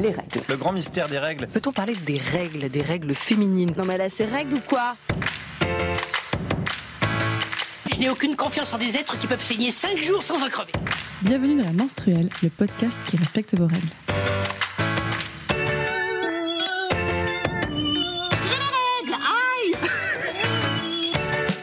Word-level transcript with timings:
les 0.00 0.10
règles. 0.10 0.40
Le 0.48 0.56
grand 0.56 0.72
mystère 0.72 1.08
des 1.08 1.18
règles. 1.18 1.46
Peut-on 1.46 1.72
parler 1.72 1.94
des 1.94 2.18
règles, 2.18 2.68
des 2.68 2.82
règles 2.82 3.14
féminines? 3.14 3.72
Non 3.76 3.84
mais 3.84 3.98
là 3.98 4.08
c'est 4.10 4.24
règles 4.24 4.54
ou 4.54 4.60
quoi? 4.60 4.96
Je 7.92 8.00
n'ai 8.00 8.10
aucune 8.10 8.36
confiance 8.36 8.74
en 8.74 8.78
des 8.78 8.96
êtres 8.96 9.16
qui 9.18 9.26
peuvent 9.26 9.42
saigner 9.42 9.70
5 9.70 9.96
jours 10.02 10.22
sans 10.22 10.44
en 10.44 10.48
crever. 10.48 10.72
Bienvenue 11.22 11.56
dans 11.56 11.66
la 11.66 11.72
menstruelle, 11.72 12.28
le 12.42 12.50
podcast 12.50 12.96
qui 13.08 13.16
respecte 13.16 13.56
vos 13.56 13.66
règles. 13.66 13.88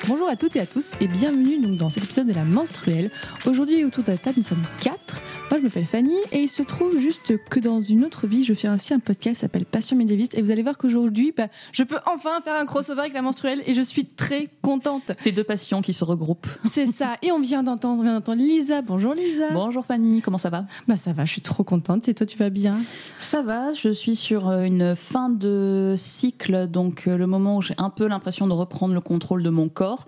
Bonjour 0.07 0.29
à 0.29 0.36
toutes 0.36 0.55
et 0.55 0.59
à 0.59 0.65
tous 0.65 0.91
et 1.00 1.07
bienvenue 1.07 1.59
donc 1.59 1.77
dans 1.77 1.89
cet 1.89 2.04
épisode 2.04 2.27
de 2.27 2.34
la 2.34 2.43
menstruelle. 2.43 3.09
Aujourd'hui 3.45 3.84
autour 3.86 4.04
de 4.04 4.11
la 4.11 4.18
table 4.18 4.38
nous 4.38 4.43
sommes 4.43 4.65
quatre. 4.81 5.21
Moi 5.54 5.59
je 5.59 5.65
m'appelle 5.65 5.85
Fanny 5.85 6.15
et 6.31 6.39
il 6.39 6.49
se 6.49 6.63
trouve 6.63 6.97
juste 6.97 7.38
que 7.47 7.59
dans 7.59 7.79
une 7.79 8.03
autre 8.05 8.25
vie 8.25 8.43
je 8.43 8.55
fais 8.55 8.67
aussi 8.70 8.91
un 8.91 8.98
podcast 8.98 9.35
qui 9.35 9.41
s'appelle 9.41 9.66
Passion 9.66 9.95
médiéviste. 9.95 10.35
Et 10.35 10.41
vous 10.41 10.49
allez 10.49 10.63
voir 10.63 10.80
qu'aujourd'hui 10.80 11.31
bah, 11.31 11.45
je 11.71 11.84
peux 11.84 11.99
enfin 12.11 12.41
faire 12.44 12.55
un 12.59 12.66
crossover 12.66 13.02
avec 13.02 13.13
la 13.13 13.21
menstruelle 13.21 13.61
et 13.67 13.75
je 13.75 13.81
suis 13.81 14.03
très 14.03 14.49
contente. 14.63 15.11
Ces 15.21 15.31
deux 15.31 15.44
passions 15.44 15.84
qui 15.84 15.94
se 15.94 16.03
regroupent. 16.03 16.47
C'est 16.67 16.88
ça. 16.88 17.17
Et 17.21 17.31
on 17.31 17.39
vient 17.39 17.61
d'entendre, 17.61 17.99
on 17.99 18.03
vient 18.03 18.16
d'entendre 18.16 18.41
Lisa. 18.41 18.81
Bonjour 18.81 19.13
Lisa. 19.13 19.52
Bonjour 19.53 19.85
Fanny, 19.85 20.23
comment 20.23 20.39
ça 20.39 20.49
va? 20.49 20.66
Bah 20.88 20.97
ça 20.97 21.13
va, 21.13 21.23
je 21.25 21.34
suis 21.34 21.41
trop 21.41 21.63
contente. 21.63 22.08
Et 22.08 22.16
toi 22.16 22.25
tu 22.25 22.35
vas 22.35 22.49
bien? 22.49 22.81
Ça 23.20 23.44
va, 23.44 23.73
je 23.73 23.89
suis 23.89 24.16
sur 24.16 24.49
euh, 24.49 24.63
une 24.63 24.95
fin 24.95 25.30
de 25.30 25.94
cycle, 25.95 26.66
donc 26.66 27.03
euh, 27.05 27.16
le 27.16 27.27
moment 27.27 27.58
où 27.58 27.61
j'ai 27.61 27.75
un 27.77 27.91
peu 27.91 28.08
l'impression 28.08 28.47
de 28.47 28.53
reprendre 28.53 28.95
le 28.95 29.02
contrôle 29.02 29.44
de 29.44 29.52
mon 29.52 29.70
corps 29.70 30.08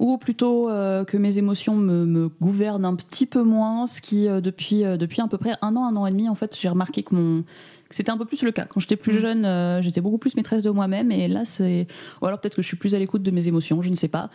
ou 0.00 0.16
plutôt 0.18 0.68
euh, 0.68 1.04
que 1.04 1.16
mes 1.16 1.36
émotions 1.38 1.76
me, 1.76 2.04
me, 2.06 2.28
gouvernent 2.40 2.84
un 2.86 2.96
petit 2.96 3.26
peu 3.26 3.42
moins, 3.44 3.86
ce 3.86 4.00
qui 4.00 4.26
euh, 4.28 4.40
depuis 4.40 4.84
euh, 4.84 4.96
depuis 4.96 5.20
à 5.20 5.28
peu 5.28 5.38
près 5.38 5.52
un 5.62 5.76
an, 5.76 5.84
un 5.84 5.94
an 5.94 6.06
et 6.06 6.10
demi, 6.10 6.28
en 6.28 6.34
fait, 6.34 6.56
j'ai 6.58 6.68
remarqué 6.68 7.02
que 7.04 7.14
mon 7.14 7.44
c'était 7.90 8.10
un 8.10 8.16
peu 8.16 8.24
plus 8.24 8.42
le 8.42 8.50
cas. 8.52 8.64
Quand 8.64 8.80
j'étais 8.80 8.96
plus 8.96 9.14
Mm. 9.14 9.20
jeune, 9.20 9.44
euh, 9.44 9.82
j'étais 9.82 10.00
beaucoup 10.00 10.16
plus 10.18 10.36
maîtresse 10.36 10.62
de 10.62 10.70
moi-même, 10.70 11.12
et 11.12 11.28
là, 11.28 11.44
c'est 11.44 11.86
ou 12.22 12.26
alors 12.26 12.40
peut-être 12.40 12.56
que 12.56 12.62
je 12.62 12.66
suis 12.66 12.76
plus 12.76 12.94
à 12.94 12.98
l'écoute 12.98 13.22
de 13.22 13.30
mes 13.30 13.46
émotions, 13.46 13.82
je 13.82 13.90
ne 13.90 13.94
sais 13.94 14.08
pas. 14.08 14.30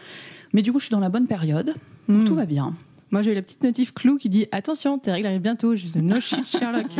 Mais 0.54 0.62
du 0.62 0.72
coup, 0.72 0.80
je 0.80 0.86
suis 0.86 0.92
dans 0.94 1.00
la 1.00 1.10
bonne 1.10 1.26
période, 1.28 1.74
donc 2.08 2.22
Mm. 2.22 2.26
tout 2.26 2.36
va 2.36 2.46
bien. 2.46 2.76
Moi, 3.16 3.22
j'ai 3.22 3.32
eu 3.32 3.36
la 3.36 3.44
petite 3.44 3.64
notif 3.64 3.94
clou 3.94 4.18
qui 4.18 4.28
dit 4.28 4.46
Attention, 4.52 5.00
tes 5.00 5.10
règles 5.10 5.28
arrivent 5.28 5.40
bientôt. 5.42 5.74
Je 5.74 5.86
dis 5.86 6.02
No 6.02 6.20
shit, 6.20 6.46
Sherlock. 6.46 6.98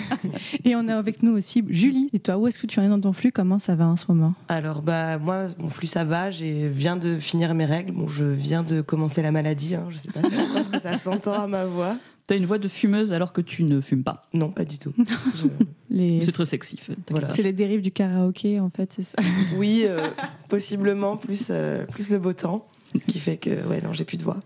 et 0.64 0.74
on 0.74 0.88
a 0.88 0.96
avec 0.96 1.22
nous 1.22 1.32
aussi 1.32 1.62
Julie. 1.68 2.08
Et 2.14 2.20
toi, 2.20 2.38
où 2.38 2.46
est-ce 2.46 2.58
que 2.58 2.66
tu 2.66 2.80
en 2.80 2.84
es 2.84 2.88
dans 2.88 2.98
ton 2.98 3.12
flux? 3.12 3.32
Comment 3.32 3.58
ça 3.58 3.76
va 3.76 3.86
en 3.86 3.96
ce 3.96 4.06
moment? 4.08 4.32
Alors 4.48 4.80
bah 4.80 5.18
moi 5.18 5.44
mon 5.58 5.68
flux 5.68 5.86
ça 5.86 6.04
va, 6.04 6.30
j'ai 6.30 6.70
viens 6.70 6.96
de 6.96 7.18
finir 7.18 7.54
mes 7.54 7.66
règles, 7.66 7.92
bon 7.92 8.08
je 8.08 8.24
viens 8.24 8.62
de 8.62 8.80
commencer 8.80 9.20
la 9.20 9.30
maladie, 9.30 9.74
hein. 9.74 9.84
je 9.90 9.98
sais 9.98 10.10
pas 10.10 10.22
parce 10.54 10.68
que 10.68 10.78
ça 10.78 10.96
s'entend 10.96 11.34
à 11.34 11.46
ma 11.46 11.66
voix. 11.66 11.98
T'as 12.26 12.38
une 12.38 12.46
voix 12.46 12.56
de 12.56 12.68
fumeuse 12.68 13.12
alors 13.12 13.34
que 13.34 13.42
tu 13.42 13.62
ne 13.64 13.82
fumes 13.82 14.04
pas? 14.04 14.26
Non 14.32 14.48
pas 14.48 14.64
du 14.64 14.78
tout. 14.78 14.94
Je- 14.96 15.48
les... 15.90 16.22
C'est 16.22 16.32
très 16.32 16.46
sexy. 16.46 16.80
Voilà. 17.10 17.28
C'est 17.28 17.42
les 17.42 17.52
dérives 17.52 17.82
du 17.82 17.90
karaoké, 17.92 18.58
en 18.58 18.70
fait, 18.70 18.90
c'est 18.94 19.02
ça. 19.02 19.18
Oui 19.58 19.82
euh, 19.84 20.08
possiblement 20.48 21.18
plus 21.18 21.48
euh, 21.50 21.84
plus 21.84 22.08
le 22.08 22.18
beau 22.18 22.32
temps 22.32 22.66
qui 23.06 23.18
fait 23.18 23.36
que 23.36 23.66
ouais 23.68 23.82
non 23.82 23.92
j'ai 23.92 24.06
plus 24.06 24.16
de 24.16 24.24
voix. 24.24 24.38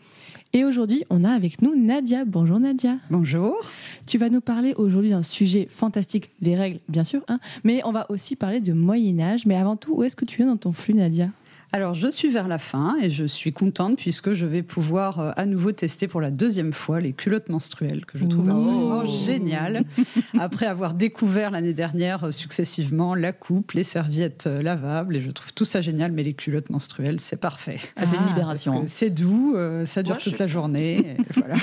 Et 0.55 0.67
aujourd'hui, 0.67 1.05
on 1.09 1.25
a 1.25 1.31
avec 1.31 1.63
nous 1.63 1.75
Nadia. 1.75 2.27
Bonjour 2.27 2.61
Nadia. 2.61 2.99
Bonjour. 3.09 3.59
Tu 4.07 4.19
vas 4.19 4.29
nous 4.29 4.43
parler 4.43 4.75
aujourd'hui 4.77 5.09
d'un 5.09 5.23
sujet 5.23 5.67
fantastique, 5.71 6.31
les 6.43 6.57
règles, 6.57 6.79
bien 6.91 7.05
sûr, 7.05 7.23
hein, 7.29 7.41
mais 7.65 7.81
on 7.87 7.93
va 7.93 8.05
aussi 8.11 8.37
parler 8.37 8.61
de 8.61 8.75
Moyen-Âge. 8.75 9.47
Mais 9.47 9.57
avant 9.57 9.77
tout, 9.77 9.95
où 9.95 10.03
est-ce 10.03 10.15
que 10.15 10.27
tu 10.27 10.43
es 10.43 10.45
dans 10.45 10.59
ton 10.59 10.73
flux, 10.73 10.93
Nadia? 10.93 11.31
Alors, 11.75 11.95
je 11.95 12.09
suis 12.09 12.29
vers 12.29 12.49
la 12.49 12.59
fin 12.59 12.97
et 13.01 13.09
je 13.09 13.25
suis 13.25 13.55
contente 13.55 13.97
puisque 13.97 14.35
je 14.35 14.45
vais 14.45 14.63
pouvoir 14.63 15.21
euh, 15.21 15.31
à 15.37 15.47
nouveau 15.47 15.73
tester 15.73 16.07
pour 16.07 16.21
la 16.21 16.31
deuxième 16.31 16.75
fois 16.75 17.01
les 17.01 17.15
culottes 17.15 17.49
menstruelles 17.49 18.05
que 18.05 18.19
je 18.19 18.25
trouve 18.25 18.47
Oh. 18.51 18.57
absolument 18.57 19.07
géniales. 19.07 19.85
Après 20.39 20.67
avoir 20.67 20.93
découvert 20.93 21.51
l'année 21.51 21.73
dernière 21.73 22.25
euh, 22.25 22.31
successivement 22.31 23.15
la 23.15 23.33
coupe, 23.33 23.73
les 23.73 23.85
serviettes 23.85 24.47
euh, 24.47 24.61
lavables 24.63 25.17
et 25.17 25.23
je 25.23 25.31
trouve 25.31 25.55
tout 25.55 25.65
ça 25.65 25.81
génial, 25.81 26.13
mais 26.13 26.23
les 26.23 26.35
culottes 26.35 26.69
menstruelles, 26.69 27.21
c'est 27.21 27.39
parfait. 27.41 27.81
Ah, 27.97 28.07
c'est 28.07 28.17
une 28.19 28.27
libération. 28.27 28.83
que 28.83 28.87
c'est 28.89 29.09
doux, 29.09 29.55
euh, 29.57 29.87
ça 29.87 30.03
dure 30.03 30.17
Moi, 30.17 30.23
toute 30.23 30.35
je- 30.35 30.41
la 30.41 30.47
journée. 30.49 30.99
et 30.99 31.17
voilà. 31.39 31.55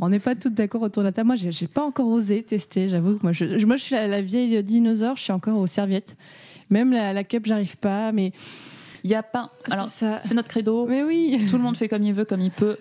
On 0.00 0.08
n'est 0.08 0.20
pas 0.20 0.34
toutes 0.36 0.54
d'accord 0.54 0.80
autour 0.80 1.02
de 1.02 1.08
la 1.08 1.12
table. 1.12 1.26
Moi, 1.26 1.36
j'ai 1.36 1.66
pas 1.66 1.82
encore 1.84 2.06
osé 2.08 2.42
tester. 2.42 2.88
J'avoue 2.88 3.18
que 3.18 3.22
moi, 3.22 3.32
je, 3.32 3.58
je- 3.58 3.66
moi, 3.66 3.76
je 3.76 3.82
suis 3.82 3.94
la, 3.94 4.06
la 4.08 4.22
vieille 4.22 4.64
dinosaure. 4.64 5.16
Je 5.18 5.22
suis 5.24 5.32
encore 5.32 5.58
aux 5.58 5.66
serviettes. 5.66 6.16
Même 6.70 6.92
la, 6.92 7.12
la 7.12 7.24
cup, 7.24 7.44
j'arrive 7.44 7.76
pas. 7.76 8.10
Mais 8.10 8.32
Il 9.04 9.10
y 9.10 9.14
a 9.14 9.22
pas. 9.22 9.50
Alors, 9.70 9.88
c'est 9.88 10.34
notre 10.34 10.48
credo. 10.48 10.86
Mais 10.86 11.02
oui. 11.02 11.46
Tout 11.50 11.56
le 11.56 11.62
monde 11.62 11.76
fait 11.76 11.88
comme 11.88 12.02
il 12.02 12.12
veut, 12.14 12.24
comme 12.24 12.40
il 12.40 12.50
peut. 12.50 12.76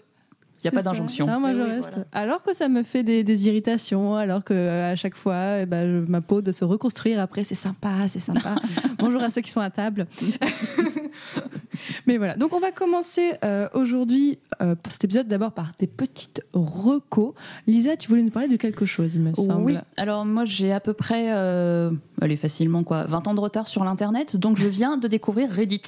Il 0.61 0.65
n'y 0.65 0.67
a 0.67 0.71
pas 0.73 0.81
d'injonction. 0.81 1.25
Moi, 1.39 1.53
je 1.53 1.57
oui, 1.61 1.69
reste. 1.69 1.89
voilà. 1.91 2.05
Alors 2.11 2.43
que 2.43 2.53
ça 2.53 2.67
me 2.67 2.83
fait 2.83 3.01
des, 3.01 3.23
des 3.23 3.47
irritations, 3.47 4.15
alors 4.17 4.43
que 4.43 4.53
euh, 4.53 4.91
à 4.91 4.95
chaque 4.97 5.15
fois, 5.15 5.59
eh 5.61 5.65
ben, 5.65 5.87
je- 6.05 6.11
ma 6.11 6.19
peau 6.19 6.41
de 6.41 6.51
se 6.51 6.65
reconstruire 6.65 7.21
après, 7.21 7.45
c'est 7.45 7.55
sympa, 7.55 8.09
c'est 8.09 8.19
sympa. 8.19 8.55
Bonjour 8.99 9.21
à 9.23 9.29
ceux 9.29 9.39
qui 9.39 9.51
sont 9.51 9.61
à 9.61 9.69
table. 9.69 10.05
Mais 12.07 12.17
voilà. 12.17 12.35
Donc, 12.35 12.53
on 12.53 12.59
va 12.59 12.71
commencer 12.71 13.33
euh, 13.43 13.67
aujourd'hui 13.73 14.39
euh, 14.61 14.75
cet 14.89 15.03
épisode 15.03 15.27
d'abord 15.27 15.51
par 15.51 15.71
des 15.79 15.87
petites 15.87 16.41
recos. 16.53 17.33
Lisa, 17.67 17.95
tu 17.97 18.09
voulais 18.09 18.21
nous 18.23 18.29
parler 18.31 18.47
de 18.49 18.55
quelque 18.57 18.85
chose, 18.85 19.15
il 19.15 19.21
me 19.21 19.33
semble. 19.33 19.63
Oui, 19.63 19.77
alors 19.97 20.25
moi 20.25 20.45
j'ai 20.45 20.71
à 20.71 20.79
peu 20.79 20.93
près, 20.93 21.31
euh, 21.31 21.91
allez 22.21 22.35
facilement 22.37 22.83
quoi, 22.83 23.03
20 23.05 23.27
ans 23.27 23.33
de 23.33 23.39
retard 23.39 23.67
sur 23.67 23.83
l'internet, 23.83 24.37
donc 24.37 24.57
je 24.57 24.67
viens 24.67 24.97
de 24.97 25.07
découvrir 25.07 25.49
Reddit. 25.49 25.81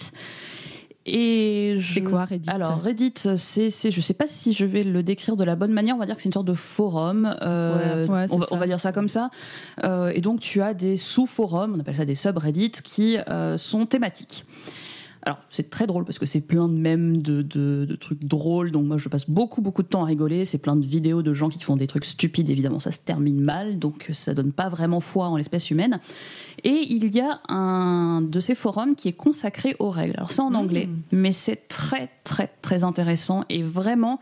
Et 1.07 1.77
je- 1.79 1.95
C'est 1.95 2.01
quoi 2.01 2.25
Reddit? 2.25 2.49
Alors 2.49 2.79
Reddit, 2.79 3.13
c'est, 3.37 3.69
c'est, 3.71 3.89
je 3.89 4.01
sais 4.01 4.13
pas 4.13 4.27
si 4.27 4.53
je 4.53 4.65
vais 4.65 4.83
le 4.83 5.01
décrire 5.01 5.35
de 5.35 5.43
la 5.43 5.55
bonne 5.55 5.71
manière. 5.71 5.95
On 5.95 5.99
va 5.99 6.05
dire 6.05 6.15
que 6.15 6.21
c'est 6.21 6.29
une 6.29 6.33
sorte 6.33 6.45
de 6.47 6.53
forum. 6.53 7.35
euh, 7.41 8.05
Ouais, 8.05 8.27
on, 8.29 8.37
va, 8.37 8.45
ça. 8.45 8.53
on 8.53 8.57
va 8.57 8.67
dire 8.67 8.79
ça 8.79 8.91
comme 8.91 9.07
ça. 9.09 9.31
Euh, 9.83 10.11
et 10.13 10.21
donc 10.21 10.41
tu 10.41 10.61
as 10.61 10.75
des 10.75 10.95
sous-forums, 10.97 11.73
on 11.75 11.79
appelle 11.79 11.95
ça 11.95 12.05
des 12.05 12.13
subreddits, 12.15 12.71
qui 12.83 13.17
euh, 13.29 13.57
sont 13.57 13.87
thématiques. 13.87 14.45
Alors 15.23 15.39
c'est 15.49 15.69
très 15.69 15.85
drôle 15.85 16.05
parce 16.05 16.17
que 16.17 16.25
c'est 16.25 16.41
plein 16.41 16.67
de 16.67 16.73
mèmes, 16.73 17.21
de, 17.21 17.41
de, 17.41 17.85
de 17.85 17.95
trucs 17.95 18.23
drôles. 18.23 18.71
Donc 18.71 18.85
moi 18.85 18.97
je 18.97 19.07
passe 19.09 19.29
beaucoup 19.29 19.61
beaucoup 19.61 19.83
de 19.83 19.87
temps 19.87 20.03
à 20.03 20.05
rigoler. 20.05 20.45
C'est 20.45 20.57
plein 20.57 20.75
de 20.75 20.85
vidéos 20.85 21.21
de 21.21 21.33
gens 21.33 21.49
qui 21.49 21.59
te 21.59 21.63
font 21.63 21.75
des 21.75 21.87
trucs 21.87 22.05
stupides. 22.05 22.49
Évidemment 22.49 22.79
ça 22.79 22.91
se 22.91 22.99
termine 22.99 23.39
mal, 23.39 23.77
donc 23.79 24.09
ça 24.13 24.33
donne 24.33 24.51
pas 24.51 24.69
vraiment 24.69 24.99
foi 24.99 25.27
en 25.27 25.37
l'espèce 25.37 25.69
humaine. 25.69 25.99
Et 26.63 26.85
il 26.89 27.13
y 27.15 27.21
a 27.21 27.41
un 27.49 28.21
de 28.21 28.39
ces 28.39 28.55
forums 28.55 28.95
qui 28.95 29.07
est 29.07 29.13
consacré 29.13 29.75
aux 29.79 29.89
règles. 29.89 30.15
Alors 30.17 30.31
c'est 30.31 30.41
en 30.41 30.53
anglais, 30.53 30.89
mais 31.11 31.31
c'est 31.31 31.67
très 31.67 32.09
très 32.23 32.49
très 32.61 32.83
intéressant 32.83 33.43
et 33.49 33.61
vraiment. 33.63 34.19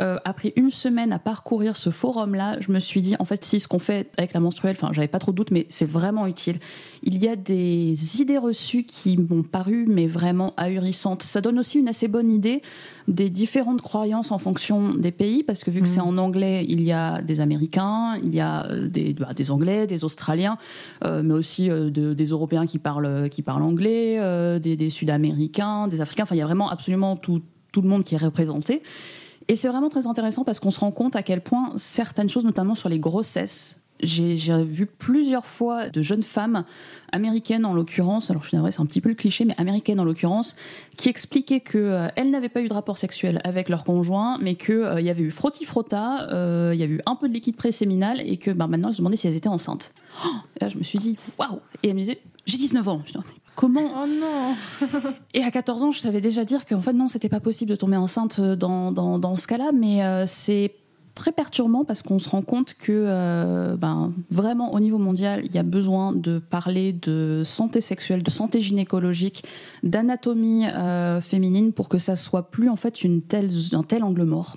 Euh, 0.00 0.18
après 0.24 0.52
une 0.56 0.70
semaine 0.70 1.12
à 1.12 1.18
parcourir 1.18 1.76
ce 1.76 1.90
forum-là, 1.90 2.56
je 2.60 2.72
me 2.72 2.78
suis 2.78 3.02
dit, 3.02 3.14
en 3.18 3.24
fait, 3.24 3.44
si 3.44 3.60
ce 3.60 3.68
qu'on 3.68 3.78
fait 3.78 4.10
avec 4.16 4.32
la 4.32 4.40
menstruelle, 4.40 4.74
enfin, 4.76 4.92
j'avais 4.92 5.08
pas 5.08 5.18
trop 5.18 5.32
de 5.32 5.36
doute, 5.36 5.50
mais 5.50 5.66
c'est 5.68 5.88
vraiment 5.88 6.26
utile. 6.26 6.58
Il 7.02 7.18
y 7.22 7.28
a 7.28 7.36
des 7.36 8.20
idées 8.20 8.38
reçues 8.38 8.84
qui 8.84 9.16
m'ont 9.18 9.42
paru, 9.42 9.86
mais 9.88 10.06
vraiment 10.06 10.54
ahurissantes. 10.56 11.22
Ça 11.22 11.40
donne 11.40 11.58
aussi 11.58 11.78
une 11.78 11.88
assez 11.88 12.08
bonne 12.08 12.30
idée 12.30 12.62
des 13.08 13.28
différentes 13.30 13.82
croyances 13.82 14.30
en 14.32 14.38
fonction 14.38 14.94
des 14.94 15.10
pays, 15.10 15.42
parce 15.42 15.64
que 15.64 15.70
vu 15.70 15.80
que 15.82 15.88
c'est 15.88 16.00
en 16.00 16.16
anglais, 16.16 16.64
il 16.68 16.80
y 16.82 16.92
a 16.92 17.22
des 17.22 17.40
Américains, 17.40 18.16
il 18.22 18.34
y 18.34 18.40
a 18.40 18.66
euh, 18.66 18.88
des, 18.88 19.12
bah, 19.14 19.32
des 19.34 19.50
Anglais, 19.50 19.86
des 19.86 20.04
Australiens, 20.04 20.58
euh, 21.04 21.22
mais 21.24 21.34
aussi 21.34 21.70
euh, 21.70 21.90
de- 21.90 22.14
des 22.14 22.24
Européens 22.26 22.66
qui 22.66 22.78
parlent, 22.78 23.28
qui 23.30 23.42
parlent 23.42 23.62
anglais, 23.62 24.18
des, 24.60 24.76
des 24.76 24.90
Sud-Américains, 24.90 25.88
des 25.88 26.00
Africains. 26.00 26.22
Enfin, 26.22 26.36
il 26.36 26.38
y 26.38 26.42
a 26.42 26.46
vraiment 26.46 26.70
absolument 26.70 27.16
tout, 27.16 27.42
tout 27.72 27.82
le 27.82 27.88
monde 27.88 28.04
qui 28.04 28.14
est 28.14 28.18
représenté. 28.18 28.82
Et 29.50 29.56
c'est 29.56 29.66
vraiment 29.66 29.88
très 29.88 30.06
intéressant 30.06 30.44
parce 30.44 30.60
qu'on 30.60 30.70
se 30.70 30.78
rend 30.78 30.92
compte 30.92 31.16
à 31.16 31.24
quel 31.24 31.40
point 31.40 31.72
certaines 31.74 32.30
choses, 32.30 32.44
notamment 32.44 32.76
sur 32.76 32.88
les 32.88 33.00
grossesses, 33.00 33.80
j'ai 33.98 34.36
vu 34.62 34.86
plusieurs 34.86 35.44
fois 35.44 35.90
de 35.90 36.02
jeunes 36.02 36.22
femmes 36.22 36.62
américaines 37.10 37.64
en 37.64 37.74
l'occurrence, 37.74 38.30
alors 38.30 38.44
je 38.44 38.48
suis 38.48 38.56
navrée, 38.56 38.70
c'est 38.70 38.80
un 38.80 38.86
petit 38.86 39.00
peu 39.00 39.08
le 39.08 39.16
cliché, 39.16 39.44
mais 39.44 39.56
américaines 39.58 39.98
en 39.98 40.04
l'occurrence, 40.04 40.54
qui 40.96 41.08
expliquaient 41.08 41.58
qu'elles 41.58 42.30
n'avaient 42.30 42.48
pas 42.48 42.62
eu 42.62 42.68
de 42.68 42.72
rapport 42.72 42.96
sexuel 42.96 43.40
avec 43.42 43.68
leur 43.68 43.82
conjoint, 43.82 44.38
mais 44.40 44.54
qu'il 44.54 44.88
il 44.98 45.04
y 45.04 45.10
avait 45.10 45.24
eu 45.24 45.32
frotti-frotta, 45.32 46.28
euh, 46.30 46.70
il 46.72 46.78
y 46.78 46.84
a 46.84 46.86
eu 46.86 47.00
un 47.04 47.16
peu 47.16 47.28
de 47.28 47.34
liquide 47.34 47.56
préséminal 47.56 48.20
et 48.20 48.36
que 48.36 48.52
ben, 48.52 48.68
maintenant 48.68 48.90
elles 48.90 48.94
se 48.94 48.98
demandaient 48.98 49.16
si 49.16 49.26
elles 49.26 49.36
étaient 49.36 49.48
enceintes. 49.48 49.92
Oh 50.24 50.28
et 50.56 50.64
là 50.64 50.68
je 50.68 50.78
me 50.78 50.84
suis 50.84 51.00
dit, 51.00 51.16
waouh 51.40 51.58
Et 51.82 51.88
elle 51.88 51.94
me 51.94 52.00
disait, 52.00 52.20
j'ai 52.46 52.56
19 52.56 52.86
ans. 52.86 53.02
Comment 53.60 53.92
Oh 53.94 54.06
non 54.06 54.56
et 55.34 55.44
à 55.44 55.50
14 55.50 55.82
ans, 55.82 55.90
je 55.90 56.00
savais 56.00 56.22
déjà 56.22 56.46
dire 56.46 56.64
qu'en 56.64 56.80
fait, 56.80 56.94
non, 56.94 57.08
c'était 57.08 57.28
pas 57.28 57.40
possible 57.40 57.70
de 57.70 57.76
tomber 57.76 57.98
enceinte 57.98 58.40
dans, 58.40 58.90
dans, 58.90 59.18
dans 59.18 59.36
ce 59.36 59.46
cas-là, 59.46 59.70
mais 59.74 60.02
euh, 60.02 60.24
c'est 60.26 60.72
très 61.14 61.30
perturbant 61.30 61.84
parce 61.84 62.02
qu'on 62.02 62.18
se 62.18 62.30
rend 62.30 62.40
compte 62.40 62.72
que 62.72 62.90
euh, 62.90 63.76
ben, 63.76 64.14
vraiment 64.30 64.72
au 64.72 64.80
niveau 64.80 64.96
mondial, 64.96 65.42
il 65.44 65.54
y 65.54 65.58
a 65.58 65.62
besoin 65.62 66.12
de 66.12 66.38
parler 66.38 66.94
de 66.94 67.42
santé 67.44 67.82
sexuelle, 67.82 68.22
de 68.22 68.30
santé 68.30 68.62
gynécologique, 68.62 69.44
d'anatomie 69.82 70.66
euh, 70.66 71.20
féminine 71.20 71.74
pour 71.74 71.90
que 71.90 71.98
ça 71.98 72.16
soit 72.16 72.50
plus 72.50 72.70
en 72.70 72.76
fait 72.76 73.04
une 73.04 73.20
telle, 73.20 73.50
un 73.72 73.82
tel 73.82 74.04
angle 74.04 74.24
mort. 74.24 74.56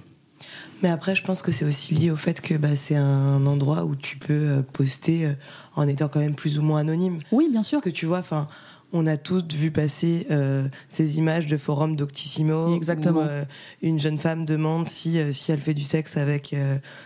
Mais 0.84 0.90
après, 0.90 1.16
je 1.16 1.24
pense 1.24 1.42
que 1.42 1.52
c'est 1.52 1.64
aussi 1.64 1.96
lié 1.96 2.12
au 2.12 2.18
fait 2.18 2.42
que 2.42 2.56
bah, 2.56 2.76
c'est 2.76 2.98
un 2.98 3.46
endroit 3.46 3.86
où 3.86 3.96
tu 3.96 4.18
peux 4.18 4.34
euh, 4.34 4.62
poster 4.62 5.26
euh, 5.26 5.34
en 5.76 5.88
étant 5.88 6.10
quand 6.10 6.20
même 6.20 6.36
plus 6.36 6.60
ou 6.60 6.62
moins 6.62 6.82
anonyme. 6.82 7.20
Oui, 7.32 7.48
bien 7.50 7.64
sûr. 7.64 7.78
Parce 7.78 7.86
que 7.86 7.90
tu 7.90 8.06
vois, 8.06 8.20
enfin, 8.20 8.50
on 8.94 9.08
a 9.08 9.18
tous 9.18 9.44
vu 9.54 9.72
passer 9.72 10.28
euh, 10.30 10.68
ces 10.88 11.18
images 11.18 11.48
de 11.48 11.58
forums 11.58 11.96
Doctissimo. 11.96 12.76
Exactement. 12.76 13.22
Où, 13.22 13.24
euh, 13.24 13.44
une 13.82 14.00
jeune 14.00 14.20
femme 14.20 14.46
demande 14.46 14.88
si, 14.88 15.20
euh, 15.20 15.34
si 15.34 15.52
elle 15.52 15.60
fait 15.60 15.74
du 15.74 15.84
sexe 15.84 16.16
avec 16.16 16.56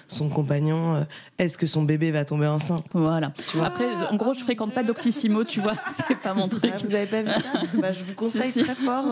son 0.07 0.29
compagnon, 0.29 1.05
est-ce 1.39 1.57
que 1.57 1.65
son 1.65 1.83
bébé 1.83 2.11
va 2.11 2.25
tomber 2.25 2.47
enceinte? 2.47 2.85
Voilà. 2.93 3.31
Après, 3.63 3.85
en 4.11 4.15
gros, 4.17 4.33
je 4.33 4.41
fréquente 4.41 4.73
pas 4.73 4.83
Doctissimo, 4.83 5.45
tu 5.45 5.61
vois, 5.61 5.73
c'est 6.07 6.17
pas 6.19 6.33
mon 6.33 6.49
truc. 6.49 6.71
Ah, 6.75 6.79
Vous 6.83 6.93
avez 6.93 7.05
pas 7.05 7.21
vu 7.21 7.31
ça? 7.31 7.61
Bah, 7.81 7.93
Je 7.93 8.03
vous 8.03 8.13
conseille 8.13 8.51
Si, 8.51 8.59
si. 8.59 8.63
très 8.63 8.75
fort 8.75 9.05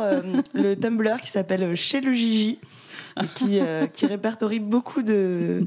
le 0.54 0.76
Tumblr 0.76 1.22
qui 1.22 1.30
s'appelle 1.30 1.76
Chez 1.76 2.02
le 2.02 2.12
Gigi, 2.12 2.60
qui, 3.36 3.60
qui 3.94 4.06
répertorie 4.06 4.60
beaucoup 4.60 5.02
de 5.02 5.66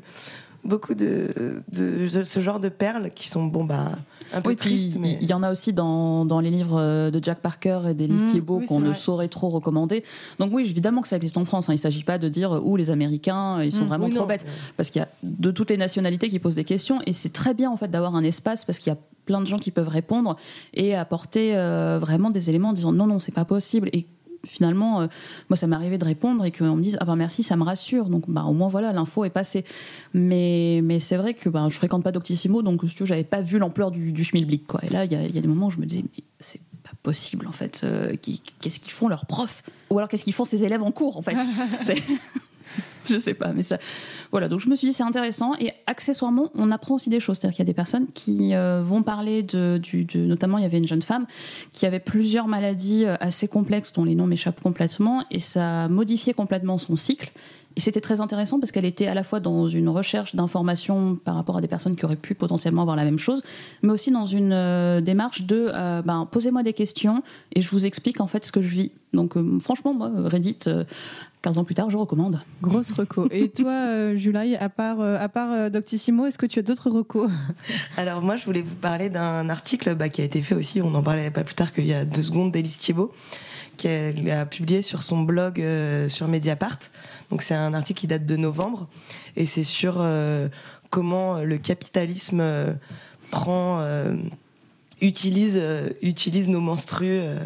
beaucoup 0.69 0.95
de, 0.95 1.63
de, 1.73 2.09
de 2.09 2.25
ce 2.25 2.41
genre 2.41 2.61
de 2.61 2.69
perles 2.69 3.11
qui 3.15 3.27
sont 3.29 3.45
bon 3.47 3.65
bah 3.65 3.93
un 4.33 4.41
peu 4.43 4.51
Oui, 4.51 4.57
tristes 4.57 4.95
il 4.97 5.01
mais 5.01 5.19
y 5.23 5.33
en 5.33 5.43
a 5.43 5.51
aussi 5.51 5.73
dans, 5.73 6.25
dans 6.25 6.41
les 6.41 6.51
livres 6.51 6.79
euh, 6.79 7.11
de 7.11 7.23
Jack 7.23 7.41
Parker 7.41 7.81
et 7.89 7.95
d'Elise 7.95 8.23
Mmh, 8.23 8.27
Thiebaud 8.27 8.59
oui, 8.59 8.67
qu'on 8.67 8.81
ne 8.81 8.87
vrai. 8.91 8.95
saurait 8.95 9.29
trop 9.29 9.49
recommander. 9.49 10.05
Donc 10.39 10.51
oui, 10.53 10.63
évidemment 10.69 11.01
que 11.01 11.09
ça 11.09 11.17
existe 11.17 11.37
en 11.39 11.45
France. 11.45 11.69
hein. 11.69 11.73
Il 11.73 11.77
ne 11.77 11.81
s'agit 11.81 12.05
pas 12.05 12.19
de 12.19 12.29
dire 12.29 12.61
où 12.65 12.77
les 12.77 12.91
Américains, 12.91 13.63
ils 13.63 13.73
sont 13.73 13.85
Mmh, 13.85 13.89
vraiment 13.89 14.05
oui, 14.07 14.11
trop 14.13 14.21
non. 14.23 14.27
bêtes. 14.29 14.47
Parce 14.77 14.91
qu'il 14.91 15.01
y 15.01 15.05
a 15.05 15.09
de 15.23 15.51
toutes 15.51 15.71
les 15.71 15.77
nationalités 15.79 16.29
qui 16.29 16.39
posent 16.39 16.55
des 16.57 16.65
questions 16.65 17.01
et 17.07 17.13
c'est 17.13 17.33
très 17.33 17.55
bien 17.55 17.71
en 17.71 17.77
fait 17.77 17.89
d'avoir 17.91 18.15
un 18.15 18.23
espace 18.23 18.65
parce 18.65 18.79
qu'il 18.79 18.93
y 18.93 18.97
a 18.97 18.99
plein 19.25 19.41
de 19.41 19.47
gens 19.47 19.59
qui 19.59 19.71
peuvent 19.71 19.89
répondre 19.89 20.37
et 20.75 20.95
apporter 20.95 21.55
euh, 21.57 21.99
vraiment 22.01 22.31
des 22.31 22.49
éléments 22.51 22.71
en 22.71 22.73
disant 22.75 22.93
non, 22.93 23.07
non, 23.07 23.19
c'est 23.21 23.33
pas 23.33 23.45
possible. 23.45 23.89
Et 23.93 24.07
finalement, 24.47 25.01
euh, 25.03 25.07
moi, 25.49 25.57
ça 25.57 25.67
m'est 25.67 25.77
arrivé 25.77 25.99
de 25.99 26.05
répondre 26.05 26.45
et 26.45 26.51
qu'on 26.53 26.77
me 26.77 26.83
dise 26.83 26.97
ah 27.01 27.05
ben 27.05 27.17
merci, 27.17 27.43
ça 27.43 27.57
me 27.57 27.63
rassure. 27.65 28.07
Donc 28.07 28.25
bah 28.29 28.45
au 28.45 28.53
moins 28.53 28.69
voilà, 28.69 28.93
l'info 28.93 29.25
est 29.25 29.31
passée. 29.31 29.65
Mais, 30.15 30.81
mais 30.83 31.01
c'est 31.01 31.17
vrai 31.17 31.35
que 31.35 31.49
ben, 31.49 31.69
je 31.69 31.77
fréquente 31.77 32.03
pas 32.05 32.13
Doctissimo, 32.13 32.63
donc 32.63 32.81
si 32.89 32.95
tu 32.95 33.07
j'avais 33.07 33.25
pas 33.25 33.41
vu 33.43 33.59
l'ampleur 33.59 33.91
du, 33.91 34.13
du 34.13 34.25
schmilblick. 34.25 34.67
Quoi. 34.67 34.81
Et 34.85 34.89
là, 34.91 35.05
il 35.05 35.13
y, 35.13 35.17
a- 35.17 35.27
y 35.27 35.39
a 35.39 35.41
des 35.41 35.49
moments 35.49 35.67
où 35.67 35.71
je 35.71 35.79
me 35.79 35.87
disais 35.87 36.03
mais 36.05 36.25
c'est 36.41 36.61
pas 36.83 36.93
possible 37.03 37.47
en 37.47 37.53
fait. 37.53 37.81
Euh, 37.85 38.15
qu'est-ce 38.61 38.81
qu'ils 38.81 38.93
font 38.93 39.09
leurs 39.09 39.27
profs? 39.27 39.63
Ou 39.91 39.99
alors 39.99 40.09
qu'est-ce 40.09 40.25
qu'ils 40.25 40.33
font 40.35 40.45
ces 40.45 40.65
élèves 40.65 40.83
en 40.83 40.91
cours 40.93 41.17
en 41.17 41.23
fait? 41.23 41.37
Je 43.09 43.17
sais 43.17 43.35
pas, 43.35 43.53
mais 43.53 43.63
ça. 43.63 43.79
Voilà, 44.31 44.49
donc 44.49 44.61
je 44.61 44.69
me 44.69 44.75
suis 44.75 44.89
dit 44.89 44.93
c'est 44.93 45.03
intéressant 45.03 45.55
et 45.59 45.73
accessoirement 45.87 46.51
on 46.55 46.71
apprend 46.71 46.97
aussi 46.97 47.09
des 47.09 47.21
choses, 47.21 47.39
c'est-à-dire 47.39 47.57
qu'il 47.57 47.65
y 47.65 47.69
a 47.69 47.73
des 47.73 47.75
personnes 47.75 48.07
qui 48.13 48.55
euh, 48.55 48.83
vont 48.83 49.03
parler 49.03 49.43
de, 49.43 49.81
notamment 50.17 50.59
il 50.59 50.63
y 50.63 50.67
avait 50.67 50.79
une 50.79 50.87
jeune 50.87 51.03
femme 51.03 51.27
qui 51.73 51.87
avait 51.87 52.01
plusieurs 52.01 52.49
maladies 52.49 53.05
euh, 53.07 53.17
assez 53.21 53.49
complexes 53.49 53.93
dont 53.93 54.05
les 54.05 54.15
noms 54.15 54.27
m'échappent 54.27 54.61
complètement 54.61 55.25
et 55.31 55.41
ça 55.41 55.85
a 55.85 55.89
modifié 55.89 56.35
complètement 56.35 56.79
son 56.79 56.97
cycle. 56.97 57.31
Et 57.77 57.81
c'était 57.81 58.01
très 58.01 58.21
intéressant 58.21 58.59
parce 58.59 58.73
qu'elle 58.73 58.85
était 58.85 59.07
à 59.07 59.15
la 59.15 59.23
fois 59.23 59.39
dans 59.39 59.69
une 59.69 59.89
recherche 59.89 60.35
d'informations 60.35 61.15
par 61.15 61.37
rapport 61.37 61.59
à 61.59 61.61
des 61.61 61.69
personnes 61.69 61.95
qui 61.95 62.05
auraient 62.05 62.17
pu 62.17 62.35
potentiellement 62.35 62.83
avoir 62.83 62.97
la 62.97 63.05
même 63.05 63.21
chose, 63.21 63.41
mais 63.83 63.93
aussi 63.93 64.11
dans 64.11 64.25
une 64.25 64.53
euh, 64.53 65.01
démarche 65.01 65.43
de 65.43 65.71
ben, 66.05 66.27
posez-moi 66.29 66.65
des 66.65 66.73
questions 66.73 67.23
et 67.55 67.61
je 67.61 67.71
vous 67.71 67.87
explique 67.87 68.21
en 68.21 68.27
fait 68.27 68.45
ce 68.45 68.51
que 68.51 68.61
je 68.61 68.69
vis. 68.69 68.91
Donc 69.13 69.37
franchement, 69.61 69.95
moi, 69.95 70.11
Reddit, 70.25 70.59
15 71.43 71.59
ans 71.59 71.65
plus 71.65 71.75
tard, 71.75 71.89
je 71.89 71.97
recommande. 71.97 72.41
Grosse 72.63 72.91
reco. 72.91 73.29
Et 73.31 73.49
toi, 73.49 73.71
euh, 73.71 74.17
Julie, 74.17 74.57
à 74.57 74.69
part, 74.69 75.01
euh, 75.01 75.19
à 75.19 75.29
part 75.29 75.53
euh, 75.53 75.71
Doctissimo, 75.71 76.27
est-ce 76.27 76.39
que 76.39 76.47
tu 76.47 76.59
as 76.59 76.63
d'autres 76.63 76.91
recos 76.91 77.31
Alors 77.97 78.23
moi, 78.23 78.37
je 78.37 78.45
voulais 78.45 78.63
vous 78.63 78.75
parler 78.75 79.09
d'un 79.09 79.49
article 79.49 79.95
bah, 79.95 80.09
qui 80.09 80.21
a 80.21 80.25
été 80.25 80.43
fait 80.43 80.55
aussi, 80.55 80.83
on 80.83 80.95
en 80.95 81.03
parlait 81.03 81.31
pas 81.31 81.45
plus 81.45 81.55
tard 81.55 81.73
qu'il 81.73 81.87
y 81.87 81.95
a 81.95 82.05
deux 82.05 82.23
secondes, 82.23 82.51
d'Élise 82.51 82.79
Thiebaud, 82.79 83.13
qui 83.77 83.89
a, 83.89 84.41
a 84.41 84.47
publié 84.47 84.83
sur 84.83 85.03
son 85.03 85.23
blog 85.23 85.61
euh, 85.61 86.09
sur 86.09 86.27
Mediapart. 86.27 86.79
Donc 87.31 87.43
c'est 87.43 87.55
un 87.55 87.73
article 87.73 88.01
qui 88.01 88.07
date 88.09 88.27
de 88.27 88.37
novembre, 88.37 88.89
et 89.37 89.47
c'est 89.47 89.65
sur 89.65 89.99
euh, 89.99 90.49
comment 90.91 91.41
le 91.43 91.59
capitalisme 91.59 92.41
euh, 92.41 92.73
prend, 93.31 93.81
euh, 93.81 94.15
utilise, 95.01 95.59
euh, 95.61 95.91
utilise 96.03 96.49
nos 96.49 96.61
menstrues 96.61 97.21
euh, 97.21 97.39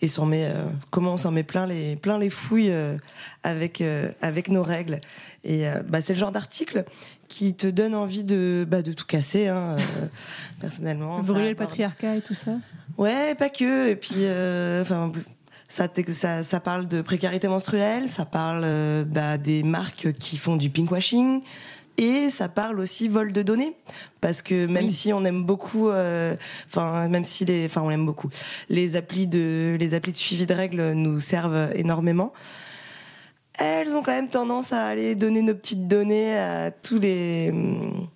et 0.00 0.08
s'en 0.08 0.26
met, 0.26 0.46
euh, 0.46 0.64
comment 0.90 1.14
on 1.14 1.16
s'en 1.16 1.30
met 1.30 1.42
plein 1.42 1.66
les, 1.66 1.96
plein 1.96 2.18
les 2.18 2.30
fouilles 2.30 2.70
euh, 2.70 2.96
avec, 3.42 3.80
euh, 3.80 4.10
avec 4.22 4.48
nos 4.48 4.62
règles. 4.62 5.00
Et 5.44 5.64
bah, 5.88 6.02
c'est 6.02 6.12
le 6.12 6.18
genre 6.18 6.32
d'article 6.32 6.84
qui 7.28 7.54
te 7.54 7.66
donne 7.66 7.94
envie 7.94 8.24
de, 8.24 8.66
bah, 8.68 8.82
de 8.82 8.92
tout 8.92 9.06
casser, 9.06 9.46
hein, 9.48 9.76
personnellement. 10.60 11.20
Brûler 11.20 11.50
le 11.50 11.54
patriarcat 11.54 12.16
et 12.16 12.20
tout 12.20 12.34
ça 12.34 12.58
Ouais, 12.98 13.34
pas 13.34 13.48
que. 13.48 13.88
Et 13.88 13.96
puis, 13.96 14.26
enfin, 14.80 15.12
ça, 15.68 15.88
ça, 16.08 16.42
ça 16.42 16.60
parle 16.60 16.88
de 16.88 17.00
précarité 17.00 17.48
menstruelle, 17.48 18.10
ça 18.10 18.24
parle 18.24 18.66
bah, 19.06 19.38
des 19.38 19.62
marques 19.62 20.12
qui 20.14 20.36
font 20.36 20.56
du 20.56 20.70
pinkwashing. 20.70 21.40
Et 22.00 22.30
ça 22.30 22.48
parle 22.48 22.78
aussi 22.78 23.08
vol 23.08 23.32
de 23.32 23.42
données, 23.42 23.74
parce 24.20 24.40
que 24.40 24.66
même 24.66 24.84
Oui. 24.84 24.92
si 24.92 25.12
on 25.12 25.24
aime 25.24 25.42
beaucoup, 25.42 25.88
euh, 25.88 26.36
enfin 26.68 27.08
même 27.08 27.24
si 27.24 27.44
les, 27.44 27.64
enfin 27.64 27.82
on 27.82 27.90
aime 27.90 28.06
beaucoup, 28.06 28.30
les 28.68 28.94
applis 28.94 29.26
de, 29.26 29.76
les 29.80 29.94
applis 29.94 30.12
de 30.12 30.16
suivi 30.16 30.46
de 30.46 30.54
règles 30.54 30.92
nous 30.92 31.18
servent 31.18 31.70
énormément. 31.74 32.32
Elles 33.58 33.88
ont 33.96 34.02
quand 34.04 34.12
même 34.12 34.28
tendance 34.28 34.72
à 34.72 34.86
aller 34.86 35.16
donner 35.16 35.42
nos 35.42 35.54
petites 35.54 35.88
données 35.88 36.38
à 36.38 36.70
tous 36.70 37.00
les, 37.00 37.48
hum, 37.50 38.06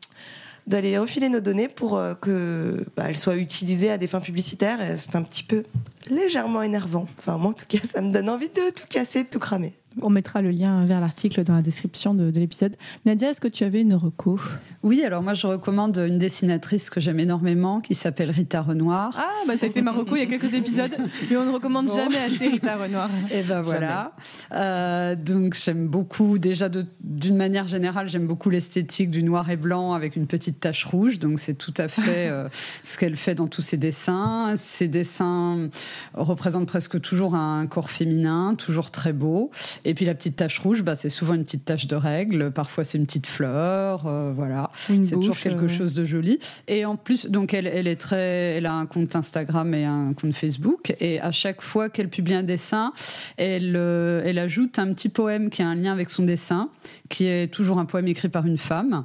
d'aller 0.69 0.97
refiler 0.97 1.29
nos 1.29 1.41
données 1.41 1.67
pour 1.67 1.97
euh, 1.97 2.15
que 2.15 2.87
bah, 2.97 3.07
elles 3.09 3.19
soient 3.19 3.35
utilisées 3.37 3.91
à 3.91 3.99
des 3.99 4.07
fins 4.07 4.21
publicitaires. 4.21 4.79
C'est 4.97 5.17
un 5.17 5.23
petit 5.23 5.43
peu 5.43 5.65
légèrement 6.07 6.63
énervant. 6.63 7.09
Enfin 7.19 7.37
moi 7.37 7.51
en 7.51 7.55
tout 7.55 7.67
cas, 7.69 7.79
ça 7.93 8.01
me 8.01 8.13
donne 8.13 8.31
envie 8.31 8.49
de 8.49 8.71
tout 8.71 8.87
casser, 8.89 9.25
de 9.25 9.29
tout 9.29 9.41
cramer. 9.41 9.73
On 10.01 10.11
mettra 10.11 10.43
le 10.43 10.51
lien 10.51 10.85
vers 10.87 11.01
l'article 11.01 11.45
dans 11.45 11.55
la 11.55 11.63
description 11.63 12.15
de, 12.15 12.31
de 12.31 12.41
l'épisode. 12.41 12.77
Nadia, 13.05 13.31
est-ce 13.31 13.41
que 13.41 13.49
tu 13.49 13.65
avais 13.65 13.83
une 13.83 13.95
reco? 13.95 14.41
Oui, 14.83 15.03
alors 15.05 15.23
moi 15.23 15.35
je 15.35 15.47
recommande 15.47 15.97
une 15.99 16.19
dessinatrice 16.19 16.91
que 16.91 17.01
j'aime 17.01 17.21
énormément 17.21 17.81
qui 17.81 17.95
s'appelle 17.95 18.31
Rita 18.31 18.63
Renoir. 18.63 19.15
Ah, 19.17 19.29
bah 19.47 19.57
ça 19.57 19.67
a 19.67 19.69
été 19.69 19.83
ma 19.83 19.93
reco 19.93 20.17
il 20.17 20.21
y 20.21 20.23
a 20.23 20.27
quelques 20.27 20.55
épisodes, 20.55 20.91
mais 21.31 21.37
on 21.37 21.45
ne 21.45 21.51
recommande 21.53 21.87
Bon. 21.87 21.95
jamais 21.95 22.19
assez 22.19 22.49
Rita 22.49 22.77
Renoir. 22.77 23.11
Et 23.33 23.43
ben 23.43 23.63
voilà. 23.63 24.13
Euh, 24.53 25.15
donc 25.15 25.55
j'aime 25.55 25.87
beaucoup, 25.89 26.39
déjà 26.39 26.69
d'une 27.01 27.37
manière 27.37 27.67
générale, 27.67 28.09
j'aime 28.09 28.27
beaucoup 28.27 28.51
l'esthétique 28.51 29.11
du 29.11 29.23
noir 29.23 29.51
et 29.51 29.57
blanc 29.57 29.93
avec 29.93 30.17
une 30.17 30.27
petite 30.27 30.59
tache 30.61 30.85
rouge. 30.85 31.19
Donc 31.19 31.39
c'est 31.41 31.55
tout 31.55 31.75
à 31.77 31.89
fait 31.89 32.29
euh, 32.29 32.49
ce 32.85 32.99
qu'elle 32.99 33.17
fait 33.17 33.35
dans 33.35 33.47
tous 33.49 33.63
ses 33.63 33.77
dessins. 33.77 34.55
Ses 34.57 34.89
dessins 34.89 35.69
représentent 36.15 36.67
presque 36.67 37.01
toujours 37.01 37.35
un 37.35 37.67
corps 37.67 37.91
féminin, 37.91 38.55
toujours 38.57 38.91
très 38.91 39.13
beau. 39.13 39.51
Et 39.85 39.95
puis 39.95 40.05
la 40.05 40.15
petite 40.15 40.37
tache 40.37 40.59
rouge, 40.59 40.83
bah, 40.83 40.97
c'est 40.97 41.09
souvent 41.09 41.35
une 41.35 41.45
petite 41.45 41.65
tache 41.65 41.87
de 41.87 41.97
règle. 41.97 42.51
Parfois 42.51 42.85
c'est 42.85 42.99
une 42.99 43.07
petite 43.07 43.27
fleur. 43.27 44.07
euh, 44.07 44.33
voilà. 44.35 44.71
C'est 44.87 45.13
toujours 45.13 45.37
quelque 45.37 45.65
euh, 45.65 45.69
chose 45.69 45.95
de 45.95 46.05
joli. 46.05 46.39
Et 46.69 46.85
en 46.85 46.97
plus, 46.97 47.27
donc 47.27 47.55
elle, 47.55 47.67
elle 47.67 47.87
est 47.87 47.97
très, 47.97 48.57
elle 48.57 48.67
a 48.67 48.75
un 48.75 48.87
compte 48.87 49.15
Instagram 49.17 49.75
et 49.75 49.85
un 49.85 50.13
compte 50.13 50.35
Facebook. 50.35 50.95
Et 51.01 51.21
à 51.21 51.33
chaque 51.33 51.63
fois 51.63 51.89
qu'elle 51.89 52.09
publie 52.09 52.35
un 52.35 52.43
dessin, 52.43 52.93
elle, 53.37 53.75
euh, 53.77 54.23
elle 54.25 54.39
ajoute 54.39 54.79
un 54.79 54.93
petit 54.93 55.09
poème 55.09 55.51
qui 55.51 55.63
a 55.63 55.69
un 55.69 55.75
lien 55.75 55.93
avec 55.93 56.11
son 56.11 56.25
dessin, 56.25 56.69
qui 57.09 57.27
est 57.27 57.53
toujours 57.53 57.79
un 57.79 57.85
poème 57.85 58.09
écrit 58.09 58.29
par 58.29 58.47
une 58.47 58.59
femme. 58.59 59.05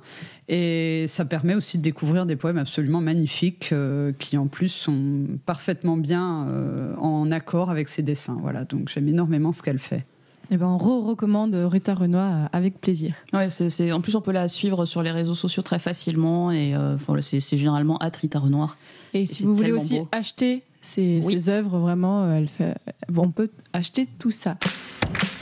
Et 0.49 1.05
ça 1.07 1.25
permet 1.25 1.55
aussi 1.55 1.77
de 1.77 1.83
découvrir 1.83 2.25
des 2.25 2.37
poèmes 2.37 2.57
absolument 2.57 3.01
magnifiques, 3.01 3.69
euh, 3.73 4.13
qui 4.17 4.37
en 4.37 4.47
plus 4.47 4.69
sont 4.69 5.25
parfaitement 5.45 5.97
bien 5.97 6.47
euh, 6.49 6.95
en 6.95 7.31
accord 7.31 7.69
avec 7.69 7.89
ses 7.89 8.01
dessins. 8.01 8.37
Voilà. 8.41 8.63
Donc 8.63 8.89
j'aime 8.89 9.07
énormément 9.09 9.51
ce 9.51 9.61
qu'elle 9.61 9.79
fait. 9.79 10.05
Eh 10.49 10.57
ben, 10.57 10.67
on 10.67 10.77
re-recommande 10.77 11.53
Rita 11.55 11.93
Renoir 11.93 12.31
euh, 12.33 12.45
avec 12.53 12.79
plaisir. 12.79 13.15
Ouais, 13.33 13.49
c'est, 13.49 13.69
c'est- 13.69 13.91
En 13.91 13.99
plus, 14.01 14.15
on 14.15 14.21
peut 14.21 14.31
la 14.31 14.47
suivre 14.47 14.85
sur 14.85 15.03
les 15.03 15.11
réseaux 15.11 15.35
sociaux 15.35 15.61
très 15.63 15.79
facilement 15.79 16.51
et 16.51 16.73
euh, 16.73 16.95
voilà, 17.05 17.21
c'est, 17.21 17.39
généralement 17.57 17.99
Rita 18.01 18.39
Renoir. 18.39 18.77
Et 19.13 19.21
Et 19.21 19.25
si 19.25 19.43
vous 19.43 19.55
voulez 19.57 19.71
aussi 19.73 19.99
beau. 19.99 20.07
acheter 20.11 20.63
ses, 20.81 21.19
Oui. 21.23 21.33
ses 21.33 21.49
œuvres, 21.49 21.79
vraiment, 21.79 22.23
euh, 22.23 22.37
elle 22.37 22.47
fait... 22.47 22.75
bon, 23.09 23.23
on 23.23 23.31
peut 23.31 23.49
acheter 23.73 24.07
tout 24.19 24.31
ça. 24.31 24.57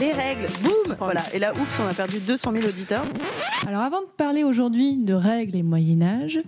Les 0.00 0.12
règles, 0.12 0.46
boum 0.62 0.96
Voilà. 0.98 1.22
Et 1.34 1.38
là, 1.38 1.52
oups, 1.54 1.80
on 1.80 1.88
a 1.88 1.94
perdu 1.94 2.18
200 2.20 2.52
000 2.52 2.66
auditeurs. 2.66 3.04
Alors 3.66 3.82
avant 3.82 4.00
de 4.00 4.06
parler 4.16 4.44
aujourd'hui 4.44 4.96
de 4.96 5.14
règles 5.14 5.56
et 5.56 5.62
Moyen 5.62 6.02
Âge, 6.02 6.40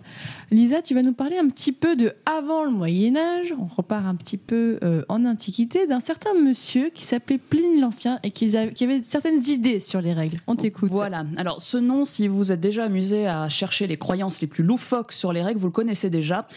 Lisa, 0.50 0.81
tu 0.81 0.95
vas 0.95 1.02
nous 1.02 1.12
parler 1.12 1.37
un 1.37 1.47
petit 1.49 1.73
peu 1.73 1.95
de 1.95 2.14
avant 2.25 2.64
le 2.64 2.71
Moyen 2.71 3.17
Âge. 3.17 3.52
On 3.61 3.67
repart 3.67 4.07
un 4.07 4.14
petit 4.14 4.38
peu 4.38 4.78
euh, 4.83 5.02
en 5.11 5.26
Antiquité 5.26 5.87
d'un 5.87 6.00
certain 6.00 6.33
monsieur 6.33 6.88
qui 6.95 7.05
s'appelait 7.05 7.37
Pline 7.37 7.83
l'Ancien 7.83 8.19
et 8.23 8.31
qui, 8.31 8.55
qui 8.75 8.85
avait 8.85 9.02
certaines 9.02 9.47
idées 9.47 9.78
sur 9.78 10.00
les 10.00 10.14
règles. 10.14 10.38
On 10.47 10.57
t'écoute. 10.57 10.88
Voilà. 10.90 11.26
Alors, 11.37 11.61
ce 11.61 11.76
nom, 11.76 12.07
si 12.07 12.28
vous 12.28 12.50
êtes 12.50 12.61
déjà 12.61 12.85
amusé 12.85 13.26
à 13.26 13.50
chercher 13.50 13.87
les 13.87 13.99
croyances 13.99 14.40
les 14.40 14.47
plus 14.47 14.64
loufoques 14.64 15.12
sur 15.12 15.35
les 15.35 15.43
règles, 15.43 15.61
vous 15.61 15.67
le 15.67 15.73
connaissez 15.73 16.09
déjà. 16.09 16.49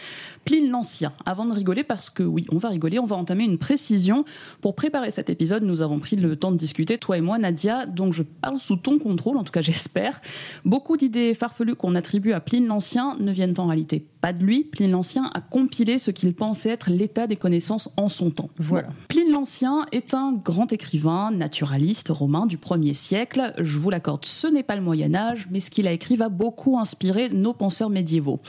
Pline 0.46 0.70
l'Ancien. 0.70 1.12
Avant 1.26 1.44
de 1.44 1.52
rigoler, 1.52 1.84
parce 1.84 2.08
que 2.08 2.22
oui, 2.22 2.46
on 2.50 2.56
va 2.56 2.70
rigoler, 2.70 2.98
on 2.98 3.04
va 3.04 3.16
entamer 3.16 3.44
une 3.44 3.58
précision. 3.58 4.24
Pour 4.62 4.74
préparer 4.74 5.10
cet 5.10 5.28
épisode, 5.28 5.64
nous 5.64 5.82
avons 5.82 5.98
pris 5.98 6.16
le 6.16 6.34
temps 6.36 6.50
de 6.50 6.56
discuter, 6.56 6.96
toi 6.96 7.18
et 7.18 7.20
moi, 7.20 7.36
Nadia, 7.36 7.84
donc 7.84 8.14
je 8.14 8.22
parle 8.22 8.58
sous 8.58 8.76
ton 8.76 8.98
contrôle, 8.98 9.36
en 9.36 9.44
tout 9.44 9.52
cas 9.52 9.60
j'espère. 9.62 10.22
Beaucoup 10.64 10.96
d'idées 10.96 11.34
farfelues 11.34 11.74
qu'on 11.74 11.94
attribue 11.94 12.32
à 12.32 12.40
Pline 12.40 12.66
l'Ancien 12.66 13.16
ne 13.20 13.30
viennent 13.32 13.54
en 13.58 13.66
réalité 13.66 13.81
pas 14.20 14.32
de 14.32 14.44
lui. 14.44 14.64
Pline 14.64 14.90
l'Ancien 14.90 15.30
a 15.34 15.40
compilé 15.40 15.98
ce 15.98 16.10
qu'il 16.10 16.34
pensait 16.34 16.70
être 16.70 16.90
l'état 16.90 17.26
des 17.26 17.36
connaissances 17.36 17.90
en 17.96 18.08
son 18.08 18.30
temps. 18.30 18.50
Voilà. 18.58 18.88
Pline 19.08 19.30
l'Ancien 19.30 19.84
est 19.92 20.14
un 20.14 20.32
grand 20.32 20.72
écrivain, 20.72 21.30
naturaliste 21.30 22.08
romain 22.08 22.46
du 22.46 22.56
1er 22.56 22.94
siècle. 22.94 23.52
Je 23.58 23.78
vous 23.78 23.90
l'accorde, 23.90 24.24
ce 24.24 24.46
n'est 24.46 24.62
pas 24.62 24.76
le 24.76 24.82
Moyen 24.82 25.14
Âge, 25.14 25.48
mais 25.50 25.60
ce 25.60 25.70
qu'il 25.70 25.86
a 25.86 25.92
écrit 25.92 26.16
va 26.16 26.28
beaucoup 26.28 26.78
inspirer 26.78 27.28
nos 27.28 27.52
penseurs 27.52 27.90
médiévaux. 27.90 28.40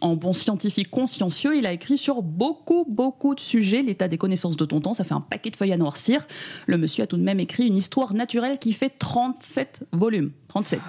En 0.00 0.16
bon 0.16 0.32
scientifique 0.32 0.90
consciencieux, 0.90 1.56
il 1.56 1.66
a 1.66 1.72
écrit 1.72 1.98
sur 1.98 2.22
beaucoup, 2.22 2.86
beaucoup 2.88 3.34
de 3.34 3.40
sujets. 3.40 3.82
L'état 3.82 4.08
des 4.08 4.18
connaissances 4.18 4.56
de 4.56 4.64
ton 4.64 4.80
temps, 4.80 4.94
ça 4.94 5.04
fait 5.04 5.14
un 5.14 5.20
paquet 5.20 5.50
de 5.50 5.56
feuilles 5.56 5.72
à 5.72 5.76
noircir. 5.76 6.26
Le 6.66 6.78
monsieur 6.78 7.04
a 7.04 7.06
tout 7.06 7.16
de 7.16 7.22
même 7.22 7.40
écrit 7.40 7.66
une 7.66 7.76
histoire 7.76 8.14
naturelle 8.14 8.58
qui 8.58 8.72
fait 8.72 8.90
37 8.90 9.84
volumes. 9.92 10.32
37. 10.48 10.80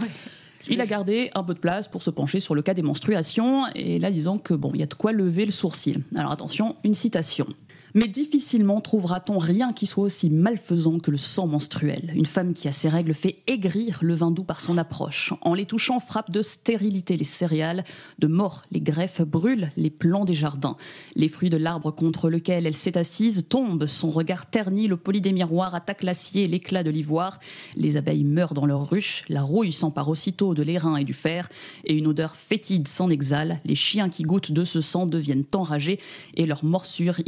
Il 0.70 0.82
a 0.82 0.86
gardé 0.86 1.32
un 1.34 1.44
peu 1.44 1.54
de 1.54 1.60
place 1.60 1.88
pour 1.88 2.04
se 2.04 2.10
pencher 2.10 2.40
sur 2.40 2.56
le 2.56 2.62
cas 2.62 2.74
des 2.74 2.82
menstruations, 2.82 3.66
et 3.76 4.00
là 4.00 4.12
disons 4.12 4.38
que 4.38 4.54
bon, 4.54 4.72
il 4.74 4.80
y 4.80 4.84
a 4.84 4.88
de 4.88 4.94
quoi 4.94 5.12
lever 5.12 5.46
le 5.46 5.52
sourcil. 5.52 6.04
Alors 6.16 6.32
attention, 6.32 6.76
une 6.84 6.94
citation. 6.94 7.48
Mais 7.94 8.08
difficilement 8.08 8.80
trouvera-t-on 8.80 9.38
rien 9.38 9.74
qui 9.74 9.86
soit 9.86 10.06
aussi 10.06 10.30
malfaisant 10.30 11.00
que 11.00 11.12
le 11.12 11.18
sang 11.18 11.48
menstruel. 11.48 12.12
Une 12.16 12.26
femme 12.26 12.54
qui 12.54 12.68
a 12.68 12.72
ses 12.72 12.88
règles 12.88 13.14
fait 13.14 13.44
aigrir 13.48 14.00
le 14.02 14.14
vin 14.14 14.32
doux 14.32 14.44
par 14.44 14.60
son 14.62 14.78
approche. 14.78 15.34
En 15.42 15.54
les 15.54 15.66
touchant, 15.66 16.00
frappe 16.00 16.32
de 16.32 16.42
stérilité 16.42 17.18
les 17.18 17.26
céréales, 17.26 17.84
de 18.20 18.28
mort 18.28 18.64
les 18.72 18.82
greffes 18.82 19.22
brûlent 19.22 19.72
les 19.76 19.90
plants 19.90 20.26
des 20.26 20.34
jardins. 20.34 20.78
Les 21.16 21.28
fruits 21.28 21.50
de 21.50 21.58
l'arbre 21.58 21.92
contre 21.92 22.30
lequel 22.30 22.66
elle 22.66 22.74
s'est 22.74 22.98
assise 22.98 23.46
tombent, 23.50 23.86
son 23.86 24.10
regard 24.10 24.50
terni, 24.50 24.88
le 24.88 24.98
poli 24.98 25.20
des 25.20 25.34
miroirs 25.34 25.76
attaque 25.76 26.04
l'acier 26.04 26.48
l'éclat 26.48 26.84
de 26.84 26.90
l'ivoire. 26.90 27.40
Les 27.76 27.98
abeilles 27.98 28.24
meurent 28.24 28.54
dans 28.54 28.66
leurs 28.66 28.90
ruches, 28.90 29.26
la 29.28 29.42
rouille 29.42 29.74
s'empare 29.74 30.10
aussitôt 30.10 30.54
de 30.54 30.64
l'airain 30.64 30.96
et 30.96 31.04
du 31.04 31.14
fer, 31.14 31.50
et 31.86 31.94
une 31.94 32.08
odeur 32.08 32.36
fétide 32.36 32.88
s'en 32.88 33.10
exhale. 33.10 33.60
Les 33.66 33.76
chiens 33.76 34.10
qui 34.10 34.24
goûtent 34.24 34.52
de 34.52 34.64
ce 34.64 34.80
sang 34.80 35.06
deviennent 35.06 35.46
enragés, 35.54 36.00
et 36.36 36.46
leur 36.46 36.64
morsure 36.64 37.20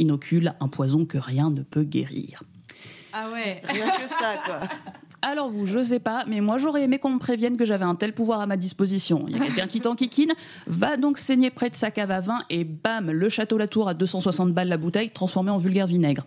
un 0.60 0.68
poison 0.68 1.04
que 1.04 1.18
rien 1.18 1.50
ne 1.50 1.62
peut 1.62 1.84
guérir. 1.84 2.42
Ah 3.12 3.30
ouais. 3.32 3.62
Rien 3.64 3.90
que 3.90 4.08
ça, 4.08 4.36
quoi. 4.44 4.60
Alors 5.22 5.48
vous, 5.48 5.64
je 5.64 5.82
sais 5.82 6.00
pas, 6.00 6.24
mais 6.26 6.42
moi 6.42 6.58
j'aurais 6.58 6.82
aimé 6.82 6.98
qu'on 6.98 7.08
me 7.08 7.18
prévienne 7.18 7.56
que 7.56 7.64
j'avais 7.64 7.86
un 7.86 7.94
tel 7.94 8.12
pouvoir 8.12 8.40
à 8.40 8.46
ma 8.46 8.58
disposition. 8.58 9.24
Il 9.26 9.38
y 9.38 9.40
a 9.40 9.46
quelqu'un 9.46 9.66
qui 9.66 9.80
t'enquiquine, 9.80 10.34
va 10.66 10.98
donc 10.98 11.16
saigner 11.16 11.48
près 11.48 11.70
de 11.70 11.76
sa 11.76 11.90
cave 11.90 12.10
à 12.10 12.20
vin 12.20 12.40
et 12.50 12.64
bam, 12.64 13.10
le 13.10 13.28
château 13.30 13.56
Latour 13.56 13.88
à 13.88 13.94
260 13.94 14.52
balles 14.52 14.68
la 14.68 14.76
bouteille 14.76 15.08
transformée 15.08 15.50
en 15.50 15.56
vulgaire 15.56 15.86
vinaigre. 15.86 16.26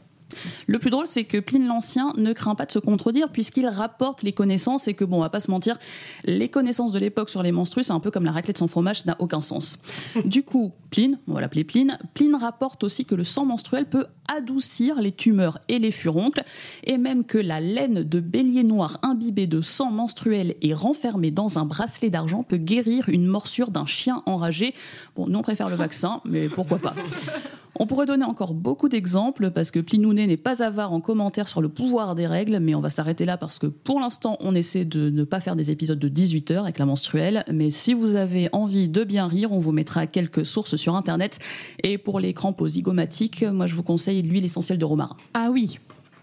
Le 0.67 0.79
plus 0.79 0.89
drôle, 0.89 1.07
c'est 1.07 1.23
que 1.23 1.37
Pline 1.37 1.67
l'Ancien 1.67 2.13
ne 2.17 2.33
craint 2.33 2.55
pas 2.55 2.65
de 2.65 2.71
se 2.71 2.79
contredire 2.79 3.29
puisqu'il 3.29 3.67
rapporte 3.67 4.23
les 4.23 4.33
connaissances 4.33 4.87
et 4.87 4.93
que, 4.93 5.05
bon, 5.05 5.17
on 5.17 5.21
va 5.21 5.29
pas 5.29 5.39
se 5.39 5.51
mentir, 5.51 5.77
les 6.25 6.49
connaissances 6.49 6.91
de 6.91 6.99
l'époque 6.99 7.29
sur 7.29 7.43
les 7.43 7.51
menstrues, 7.51 7.83
c'est 7.83 7.93
un 7.93 7.99
peu 7.99 8.11
comme 8.11 8.25
la 8.25 8.31
raclette 8.31 8.57
sans 8.57 8.67
fromage, 8.67 9.01
ça 9.01 9.11
n'a 9.11 9.15
aucun 9.19 9.41
sens. 9.41 9.77
Du 10.25 10.43
coup, 10.43 10.73
Pline, 10.89 11.19
on 11.27 11.33
va 11.33 11.41
l'appeler 11.41 11.63
Pline, 11.63 11.97
Pline 12.13 12.35
rapporte 12.35 12.83
aussi 12.83 13.05
que 13.05 13.15
le 13.15 13.23
sang 13.23 13.45
menstruel 13.45 13.85
peut 13.85 14.05
adoucir 14.27 15.01
les 15.01 15.11
tumeurs 15.11 15.59
et 15.67 15.79
les 15.79 15.91
furoncles 15.91 16.43
et 16.83 16.97
même 16.97 17.23
que 17.23 17.37
la 17.37 17.59
laine 17.59 18.03
de 18.03 18.19
bélier 18.19 18.63
noir 18.63 18.99
imbibée 19.03 19.47
de 19.47 19.61
sang 19.61 19.91
menstruel 19.91 20.55
et 20.61 20.73
renfermée 20.73 21.31
dans 21.31 21.57
un 21.59 21.65
bracelet 21.65 22.09
d'argent 22.09 22.43
peut 22.43 22.57
guérir 22.57 23.09
une 23.09 23.25
morsure 23.25 23.71
d'un 23.71 23.85
chien 23.85 24.23
enragé. 24.25 24.73
Bon, 25.15 25.27
nous 25.27 25.39
on 25.39 25.43
préfère 25.43 25.69
le 25.69 25.75
vaccin, 25.75 26.21
mais 26.25 26.49
pourquoi 26.49 26.79
pas. 26.79 26.95
On 27.79 27.85
pourrait 27.85 28.07
donner 28.07 28.25
encore 28.25 28.55
beaucoup 28.55 28.89
d'exemples 28.89 29.51
parce 29.51 29.69
que 29.69 29.79
Plinounet 29.79 30.25
n'est 30.25 30.35
pas 30.35 30.63
avare 30.63 30.93
en 30.93 30.99
commentaires 30.99 31.47
sur 31.47 31.61
le 31.61 31.69
pouvoir 31.69 32.15
des 32.15 32.25
règles, 32.25 32.57
mais 32.59 32.73
on 32.73 32.81
va 32.81 32.89
s'arrêter 32.89 33.23
là 33.23 33.37
parce 33.37 33.59
que 33.59 33.67
pour 33.67 33.99
l'instant, 33.99 34.35
on 34.39 34.55
essaie 34.55 34.83
de 34.83 35.11
ne 35.11 35.23
pas 35.23 35.39
faire 35.39 35.55
des 35.55 35.69
épisodes 35.69 35.99
de 35.99 36.07
18 36.07 36.51
heures 36.51 36.63
avec 36.63 36.79
la 36.79 36.85
menstruelle. 36.85 37.43
Mais 37.51 37.69
si 37.69 37.93
vous 37.93 38.15
avez 38.15 38.49
envie 38.51 38.89
de 38.89 39.03
bien 39.03 39.27
rire, 39.27 39.51
on 39.51 39.59
vous 39.59 39.71
mettra 39.71 40.07
quelques 40.07 40.43
sources 40.43 40.75
sur 40.75 40.95
internet. 40.95 41.37
Et 41.83 41.99
pour 41.99 42.19
les 42.19 42.33
crampes 42.33 42.67
zygomatiques, 42.67 43.43
moi 43.43 43.67
je 43.67 43.75
vous 43.75 43.83
conseille 43.83 44.23
l'huile 44.23 44.45
essentielle 44.45 44.79
de 44.79 44.85
romarin. 44.85 45.15
Ah 45.35 45.49
oui. 45.51 45.79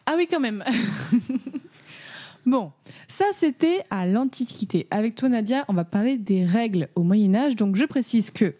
Ah 0.06 0.14
oui, 0.16 0.26
quand 0.28 0.40
même. 0.40 0.64
bon, 2.46 2.72
ça 3.06 3.26
c'était 3.38 3.84
à 3.90 4.06
l'Antiquité. 4.06 4.88
Avec 4.90 5.14
toi, 5.14 5.28
Nadia, 5.28 5.64
on 5.68 5.72
va 5.72 5.84
parler 5.84 6.18
des 6.18 6.44
règles 6.44 6.88
au 6.96 7.04
Moyen-Âge. 7.04 7.54
Donc 7.54 7.76
je 7.76 7.84
précise 7.84 8.32
que 8.32 8.54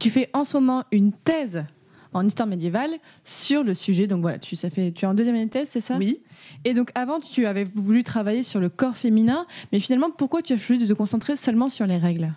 tu 0.00 0.10
fais 0.10 0.28
en 0.32 0.42
ce 0.42 0.56
moment 0.56 0.82
une 0.90 1.12
thèse 1.12 1.64
en 2.12 2.26
histoire 2.26 2.48
médiévale 2.48 2.96
sur 3.24 3.62
le 3.62 3.74
sujet. 3.74 4.06
Donc 4.06 4.20
voilà, 4.20 4.38
tu, 4.38 4.56
ça 4.56 4.70
fait, 4.70 4.92
tu 4.92 5.04
es 5.04 5.08
en 5.08 5.14
deuxième 5.14 5.34
année 5.36 5.46
de 5.46 5.50
thèse, 5.50 5.68
c'est 5.68 5.80
ça? 5.80 5.96
Oui. 5.96 6.20
Et 6.64 6.74
donc 6.74 6.90
avant, 6.94 7.20
tu 7.20 7.46
avais 7.46 7.64
voulu 7.64 8.04
travailler 8.04 8.42
sur 8.42 8.60
le 8.60 8.68
corps 8.68 8.96
féminin, 8.96 9.46
mais 9.72 9.80
finalement, 9.80 10.10
pourquoi 10.10 10.42
tu 10.42 10.52
as 10.52 10.56
choisi 10.56 10.82
de 10.82 10.88
te 10.88 10.92
concentrer 10.92 11.36
seulement 11.36 11.68
sur 11.68 11.86
les 11.86 11.96
règles? 11.96 12.32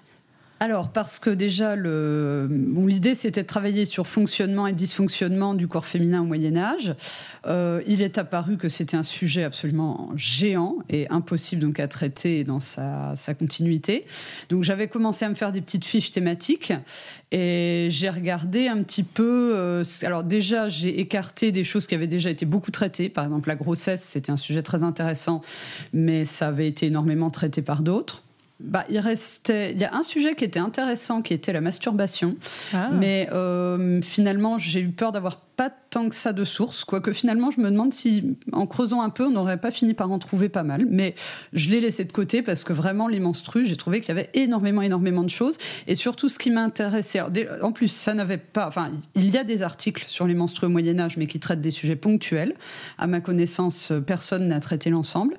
Alors, 0.62 0.90
parce 0.90 1.20
que 1.20 1.30
déjà, 1.30 1.78
l'idée, 1.78 3.16
c'était 3.16 3.44
de 3.44 3.48
travailler 3.48 3.86
sur 3.86 4.08
fonctionnement 4.08 4.68
et 4.68 4.74
dysfonctionnement 4.74 5.54
du 5.54 5.70
corps 5.70 5.86
féminin 5.86 6.22
au 6.22 6.26
Moyen 6.26 6.58
Âge. 6.58 6.96
Euh, 7.46 7.82
il 7.88 8.02
est 8.02 8.18
apparu 8.18 8.58
que 8.58 8.68
c'était 8.68 8.98
un 8.98 9.04
sujet 9.04 9.44
absolument 9.44 10.12
géant 10.18 10.76
et 10.90 11.08
impossible 11.10 11.62
donc 11.62 11.80
à 11.80 11.88
traiter 11.88 12.44
dans 12.44 12.60
sa, 12.60 13.16
sa 13.16 13.34
continuité. 13.34 14.06
Donc, 14.50 14.64
j'avais 14.64 14.90
commencé 14.90 15.24
à 15.24 15.30
me 15.30 15.36
faire 15.36 15.54
des 15.54 15.62
petites 15.62 15.86
fiches 15.86 16.12
thématiques 16.12 16.74
et 17.32 17.88
j'ai 17.90 18.10
regardé 18.10 18.68
un 18.68 18.84
petit 18.84 19.04
peu. 19.04 19.54
euh, 19.56 19.84
alors, 20.04 20.26
déjà, 20.26 20.68
j'ai 20.68 21.00
écarté 21.00 21.54
des 21.54 21.64
choses 21.64 21.88
qui 21.88 21.96
avaient 21.96 22.06
déjà 22.06 22.30
été 22.30 22.46
beaucoup 22.46 22.72
traitées. 22.72 23.08
Par 23.08 23.24
exemple, 23.24 23.48
la 23.48 23.56
grossesse, 23.56 24.04
c'était 24.04 24.32
un 24.32 24.38
sujet 24.38 24.62
très 24.62 24.84
intéressant, 24.84 25.42
mais 25.94 26.26
ça 26.26 26.50
avait 26.50 26.68
été 26.68 26.88
énormément 26.88 27.30
traité 27.30 27.62
par 27.62 27.82
d'autres. 27.82 28.24
Bah, 28.60 28.86
il 28.90 29.00
restait. 29.00 29.72
Il 29.72 29.80
y 29.80 29.86
a 29.86 29.96
un 29.96 30.04
sujet 30.04 30.36
qui 30.36 30.44
était 30.44 30.60
intéressant, 30.60 31.22
qui 31.22 31.34
était 31.34 31.54
la 31.54 31.62
masturbation. 31.62 32.36
Ah. 32.74 32.90
Mais 32.92 33.30
euh, 33.32 34.02
finalement, 34.02 34.58
j'ai 34.58 34.82
eu 34.82 34.90
peur 34.90 35.12
d'avoir 35.12 35.38
pas 35.60 35.70
tant 35.90 36.08
que 36.08 36.16
ça 36.16 36.32
de 36.32 36.46
sources, 36.46 36.86
quoique 36.86 37.12
finalement, 37.12 37.52
je 37.52 37.60
me 37.60 37.70
demande 37.70 37.92
si, 37.92 38.38
en 38.54 38.66
creusant 38.66 39.02
un 39.02 39.10
peu, 39.10 39.26
on 39.26 39.32
n'aurait 39.32 39.60
pas 39.60 39.72
fini 39.72 39.94
par 39.94 40.10
en 40.10 40.18
trouver 40.18 40.48
pas 40.48 40.64
mal. 40.64 40.86
Mais 40.90 41.16
je 41.52 41.70
l'ai 41.70 41.82
laissé 41.82 42.06
de 42.06 42.14
côté 42.14 42.42
parce 42.42 42.64
que 42.64 42.72
vraiment, 42.72 43.10
les 43.10 43.20
menstrues, 43.20 43.66
j'ai 43.66 43.76
trouvé 43.76 44.00
qu'il 44.00 44.08
y 44.08 44.12
avait 44.18 44.30
énormément, 44.36 44.82
énormément 44.82 45.22
de 45.22 45.30
choses. 45.30 45.58
Et 45.86 45.96
surtout, 45.96 46.30
ce 46.30 46.40
qui 46.40 46.50
m'a 46.50 46.62
intéressé, 46.62 47.20
en 47.62 47.74
plus, 47.74 47.90
ça 47.90 48.14
n'avait 48.14 48.38
pas. 48.38 48.70
Enfin, 48.70 48.94
il 49.16 49.34
y 49.34 49.38
a 49.38 49.44
des 49.44 49.62
articles 49.62 50.06
sur 50.08 50.28
les 50.28 50.34
menstrues 50.34 50.68
au 50.68 50.70
Moyen-Âge, 50.70 51.18
mais 51.18 51.26
qui 51.26 51.42
traitent 51.42 51.60
des 51.60 51.72
sujets 51.72 51.98
ponctuels. 51.98 52.56
À 52.98 53.08
ma 53.08 53.20
connaissance, 53.20 53.92
personne 54.08 54.48
n'a 54.48 54.62
traité 54.62 54.90
l'ensemble. 54.90 55.36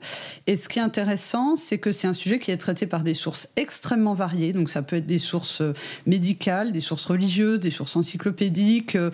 Et 0.46 0.56
ce 0.56 0.68
qui 0.68 0.80
est 0.80 0.82
intéressant, 0.82 1.56
c'est 1.56 1.78
que 1.78 1.92
c'est 1.92 2.08
un 2.08 2.12
sujet 2.12 2.38
qui 2.38 2.50
est 2.50 2.58
traité 2.58 2.86
par 2.86 3.04
des 3.04 3.14
sources 3.14 3.48
extrêmement 3.56 4.12
variées. 4.12 4.52
Donc, 4.52 4.68
ça 4.68 4.82
peut 4.82 4.96
être 4.96 5.06
des 5.06 5.18
sources 5.18 5.62
euh, 5.62 5.72
médicales, 6.04 6.72
des 6.72 6.82
sources 6.82 7.06
religieuses, 7.06 7.60
des 7.60 7.70
sources 7.70 7.96
encyclopédiques, 7.96 8.96
euh, 8.96 9.10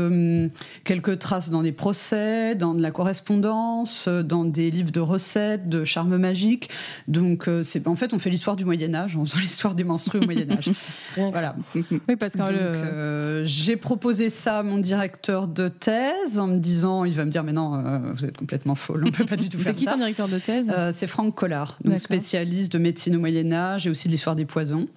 quelques, 0.00 0.12
hum, 0.12 0.50
quelques 0.84 1.18
traces 1.18 1.50
dans 1.50 1.62
des 1.62 1.72
procès, 1.72 2.54
dans 2.54 2.74
de 2.74 2.82
la 2.82 2.90
correspondance, 2.90 4.06
euh, 4.08 4.22
dans 4.22 4.44
des 4.44 4.70
livres 4.70 4.92
de 4.92 5.00
recettes, 5.00 5.68
de 5.68 5.84
charme 5.84 6.16
magique. 6.16 6.70
Donc, 7.08 7.48
euh, 7.48 7.62
c'est 7.62 7.86
en 7.86 7.96
fait, 7.96 8.14
on 8.14 8.18
fait 8.18 8.30
l'histoire 8.30 8.56
du 8.56 8.64
Moyen 8.64 8.94
Âge 8.94 9.16
en 9.16 9.24
faisant 9.24 9.38
l'histoire 9.38 9.74
des 9.74 9.84
menstrues 9.84 10.18
au 10.18 10.24
Moyen 10.24 10.50
Âge. 10.50 10.70
Rien 11.14 11.30
que 11.30 11.38
ça. 11.38 11.54
voilà. 11.54 11.56
Oui, 12.08 12.16
parce 12.16 12.34
que 12.34 12.40
euh, 12.42 13.44
j'ai 13.44 13.76
proposé 13.76 14.30
ça 14.30 14.58
à 14.58 14.62
mon 14.62 14.78
directeur 14.78 15.48
de 15.48 15.68
thèse 15.68 16.38
en 16.38 16.46
me 16.46 16.58
disant, 16.58 17.04
il 17.04 17.14
va 17.14 17.24
me 17.24 17.30
dire, 17.30 17.44
mais 17.44 17.52
non, 17.52 17.74
euh, 17.74 17.98
vous 18.14 18.24
êtes 18.24 18.36
complètement 18.36 18.74
folle, 18.74 19.02
on 19.04 19.06
ne 19.06 19.12
peut 19.12 19.24
pas 19.24 19.36
du 19.36 19.48
tout 19.48 19.58
c'est 19.58 19.64
faire 19.64 19.74
qui 19.74 19.84
ça. 19.84 19.92
ton 19.92 19.98
directeur 19.98 20.28
de 20.28 20.38
thèse? 20.38 20.70
Euh, 20.72 20.92
c'est 20.94 21.06
Franck 21.06 21.34
Collard, 21.34 21.78
donc 21.84 21.98
spécialiste 21.98 22.72
de 22.72 22.78
médecine 22.78 23.16
au 23.16 23.20
Moyen 23.20 23.52
Âge 23.52 23.86
et 23.86 23.90
aussi 23.90 24.08
de 24.08 24.12
l'histoire 24.12 24.36
des 24.36 24.44
poisons. 24.44 24.88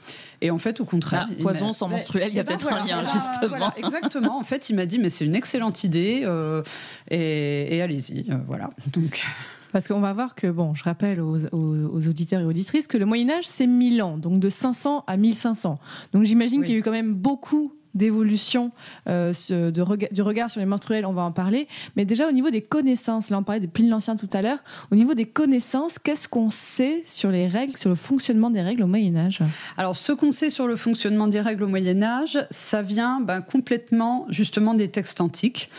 Et 0.43 0.51
en 0.51 0.57
fait, 0.57 0.79
au 0.81 0.85
contraire, 0.85 1.27
Ah, 1.29 1.33
il 1.37 1.41
poison 1.41 1.71
sans 1.73 1.87
menstruel, 1.87 2.27
il 2.29 2.35
y 2.35 2.39
a 2.39 2.41
eh 2.41 2.43
ben 2.45 2.57
peut-être 2.57 2.71
un 2.73 2.85
lien, 2.85 3.03
justement. 3.05 3.47
voilà, 3.47 3.73
exactement. 3.77 4.37
En 4.37 4.43
fait, 4.43 4.69
il 4.69 4.75
m'a 4.75 4.85
dit, 4.85 4.99
mais 4.99 5.09
c'est 5.09 5.25
une 5.25 5.35
excellente 5.35 5.83
idée 5.85 6.23
euh, 6.25 6.61
et, 7.09 7.77
et 7.77 7.81
allez-y, 7.81 8.29
euh, 8.29 8.35
voilà. 8.45 8.69
Donc, 8.91 9.23
Parce 9.71 9.87
qu'on 9.87 10.01
va 10.01 10.11
voir 10.13 10.35
que, 10.35 10.47
bon, 10.47 10.75
je 10.75 10.83
rappelle 10.83 11.21
aux, 11.21 11.37
aux- 11.51 11.87
aux 11.95 12.07
auditeurs 12.07 12.41
et 12.41 12.45
auditrices 12.45 12.87
que 12.87 12.97
le 12.97 13.05
Moyen-Âge, 13.05 13.45
c'est 13.47 13.67
1000 13.67 14.03
ans, 14.03 14.17
donc 14.17 14.39
de 14.39 14.49
500 14.49 15.03
à 15.07 15.15
1500. 15.17 15.79
Donc 16.11 16.25
j'imagine 16.25 16.59
Oui. 16.59 16.65
qu'il 16.65 16.73
y 16.75 16.77
a 16.77 16.79
eu 16.79 16.83
quand 16.83 16.91
même 16.91 17.13
beaucoup 17.15 17.73
d'évolution 17.95 18.71
euh, 19.07 19.33
du 19.71 20.21
regard 20.21 20.49
sur 20.49 20.59
les 20.59 20.65
menstruels, 20.65 21.05
on 21.05 21.13
va 21.13 21.23
en 21.23 21.31
parler. 21.31 21.67
Mais 21.95 22.05
déjà 22.05 22.27
au 22.27 22.31
niveau 22.31 22.49
des 22.49 22.61
connaissances, 22.61 23.29
là 23.29 23.37
on 23.37 23.43
parlait 23.43 23.61
de 23.61 23.67
Pline 23.67 23.89
l'Ancien 23.89 24.15
tout 24.15 24.29
à 24.33 24.41
l'heure, 24.41 24.59
au 24.91 24.95
niveau 24.95 25.13
des 25.13 25.25
connaissances, 25.25 25.99
qu'est-ce 25.99 26.27
qu'on 26.27 26.49
sait 26.49 27.03
sur 27.05 27.31
les 27.31 27.47
règles, 27.47 27.77
sur 27.77 27.89
le 27.89 27.95
fonctionnement 27.95 28.49
des 28.49 28.61
règles 28.61 28.83
au 28.83 28.87
Moyen-Âge 28.87 29.39
Alors, 29.77 29.95
ce 29.95 30.11
qu'on 30.11 30.31
sait 30.31 30.49
sur 30.49 30.67
le 30.67 30.75
fonctionnement 30.75 31.27
des 31.27 31.41
règles 31.41 31.63
au 31.63 31.67
Moyen 31.67 32.01
Âge, 32.01 32.39
ça 32.49 32.81
vient 32.81 33.19
ben, 33.21 33.41
complètement 33.41 34.25
justement 34.29 34.73
des 34.73 34.89
textes 34.89 35.21
antiques. 35.21 35.69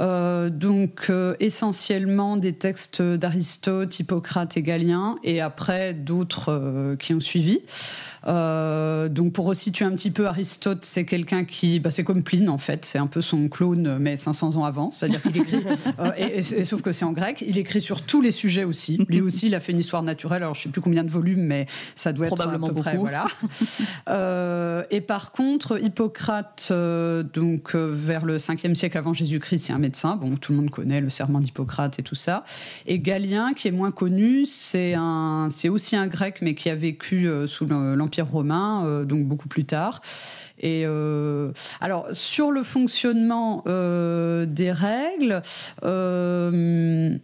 Euh, 0.00 0.48
donc 0.48 1.08
euh, 1.10 1.36
essentiellement 1.38 2.38
des 2.38 2.54
textes 2.54 3.02
d'Aristote, 3.02 4.00
Hippocrate 4.00 4.56
et 4.56 4.62
Galien, 4.62 5.16
et 5.22 5.42
après 5.42 5.92
d'autres 5.92 6.96
qui 6.98 7.12
ont 7.12 7.20
suivi. 7.20 7.60
Euh, 8.26 9.08
donc 9.08 9.32
pour 9.32 9.46
resituer 9.46 9.84
un 9.84 9.90
petit 9.92 10.10
peu, 10.10 10.26
Aristote, 10.26 10.84
c'est 10.84 11.04
quelqu'un 11.04 11.44
qui, 11.44 11.80
bah, 11.80 11.90
c'est 11.90 12.04
comme 12.04 12.22
Pline 12.22 12.48
en 12.48 12.58
fait, 12.58 12.84
c'est 12.84 12.98
un 12.98 13.06
peu 13.06 13.20
son 13.22 13.48
clone, 13.48 13.98
mais 13.98 14.16
500 14.16 14.56
ans 14.56 14.64
avant. 14.64 14.90
C'est-à-dire 14.92 15.22
qu'il 15.22 15.36
écrit, 15.36 15.56
euh, 15.98 16.12
et, 16.16 16.38
et- 16.38 16.60
et 16.60 16.64
sauf 16.64 16.82
que 16.82 16.92
c'est 16.92 17.04
en 17.04 17.12
grec. 17.12 17.44
Il 17.46 17.58
écrit 17.58 17.80
sur 17.80 18.02
tous 18.02 18.20
les 18.20 18.30
sujets 18.32 18.64
aussi. 18.64 19.04
Lui 19.08 19.20
aussi, 19.22 19.46
il 19.48 19.54
a 19.54 19.60
fait 19.60 19.72
une 19.72 19.78
histoire 19.80 20.02
naturelle. 20.02 20.42
Alors 20.42 20.54
je 20.54 20.62
sais 20.62 20.68
plus 20.68 20.80
combien 20.80 21.04
de 21.04 21.10
volumes, 21.10 21.42
mais 21.42 21.66
ça 21.94 22.12
doit 22.12 22.26
Probablement 22.26 22.68
être 22.68 22.72
à 22.72 22.74
peu 22.74 22.80
près, 22.80 22.92
beaucoup. 22.96 23.06
voilà. 23.08 23.24
Euh, 24.08 24.82
et 24.90 25.00
par 25.00 25.32
contre, 25.32 25.78
Hippocrate, 25.82 26.72
donc 27.34 27.74
vers 27.74 28.24
le 28.24 28.36
5e 28.38 28.74
siècle 28.74 28.98
avant 28.98 29.12
Jésus-Christ, 29.12 29.64
c'est 29.66 29.72
un 29.72 29.78
médecin. 29.78 30.16
Bon, 30.16 30.36
tout 30.36 30.52
le 30.52 30.58
monde 30.58 30.70
connaît 30.70 31.00
le 31.00 31.08
serment 31.08 31.40
d'Hippocrate 31.40 31.98
et 31.98 32.02
tout 32.02 32.14
ça. 32.14 32.44
Et 32.86 32.98
Galien, 32.98 33.52
qui 33.54 33.68
est 33.68 33.72
moins 33.72 33.90
connu, 33.92 34.44
c'est 34.46 34.94
un, 34.94 35.48
c'est 35.50 35.68
aussi 35.68 35.96
un 35.96 36.06
grec, 36.08 36.38
mais 36.42 36.54
qui 36.54 36.68
a 36.68 36.74
vécu 36.74 37.28
sous 37.46 37.64
le- 37.66 37.94
l'Empire 38.12 38.26
romain, 38.30 38.84
euh, 38.86 39.04
donc 39.04 39.26
beaucoup 39.26 39.48
plus 39.48 39.64
tard. 39.64 40.02
Et 40.60 40.84
euh, 40.86 41.50
alors 41.80 42.06
sur 42.12 42.50
le 42.50 42.62
fonctionnement 42.62 43.64
euh, 43.66 44.44
des 44.46 44.70
règles. 44.70 45.42
euh, 45.84 47.16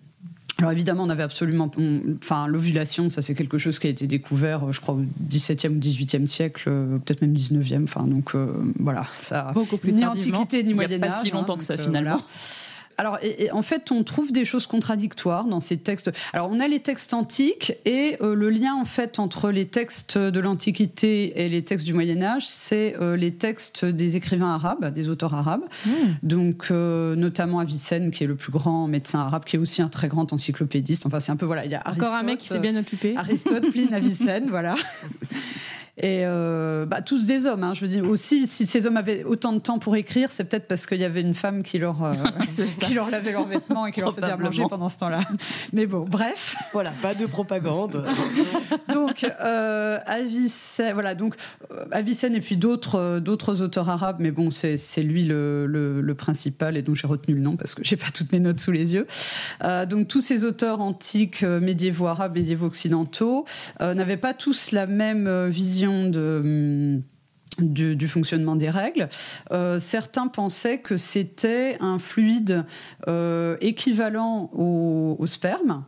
alors 0.61 0.73
évidemment, 0.73 1.05
on 1.05 1.09
avait 1.11 1.23
absolument, 1.23 1.71
on- 1.79 2.01
enfin 2.21 2.49
l'ovulation, 2.49 3.11
ça 3.11 3.23
c'est 3.23 3.35
quelque 3.37 3.59
chose 3.59 3.79
qui 3.79 3.87
a 3.87 3.91
été 3.91 4.09
découvert, 4.09 4.73
je 4.73 4.81
crois 4.81 4.95
au 4.95 5.05
XVIIe 5.29 5.69
ou 5.73 5.79
XVIIIe 5.79 6.27
siècle, 6.27 6.65
peut-être 7.05 7.23
même 7.23 7.33
XIXe. 7.33 7.85
Enfin 7.85 8.05
donc 8.09 8.35
voilà, 8.81 9.07
ça 9.23 9.53
Beaucoup 9.55 9.77
plus 9.77 9.93
ni 9.93 10.01
tardivement. 10.01 10.39
antiquité 10.41 10.65
ni 10.65 10.71
Il 10.71 10.77
y 10.77 10.81
a 10.81 10.87
Moyen 10.89 10.99
pas 10.99 11.07
Âge. 11.19 11.23
si 11.23 11.31
longtemps 11.31 11.57
que 11.59 11.65
ça, 11.65 11.77
finalement. 11.79 12.11
voilà. 12.17 12.25
Alors, 12.99 13.19
et- 13.23 13.45
et 13.45 13.53
en 13.53 13.63
fait, 13.63 13.91
on 13.93 14.03
trouve 14.03 14.33
des 14.33 14.45
choses 14.45 14.67
contradictoires 14.67 15.45
dans 15.45 15.61
ces 15.61 15.77
textes. 15.79 16.11
Alors, 16.33 16.49
on 16.51 16.61
a 16.61 16.69
les 16.69 16.81
textes 16.81 17.15
antiques 17.15 17.73
et 17.85 18.17
euh, 18.21 18.35
le 18.35 18.51
lien 18.51 18.75
en 18.75 18.85
fait 18.85 19.19
entre 19.19 19.51
les 19.51 19.67
textes 19.67 20.19
de 20.19 20.41
l'Antiquité 20.41 21.41
et 21.45 21.49
les 21.49 21.63
textes 21.63 21.87
du 21.87 21.95
Moyen 21.95 22.21
Âge, 22.23 22.47
c'est 22.47 22.97
euh, 23.01 23.17
les 23.17 23.33
textes 23.33 23.85
des 23.85 24.17
écrivains 24.17 24.53
arabes, 24.55 24.93
des 24.93 25.09
auteurs 25.09 25.33
arabes. 25.35 25.63
Donc, 26.23 26.67
euh, 26.71 27.15
notamment 27.17 27.61
Avicenne, 27.61 28.11
qui 28.11 28.25
est 28.25 28.27
le 28.27 28.37
plus 28.37 28.53
grand 28.53 28.87
médecin 28.89 29.21
arabe, 29.21 29.45
qui 29.45 29.57
est 29.57 29.59
aussi 29.59 29.81
un 29.81 29.89
très 29.89 30.09
grand 30.09 30.33
encyclopédiste. 30.33 31.07
Enfin, 31.07 31.21
c'est 31.21 31.33
un 31.33 31.37
peu 31.37 31.47
voilà, 31.47 31.65
il 31.65 31.71
y 31.71 31.75
a 31.77 31.83
Encore 31.89 32.15
un 32.15 32.23
mec 32.25 32.39
qui 32.41 32.49
s'est 32.49 32.59
bien 32.59 32.77
occupé. 32.77 33.17
Aristote, 33.17 33.71
Pline, 33.71 33.95
Avicenne, 33.95 34.47
voilà. 34.51 34.75
Et 36.01 36.23
euh, 36.25 36.87
bah, 36.87 37.03
tous 37.03 37.27
des 37.27 37.47
hommes. 37.47 37.65
hein. 37.65 37.75
Je 37.75 37.81
veux 37.81 37.89
dire 37.89 38.09
aussi, 38.09 38.47
si 38.47 38.67
ces 38.67 38.87
hommes 38.87 38.97
avaient 38.97 39.25
autant 39.25 39.53
de 39.53 39.59
temps 39.59 39.81
pour 39.81 39.97
écrire, 39.97 40.31
c'est 40.31 40.45
peut-être 40.45 40.69
parce 40.69 40.87
qu'il 40.87 40.99
y 40.99 41.05
avait 41.05 41.21
une 41.21 41.35
femme 41.35 41.63
qui 41.65 41.79
leur 41.79 42.05
euh, 42.05 42.13
qui 42.81 42.95
leur 42.95 43.11
lavait 43.11 43.33
leurs 43.33 43.47
vêtements 43.47 43.87
et 43.87 43.91
qui 43.93 44.01
leur 44.01 44.15
faisait 44.15 44.31
à 44.31 44.37
manger 44.37 44.63
pendant 44.69 44.89
ce 44.89 44.99
temps-là. 44.99 45.21
Mais 45.73 45.87
bon, 45.87 46.07
bref. 46.09 46.55
Voilà, 46.73 46.93
pas 47.03 47.15
de 47.15 47.27
propagande. 47.27 48.05
Donc 48.93 49.25
euh, 49.41 49.99
Avicenne, 50.07 50.95
voilà. 50.95 51.15
Donc 51.17 51.35
euh, 51.73 51.85
Avicenne 51.91 52.35
et 52.37 52.41
puis 52.41 52.57
d'autres 52.57 52.95
euh, 52.97 53.21
d'autres 53.21 53.61
auteurs 53.61 53.89
arabes, 53.89 54.19
mais 54.21 54.31
bon, 54.31 54.51
c'est 54.53 54.77
c'est 54.77 55.03
lui 55.03 55.25
le, 55.25 55.67
le, 55.67 56.01
le 56.01 56.15
principal 56.15 56.77
et 56.77 56.83
donc 56.83 56.95
j'ai 56.97 57.07
retenu 57.09 57.35
le 57.35 57.41
nom 57.41 57.57
parce 57.57 57.75
que 57.75 57.83
j'ai 57.85 57.97
pas 57.97 58.11
toutes 58.15 58.31
mes 58.33 58.41
notes 58.41 58.61
sous 58.61 58.73
les 58.73 58.93
yeux. 58.95 59.07
Donc 59.89 60.07
tous 60.09 60.21
ces 60.21 60.45
auteurs 60.45 60.81
antiques, 60.81 61.43
médiévaux 61.43 62.07
arabes, 62.07 62.37
médiévaux 62.37 62.67
occidentaux, 62.67 63.45
n'avaient 63.81 64.17
pas 64.17 64.35
tous 64.35 64.71
la 64.73 64.87
même 64.87 65.27
euh, 65.27 65.49
hum, 65.89 67.03
du, 67.61 68.09
fonctionnement 68.09 68.57
des 68.57 68.71
règles. 68.71 69.09
Euh, 69.51 69.79
certains 69.79 70.29
pensaient 70.29 70.79
que 70.79 70.97
c'était 70.97 71.77
un 71.81 71.99
fluide 71.99 72.65
euh, 73.09 73.57
équivalent 73.61 74.51
au, 74.53 75.27
sperme. 75.27 75.85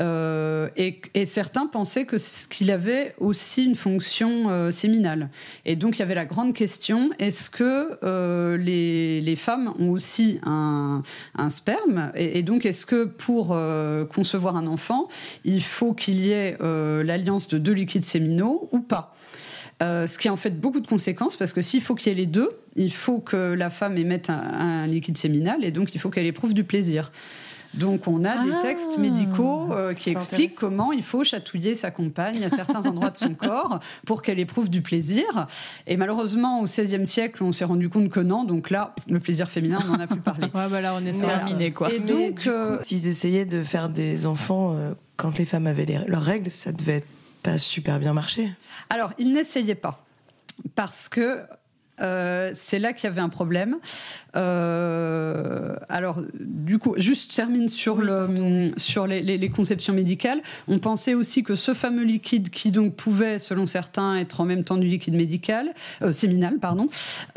Euh, 0.00 0.68
et, 0.76 1.24
certains 1.24 1.66
pensaient 1.68 2.04
que 2.04 2.16
qu'il 2.48 2.72
avait 2.72 3.14
aussi 3.18 3.64
une 3.64 3.76
fonction 3.76 4.50
euh, 4.50 4.72
séminale. 4.72 5.30
Et 5.64 5.76
donc 5.76 5.96
il 5.96 6.00
y 6.00 6.02
avait 6.02 6.16
la 6.16 6.24
grande 6.24 6.52
question 6.52 7.10
est-ce 7.20 7.48
que 7.48 8.56
les, 8.56 9.36
femmes 9.36 9.72
ont 9.78 9.90
aussi 9.90 10.40
un, 10.44 11.02
sperme? 11.48 12.10
Et, 12.16 12.42
donc 12.42 12.66
est-ce 12.66 12.86
que 12.86 13.04
pour 13.04 13.56
concevoir 14.12 14.56
un 14.56 14.66
enfant, 14.66 15.08
il 15.44 15.62
faut 15.62 15.94
qu'il 15.94 16.24
y 16.24 16.32
ait 16.32 16.56
l'alliance 16.60 17.46
de 17.46 17.58
deux 17.58 17.72
liquides 17.72 18.04
séminaux 18.04 18.68
ou 18.72 18.80
pas? 18.80 19.14
Euh, 19.84 20.06
ce 20.06 20.18
qui 20.18 20.28
a 20.28 20.32
en 20.32 20.36
fait 20.36 20.58
beaucoup 20.60 20.80
de 20.80 20.86
conséquences 20.86 21.36
parce 21.36 21.52
que 21.52 21.62
s'il 21.62 21.80
faut 21.82 21.94
qu'il 21.94 22.10
y 22.10 22.12
ait 22.12 22.18
les 22.18 22.26
deux, 22.26 22.50
il 22.76 22.92
faut 22.92 23.18
que 23.18 23.54
la 23.54 23.70
femme 23.70 23.96
émette 23.98 24.30
un, 24.30 24.36
un 24.38 24.86
liquide 24.86 25.16
séminal 25.18 25.64
et 25.64 25.70
donc 25.70 25.94
il 25.94 26.00
faut 26.00 26.10
qu'elle 26.10 26.26
éprouve 26.26 26.54
du 26.54 26.64
plaisir. 26.64 27.12
Donc 27.74 28.06
on 28.06 28.24
a 28.24 28.44
des 28.44 28.52
Ah. 28.52 28.60
textes 28.62 28.98
médicaux 28.98 29.72
euh, 29.72 29.94
qui 29.94 30.10
expliquent 30.10 30.54
comment 30.54 30.92
il 30.92 31.02
faut 31.02 31.24
chatouiller 31.24 31.74
sa 31.74 31.90
compagne 31.90 32.44
à 32.44 32.48
certains 32.48 32.86
endroits 32.86 33.10
de 33.10 33.16
son 33.16 33.34
corps 33.48 33.80
pour 34.06 34.22
qu'elle 34.22 34.38
éprouve 34.38 34.70
du 34.70 34.80
plaisir. 34.80 35.48
Et 35.88 35.96
malheureusement, 35.96 36.60
au 36.60 36.66
XVIe 36.66 37.04
siècle, 37.04 37.42
on 37.42 37.50
s'est 37.50 37.64
rendu 37.64 37.88
compte 37.88 38.10
que 38.10 38.20
non. 38.20 38.44
Donc 38.44 38.70
là, 38.70 38.94
le 39.08 39.18
plaisir 39.18 39.48
féminin, 39.50 39.78
on 39.84 39.88
n'en 39.96 39.98
a 40.00 40.06
plus 40.06 40.20
parlé. 40.20 40.46
Ouais, 40.54 40.68
bah 40.70 40.80
là, 40.80 40.96
on 40.96 41.04
est 41.04 41.20
Terminé, 41.20 41.72
quoi. 41.72 41.92
Et 41.92 41.98
Mais 41.98 42.06
donc, 42.12 42.44
coup, 42.44 42.48
euh, 42.50 42.78
s'ils 42.84 43.08
essayaient 43.08 43.44
de 43.44 43.64
faire 43.64 43.88
des 43.88 44.24
enfants 44.26 44.72
euh, 44.76 44.92
quand 45.16 45.36
les 45.36 45.44
femmes 45.44 45.66
avaient 45.66 45.84
les- 45.86 45.98
leurs 46.06 46.22
règles, 46.22 46.50
ça 46.52 46.70
devait 46.70 47.02
pas 47.44 47.58
super 47.58 48.00
bien 48.00 48.12
marcher. 48.12 48.50
Alors, 48.90 49.12
il 49.18 49.32
n'essayait 49.32 49.76
pas. 49.76 50.04
Parce 50.74 51.08
que 51.08 51.40
euh, 52.00 52.50
c'est 52.54 52.80
là 52.80 52.92
qu'il 52.92 53.04
y 53.04 53.12
avait 53.12 53.20
un 53.20 53.28
problème. 53.28 53.76
Euh, 54.34 55.76
alors, 55.88 56.22
du 56.40 56.78
coup, 56.78 56.94
juste 56.96 57.30
je 57.30 57.36
termine 57.36 57.68
sur, 57.68 57.96
le, 58.00 58.68
sur 58.76 59.06
les, 59.06 59.20
les- 59.22 59.38
les 59.38 59.48
conceptions 59.48 59.94
médicales. 59.94 60.40
On 60.66 60.78
pensait 60.78 61.14
aussi 61.14 61.42
que 61.44 61.54
ce 61.54 61.72
fameux 61.74 62.02
liquide, 62.04 62.50
qui 62.50 62.70
donc 62.72 62.94
pouvait, 62.96 63.38
selon 63.38 63.66
certains, 63.66 64.16
être 64.16 64.40
en 64.40 64.44
même 64.44 64.64
temps 64.64 64.76
du 64.76 64.88
liquide 64.88 65.14
médical, 65.14 65.72
euh, 66.02 66.12
séminal, 66.12 66.58
pardon, 66.58 66.88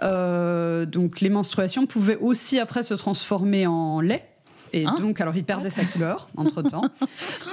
euh, 0.04 0.86
donc 0.86 1.22
les 1.22 1.30
menstruations 1.30 1.86
pouvaient 1.86 2.18
aussi 2.18 2.60
après 2.60 2.82
se 2.84 2.94
transformer 2.96 3.68
en 3.68 4.02
lait. 4.02 4.24
Et 4.74 4.86
Hein 4.86 4.96
donc, 5.00 5.20
alors, 5.22 5.36
il 5.36 5.44
perdait 5.44 5.70
sa 5.70 5.84
couleur 5.86 6.28
entre 6.38 6.62
temps. 6.62 6.84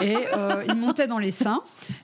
et 0.02 0.16
euh, 0.36 0.62
il 0.68 0.74
montait 0.76 1.06
dans 1.06 1.18
les 1.18 1.30
seins. 1.30 1.60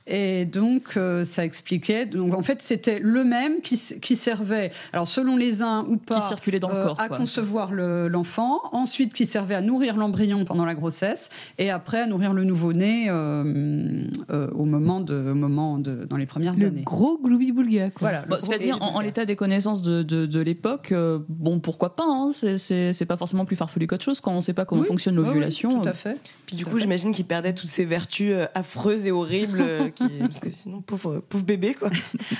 Et 0.06 0.44
donc, 0.44 0.96
euh, 0.96 1.24
ça 1.24 1.44
expliquait. 1.44 2.06
Donc, 2.06 2.34
en 2.34 2.42
fait, 2.42 2.62
c'était 2.62 2.98
le 3.00 3.24
même 3.24 3.60
qui, 3.60 3.76
servait, 4.16 4.70
alors 4.92 5.08
selon 5.08 5.36
les 5.36 5.62
uns 5.62 5.84
ou 5.88 5.96
pas, 5.96 6.20
Qui 6.20 6.26
circulait 6.28 6.58
dans 6.60 6.68
le 6.68 6.76
euh, 6.76 6.84
corps. 6.86 7.00
à 7.00 7.08
quoi. 7.08 7.16
concevoir 7.18 7.72
le- 7.72 8.08
l'enfant. 8.08 8.60
Ensuite, 8.72 9.12
qui 9.12 9.26
servait 9.26 9.54
à 9.54 9.60
nourrir 9.60 9.96
l'embryon 9.96 10.44
pendant 10.44 10.64
la 10.64 10.74
grossesse. 10.74 11.30
Et 11.58 11.70
après, 11.70 12.00
à 12.02 12.06
nourrir 12.06 12.32
le 12.32 12.44
nouveau-né 12.44 13.06
euh, 13.08 14.04
euh, 14.30 14.48
au 14.52 14.64
moment, 14.64 15.00
de, 15.00 15.30
au 15.30 15.34
moment 15.34 15.78
de, 15.78 16.04
dans 16.08 16.16
les 16.16 16.26
premières 16.26 16.54
le 16.56 16.66
années. 16.66 16.82
gros 16.82 17.18
gloubi-boulga, 17.22 17.90
quoi. 17.90 18.10
Voilà. 18.10 18.24
Bon, 18.28 18.36
dit, 18.58 18.72
en, 18.72 18.78
en 18.78 19.00
l'état 19.00 19.24
des 19.24 19.36
connaissances 19.36 19.82
de, 19.82 20.02
de, 20.02 20.26
de 20.26 20.40
l'époque, 20.40 20.92
euh, 20.92 21.18
bon, 21.28 21.60
pourquoi 21.60 21.96
pas 21.96 22.04
hein, 22.06 22.30
C'est- 22.32 23.04
pas 23.10 23.16
forcément 23.16 23.44
plus 23.44 23.56
farfelu 23.56 23.86
qu'autre 23.86 24.04
chose 24.04 24.20
quand 24.20 24.32
on 24.32 24.40
sait 24.40 24.52
pas 24.52 24.64
comment 24.64 24.82
Oui, 24.82 24.86
fonctionne 24.86 24.99
Oui, 25.06 25.16
oui, 25.16 25.24
l'ovulation. 25.24 25.80
tout 25.80 25.88
à 25.88 25.92
fait. 25.92 26.18
Puis 26.46 26.56
du 26.56 26.66
coup, 26.66 26.78
j'imagine 26.78 27.12
qu'ils 27.12 27.24
perdaient 27.24 27.54
toutes 27.54 27.70
ces 27.70 27.84
vertus 27.84 28.32
euh, 28.34 28.46
affreuses 28.54 29.06
et 29.06 29.12
horribles, 29.12 29.60
euh, 29.60 29.88
qui... 29.88 30.04
parce 30.20 30.40
que 30.40 30.50
sinon, 30.50 30.80
pauvre, 30.80 31.20
pauvre 31.20 31.44
bébé, 31.44 31.74
quoi. 31.74 31.90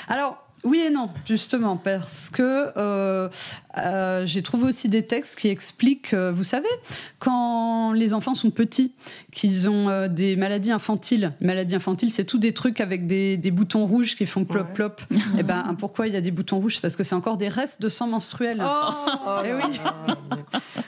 Alors, 0.09 0.45
oui 0.65 0.81
et 0.87 0.91
non, 0.91 1.09
justement, 1.27 1.77
parce 1.77 2.29
que 2.31 2.71
euh, 2.77 3.29
euh, 3.79 4.27
j'ai 4.27 4.43
trouvé 4.43 4.65
aussi 4.65 4.89
des 4.89 5.07
textes 5.07 5.39
qui 5.39 5.49
expliquent, 5.49 6.13
euh, 6.15 6.31
vous 6.33 6.45
savez, 6.45 6.69
quand 7.19 7.93
les 7.93 8.13
enfants 8.15 8.35
sont 8.35 8.51
petits, 8.51 8.93
qu'ils 9.33 9.69
ont 9.69 9.89
euh, 9.89 10.09
des 10.09 10.37
maladies 10.37 10.73
infantiles. 10.73 11.33
Maladies 11.41 11.75
infantiles, 11.77 12.11
c'est 12.11 12.25
tout 12.25 12.39
des 12.39 12.53
trucs 12.53 12.81
avec 12.81 13.07
des, 13.07 13.37
des 13.37 13.51
boutons 13.51 13.87
rouges 13.87 14.17
qui 14.17 14.27
font 14.27 14.45
plop 14.45 14.67
Ouais. 14.69 14.75
plop. 14.75 15.01
et 15.39 15.43
ben, 15.43 15.75
pourquoi 15.79 16.07
il 16.09 16.15
y 16.15 16.17
a 16.17 16.21
des 16.21 16.31
boutons 16.31 16.59
rouges? 16.59 16.75
C'est 16.77 16.81
Parce 16.83 16.97
que 16.97 17.05
c'est 17.05 17.15
encore 17.15 17.37
des 17.37 17.49
restes 17.49 17.81
de 17.81 17.89
sang 17.89 18.07
menstruel. 18.09 18.63
Oh 18.65 19.41
Eh 19.45 19.49
là 19.49 19.57
oui. 19.67 19.79
là. 19.85 20.17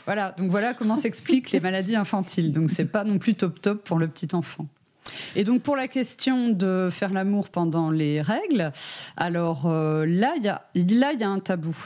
Voilà, 0.04 0.34
donc 0.36 0.50
voilà 0.50 0.74
comment 0.74 0.96
s'expliquent 0.96 1.50
les 1.52 1.60
maladies 1.68 1.96
infantiles. 1.96 2.52
Donc 2.52 2.68
c'est 2.70 2.84
pas 2.84 3.04
non 3.04 3.18
plus 3.18 3.34
top 3.34 3.60
top 3.62 3.82
pour 3.84 3.98
le 3.98 4.08
petit 4.08 4.34
enfant. 4.34 4.66
Et 5.36 5.44
donc 5.44 5.62
pour 5.62 5.76
la 5.76 5.88
question 5.88 6.48
de 6.48 6.88
faire 6.90 7.12
l'amour 7.12 7.48
pendant 7.48 7.90
les 7.90 8.20
règles, 8.22 8.72
alors 9.16 9.64
euh, 9.66 10.04
là 10.06 10.34
il 10.36 10.44
y 10.44 10.48
a 10.48 10.62
là 10.74 11.12
il 11.12 11.20
y 11.20 11.24
a 11.24 11.28
un 11.28 11.38
tabou. 11.40 11.76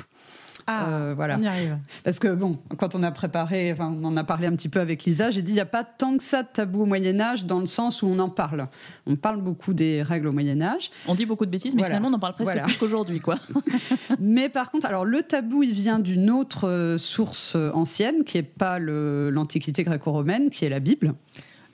Ah, 0.68 0.88
Euh, 0.88 1.14
voilà. 1.14 1.36
on 1.38 1.42
y 1.42 1.46
arrive. 1.46 1.78
Parce 2.02 2.18
que 2.18 2.26
bon, 2.26 2.58
quand 2.76 2.96
on 2.96 3.04
a 3.04 3.12
préparé, 3.12 3.72
enfin, 3.72 3.94
on 4.02 4.04
en 4.04 4.16
a 4.16 4.24
parlé 4.24 4.48
un 4.48 4.56
petit 4.56 4.68
peu 4.68 4.80
avec 4.80 5.04
Lisa, 5.04 5.30
j'ai 5.30 5.40
dit 5.40 5.52
il 5.52 5.54
n'y 5.54 5.60
a 5.60 5.64
pas 5.66 5.84
tant 5.84 6.16
que 6.16 6.24
ça 6.24 6.42
de 6.42 6.48
tabou 6.52 6.82
au 6.82 6.86
Moyen 6.86 7.20
Âge 7.20 7.44
dans 7.44 7.60
le 7.60 7.66
sens 7.68 8.02
où 8.02 8.06
on 8.08 8.18
en 8.18 8.28
parle. 8.30 8.66
On 9.06 9.14
parle 9.14 9.40
beaucoup 9.40 9.74
des 9.74 10.02
règles 10.02 10.26
au 10.26 10.32
Moyen 10.32 10.60
Âge, 10.60 10.90
On 11.06 11.14
dit 11.14 11.24
beaucoup 11.24 11.46
de 11.46 11.52
bêtises, 11.52 11.76
mais 11.76 11.82
Voilà. 11.82 11.94
finalement 11.94 12.08
on 12.08 12.14
en 12.14 12.18
parle 12.18 12.34
presque 12.34 12.50
Voilà. 12.50 12.64
plus 12.64 12.76
qu'aujourd'hui. 12.78 13.20
quoi. 13.20 13.36
mais 14.18 14.48
par 14.48 14.72
contre, 14.72 14.86
alors 14.86 15.04
le 15.04 15.22
tabou, 15.22 15.62
il 15.62 15.70
vient 15.72 16.00
d'une 16.00 16.30
autre 16.30 16.68
euh, 16.68 16.98
source 16.98 17.54
ancienne 17.72 18.24
qui 18.24 18.36
est 18.38 18.42
pas 18.42 18.80
le- 18.80 19.30
l'Antiquité 19.30 19.84
gréco-romaine, 19.84 20.50
qui 20.50 20.64
est 20.64 20.68
la 20.70 20.80
Bible. 20.80 21.14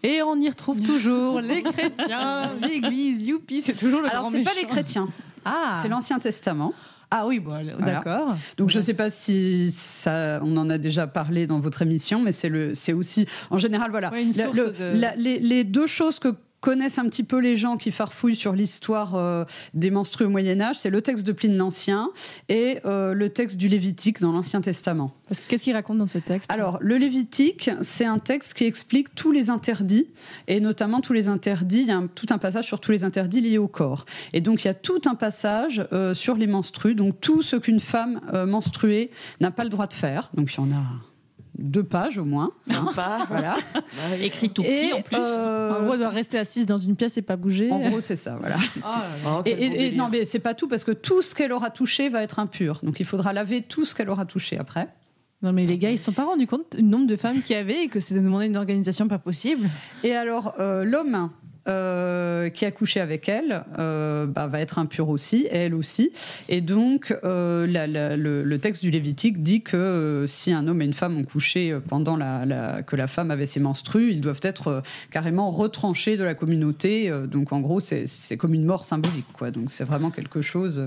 Et 0.03 0.23
on 0.23 0.37
y 0.41 0.49
retrouve 0.49 0.83
toujours 0.93 1.41
les 1.41 1.63
chrétiens, 1.63 2.51
l'église, 2.63 3.27
youpi, 3.27 3.63
c'est 3.63 3.75
toujours 3.79 4.01
le 4.01 4.09
Alors 4.11 4.23
grand 4.23 4.31
c'est 4.33 4.43
pas 4.43 4.55
les 4.55 4.67
chrétiens, 4.67 5.09
Ah, 5.45 5.79
c'est 5.83 5.89
l'Ancien 5.89 6.19
Testament. 6.19 6.73
ah 7.11 7.27
oui, 7.27 7.39
bon, 7.41 7.53
d'accord. 7.79 8.37
Donc 8.57 8.71
je 8.71 8.79
ne 8.79 8.83
sais 8.83 8.95
pas 8.95 9.11
si 9.11 9.71
ça, 9.73 10.41
on 10.43 10.57
en 10.57 10.69
a 10.71 10.79
déjà 10.79 11.07
parlé 11.07 11.47
dans 11.47 11.61
votre 11.61 11.83
émission, 11.83 12.21
mais 12.21 12.33
c'est 12.33 12.49
le, 12.49 12.75
c'est 12.75 12.93
aussi 12.93 13.27
en 13.51 13.59
général 13.59 13.91
voilà. 13.91 14.11
Ouais, 14.11 14.23
une 14.25 14.33
le- 14.33 14.73
de- 14.73 14.99
la- 14.99 15.15
les, 15.17 15.39
les 15.39 15.63
deux 15.65 15.87
choses 15.87 16.19
que 16.19 16.35
connaissent 16.63 16.99
un 16.99 17.09
petit 17.09 17.25
peu 17.25 17.39
les 17.39 17.57
gens 17.57 17.77
qui 17.77 17.91
farfouillent 17.91 18.37
sur 18.37 18.53
l'histoire 18.55 19.17
euh, 19.17 19.45
des 19.75 19.91
menstrues 19.91 20.25
au 20.25 20.31
Moyen 20.31 20.59
Âge, 20.61 20.79
c'est 20.79 20.89
le 20.91 21.03
texte 21.03 21.27
de 21.27 21.33
Pline 21.33 21.57
l'Ancien 21.57 22.09
et 22.49 22.79
euh, 22.87 23.13
le 23.13 23.29
texte 23.29 23.59
du 23.59 23.69
Lévitique 23.69 24.21
dans 24.21 24.33
l'Ancien 24.33 24.61
Testament. 24.63 25.13
Qu'est-ce 25.49 25.65
qu'il 25.65 25.75
raconte 25.75 25.99
dans 25.99 26.07
ce 26.07 26.19
texte? 26.19 26.51
Alors, 26.51 26.79
le 26.81 26.97
Lévitique, 26.97 27.69
c'est 27.83 28.05
un 28.07 28.19
texte 28.19 28.55
qui 28.55 28.65
explique 28.65 29.15
tous 29.15 29.33
les 29.33 29.51
interdits, 29.51 30.07
et 30.47 30.61
notamment 30.61 31.01
tous 31.01 31.13
les 31.13 31.27
interdits, 31.29 31.81
il 31.81 31.89
y 31.89 31.91
a 31.91 31.97
un- 31.97 32.07
tout 32.07 32.27
un 32.31 32.39
passage 32.39 32.67
sur 32.67 32.81
tous 32.81 32.93
les 32.93 33.03
interdits 33.03 33.41
liés 33.41 33.59
au 33.59 33.69
corps. 33.69 34.07
Et 34.33 34.41
donc, 34.41 34.65
il 34.65 34.69
y 34.69 34.71
a 34.71 34.75
tout 34.75 35.01
un 35.07 35.17
passage 35.17 35.85
euh, 35.93 36.15
sur 36.15 36.37
les 36.37 36.47
menstrues, 36.47 36.95
donc 36.95 37.21
tout 37.21 37.43
ce 37.43 37.57
qu'une 37.57 37.81
femme 37.81 38.21
menstruée 38.47 39.11
n'a 39.41 39.51
pas 39.51 39.65
le 39.65 39.71
droit 39.71 39.89
de 39.89 39.95
faire. 39.95 40.31
Donc, 40.35 40.55
il 40.55 40.57
y 40.59 40.61
en 40.61 40.71
a 40.71 40.85
deux 41.59 41.85
pages 41.85 42.19
au 42.19 42.25
moins. 42.25 42.53
Sympa. 42.65 43.27
Voilà. 43.29 43.57
Écrit 44.21 44.51
tout 44.51 44.63
petit 44.63 44.91
Et, 44.91 44.93
en 44.93 45.03
plus. 45.03 45.17
euh, 45.19 45.79
En 45.81 45.83
gros, 45.85 45.93
elle 45.95 46.01
doit 46.01 46.09
rester 46.09 46.39
assise 46.39 46.67
dans 46.67 46.79
une 46.79 46.97
pièce 46.97 47.17
et 47.19 47.23
pas 47.23 47.37
bouger. 47.37 47.71
en 47.71 47.79
gros, 47.81 48.01
c'est 48.01 48.17
ça, 48.17 48.37
voilà. 48.41 48.57
Oh, 49.27 49.43
Et, 49.45 49.51
et- 49.51 49.87
et 49.89 49.93
non, 49.97 50.09
mais 50.11 50.25
c'est 50.25 50.39
pas 50.39 50.55
tout 50.55 50.69
parce 50.69 50.85
que 50.85 50.93
tout 50.93 51.23
ce 51.23 51.35
qu'elle 51.35 51.53
aura 51.53 51.71
touché 51.71 52.09
va 52.09 52.23
être 52.23 52.39
impur. 52.39 52.81
Donc 52.83 53.01
il 53.01 53.07
faudra 53.07 53.33
laver 53.33 53.63
tout 53.63 53.85
ce 53.85 53.95
qu'elle 53.95 54.11
aura 54.11 54.25
touché 54.25 54.59
après. 54.59 54.89
Non, 55.43 55.53
mais 55.53 55.67
les 55.67 55.77
gars, 55.77 55.91
ils 55.91 55.99
se 55.99 56.05
sont 56.05 56.13
pas 56.13 56.25
rendus 56.25 56.47
compte 56.47 56.77
du 56.77 56.85
nombre 56.85 57.07
de 57.09 57.17
femmes 57.17 57.43
qu'il 57.43 57.57
y 57.57 57.59
avait 57.59 57.85
et 57.85 57.89
que 57.89 57.99
c'était 57.99 58.21
demander 58.21 58.47
une 58.47 58.57
organisation 58.57 59.09
pas 59.09 59.19
possible. 59.19 59.69
Et 60.05 60.15
alors 60.15 60.55
euh, 60.61 60.85
l'homme 60.85 61.31
euh, 61.69 62.51
qui 62.51 62.65
a 62.65 62.73
couché 62.73 62.99
avec 62.99 63.29
elle 63.29 63.63
euh, 63.79 64.27
bah, 64.27 64.49
va 64.49 64.59
être 64.59 64.81
impur 64.81 65.09
aussi, 65.09 65.47
elle 65.49 65.77
aussi. 65.77 66.11
Et 66.49 66.61
donc 66.61 67.17
euh, 67.23 67.67
le, 67.69 68.57
texte 68.59 68.83
du 68.83 68.91
Lévitique 68.91 69.45
dit 69.45 69.63
que 69.63 70.25
si 70.27 70.53
un 70.53 70.67
homme 70.67 70.83
et 70.83 70.85
une 70.85 70.93
femme 70.93 71.17
ont 71.17 71.23
couché 71.23 71.79
pendant 71.89 72.17
que 72.17 72.97
la 72.97 73.07
femme 73.07 73.31
avait 73.31 73.47
ses 73.47 73.61
menstrues, 73.61 74.11
ils 74.11 74.21
doivent 74.21 74.41
être 74.43 74.83
carrément 75.13 75.53
retranchés 75.53 76.17
de 76.17 76.25
la 76.25 76.35
communauté. 76.35 77.13
Donc 77.29 77.53
en 77.53 77.61
gros, 77.61 77.79
c'est 77.79 78.37
comme 78.37 78.55
une 78.55 78.65
mort 78.65 78.85
symbolique. 78.85 79.33
Quoi. 79.33 79.53
Donc 79.53 79.71
c'est 79.71 79.85
vraiment 79.85 80.11
quelque 80.11 80.43
chose 80.43 80.83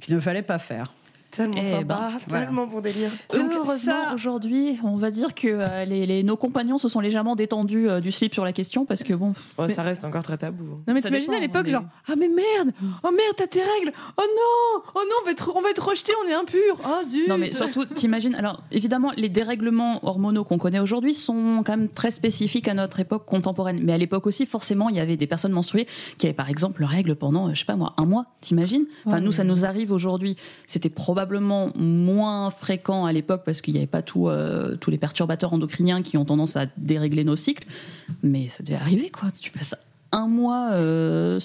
qu'il 0.00 0.14
ne 0.14 0.20
fallait 0.20 0.42
pas 0.42 0.58
faire. 0.58 0.92
Tellement 1.30 1.56
Eh 1.58 1.62
sympa, 1.64 1.82
ben, 1.84 2.18
voilà. 2.28 2.44
tellement 2.46 2.66
bon 2.66 2.80
délire. 2.80 3.10
Donc, 3.32 3.52
Heureusement, 3.54 3.76
ça- 3.76 4.14
aujourd'hui, 4.14 4.78
on 4.82 4.96
va 4.96 5.10
dire 5.10 5.32
que 5.34 5.46
euh, 5.48 5.84
les, 5.84 6.04
les- 6.06 6.22
nos 6.22 6.36
compagnons 6.36 6.76
se 6.78 6.88
sont 6.88 7.00
légèrement 7.00 7.36
détendus 7.36 7.88
euh, 7.88 8.00
du 8.00 8.10
slip 8.10 8.34
sur 8.34 8.44
la 8.44 8.52
question 8.52 8.84
parce 8.84 9.02
que 9.04 9.14
bon, 9.14 9.34
Oh, 9.58 9.68
ça 9.68 9.82
reste 9.82 10.04
encore 10.04 10.22
très 10.24 10.38
tabou. 10.38 10.64
hein. 10.64 10.82
Non, 10.88 10.94
mais 10.94 11.00
t'imagines 11.02 11.32
à 11.34 11.38
l'époque, 11.40 11.64
mais- 11.66 11.70
genre, 11.72 11.84
ah, 12.08 12.14
mais 12.18 12.28
merde, 12.28 12.72
oh 13.04 13.10
merde, 13.12 13.34
t'as 13.36 13.46
tes 13.46 13.60
règles, 13.60 13.92
oh 14.18 14.22
non, 14.22 14.82
oh 14.94 15.00
non, 15.04 15.14
on 15.22 15.24
va 15.24 15.30
être, 15.30 15.52
on 15.54 15.60
va 15.60 15.70
être 15.70 15.86
rejeté, 15.88 16.12
on 16.24 16.28
est 16.28 16.34
impur, 16.34 16.80
oh 16.84 17.04
zut. 17.04 17.28
Non, 17.28 17.38
mais 17.38 17.52
surtout, 17.52 17.84
t'imagines. 17.84 18.34
Alors, 18.34 18.62
évidemment, 18.72 19.12
les 19.16 19.28
dérèglements 19.28 20.04
hormonaux 20.04 20.42
qu'on 20.44 20.58
connaît 20.58 20.80
aujourd'hui 20.80 21.14
sont 21.14 21.62
quand 21.64 21.76
même 21.76 21.88
très 21.88 22.10
spécifiques 22.10 22.66
à 22.68 22.74
notre 22.74 22.98
époque 23.00 23.24
contemporaine. 23.26 23.80
Mais 23.82 23.92
à 23.92 23.98
l'époque 23.98 24.26
aussi, 24.26 24.46
forcément, 24.46 24.88
il 24.88 24.96
y 24.96 25.00
avait 25.00 25.16
des 25.16 25.26
personnes 25.26 25.52
menstruées 25.52 25.86
qui 26.18 26.26
avaient, 26.26 26.34
par 26.34 26.48
exemple, 26.50 26.80
leurs 26.80 26.90
règles 26.90 27.14
pendant, 27.14 27.48
euh, 27.48 27.54
je 27.54 27.60
sais 27.60 27.64
pas 27.66 27.76
moi, 27.76 27.94
un 27.98 28.04
mois. 28.04 28.26
T'imagines? 28.40 28.86
Enfin, 29.06 29.20
nous, 29.20 29.32
ça 29.32 29.44
nous 29.44 29.64
arrive 29.64 29.92
aujourd'hui. 29.92 30.36
C'était 30.66 30.88
probablement 31.20 31.70
moins 31.76 32.48
fréquent 32.48 33.04
à 33.04 33.12
l'époque 33.12 33.42
parce 33.44 33.60
qu'il 33.60 33.74
n'y 33.74 33.80
avait 33.80 33.86
pas 33.86 34.02
euh, 34.16 34.76
tous 34.76 34.90
les 34.90 34.96
perturbateurs 34.96 35.52
endocriniens 35.52 36.00
qui 36.00 36.16
ont 36.16 36.24
tendance 36.24 36.56
à 36.56 36.64
dérégler 36.78 37.24
nos 37.24 37.36
cycles. 37.36 37.68
Mais 38.22 38.48
ça 38.48 38.62
devait 38.62 38.76
arriver, 38.76 39.10
quoi. 39.10 39.28
Tu 39.38 39.50
passes 39.50 39.74
un 40.12 40.28
mois 40.28 40.70
euh, 40.72 41.38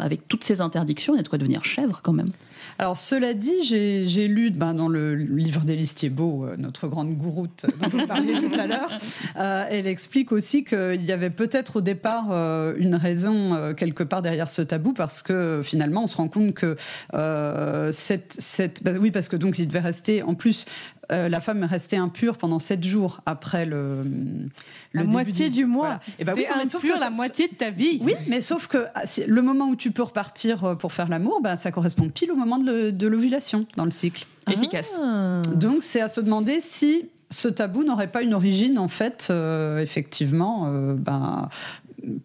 avec 0.00 0.28
toutes 0.28 0.44
ces 0.44 0.60
interdictions, 0.60 1.14
il 1.14 1.16
y 1.16 1.20
a 1.20 1.24
de 1.24 1.28
quoi 1.28 1.36
devenir 1.36 1.64
chèvre 1.64 1.98
quand 2.00 2.12
même. 2.12 2.30
Alors, 2.80 2.96
cela 2.96 3.34
dit, 3.34 3.56
j'ai 3.64 4.28
lu 4.28 4.50
ben, 4.50 4.72
dans 4.72 4.86
le 4.86 5.16
livre 5.16 5.62
d'Élise 5.62 5.96
Thiebaud, 5.96 6.44
euh, 6.44 6.56
notre 6.56 6.86
grande 6.86 7.16
gouroute 7.16 7.66
dont 7.80 7.88
vous 7.88 8.06
parliez 8.06 8.34
tout 8.38 8.54
à 8.56 8.68
l'heure, 8.68 8.96
euh, 9.36 9.64
elle 9.68 9.88
explique 9.88 10.30
aussi 10.30 10.62
qu'il 10.62 11.04
y 11.04 11.10
avait 11.10 11.30
peut-être 11.30 11.76
au 11.76 11.80
départ 11.80 12.26
euh, 12.30 12.74
une 12.78 12.94
raison 12.94 13.54
euh, 13.54 13.74
quelque 13.74 14.04
part 14.04 14.22
derrière 14.22 14.48
ce 14.48 14.62
tabou, 14.62 14.92
parce 14.92 15.22
que 15.22 15.60
finalement, 15.64 16.04
on 16.04 16.06
se 16.06 16.16
rend 16.16 16.28
compte 16.28 16.54
que 16.54 16.76
euh, 17.14 17.90
cette, 17.90 18.36
cette- 18.38 18.84
bah 18.84 18.92
oui, 19.00 19.10
parce 19.10 19.28
que 19.28 19.36
donc 19.36 19.58
il 19.58 19.66
devait 19.66 19.80
rester, 19.80 20.22
en 20.22 20.34
plus, 20.36 20.64
euh, 21.10 21.28
la 21.28 21.40
femme 21.40 21.64
restait 21.64 21.96
impure 21.96 22.36
pendant 22.36 22.58
sept 22.58 22.84
jours 22.84 23.20
après 23.26 23.64
le, 23.64 24.02
le 24.04 24.48
La 24.92 25.00
début 25.02 25.12
moitié 25.12 25.48
du 25.50 25.64
mois. 25.64 25.86
Voilà. 25.86 26.00
Et 26.18 26.24
bah 26.24 26.32
oui, 26.36 26.44
T'es 26.44 26.50
non, 26.50 26.64
mais 26.64 26.68
sauf 26.70 26.82
que 26.82 27.00
la 27.00 27.10
moitié 27.10 27.48
de 27.48 27.54
ta 27.54 27.70
vie. 27.70 27.98
oui, 28.02 28.14
mais 28.28 28.40
sauf 28.40 28.66
que 28.66 28.86
ah, 28.94 29.02
le 29.26 29.42
moment 29.42 29.68
où 29.68 29.76
tu 29.76 29.90
peux 29.90 30.02
repartir 30.02 30.64
euh, 30.64 30.74
pour 30.74 30.92
faire 30.92 31.08
l'amour, 31.08 31.40
bah, 31.42 31.56
ça 31.56 31.70
correspond 31.70 32.08
pile 32.08 32.32
au 32.32 32.36
moment 32.36 32.58
de 32.58 33.06
l'ovulation 33.06 33.66
dans 33.76 33.84
le 33.84 33.90
cycle. 33.90 34.26
Efficace. 34.50 34.98
Ah. 35.02 35.42
Donc 35.54 35.82
c'est 35.82 36.00
à 36.00 36.08
se 36.08 36.20
demander 36.20 36.60
si 36.60 37.08
ce 37.30 37.48
tabou 37.48 37.84
n'aurait 37.84 38.10
pas 38.10 38.22
une 38.22 38.34
origine, 38.34 38.78
en 38.78 38.88
fait, 38.88 39.28
euh, 39.30 39.80
effectivement, 39.80 40.64
euh, 40.66 40.94
ben, 40.94 41.48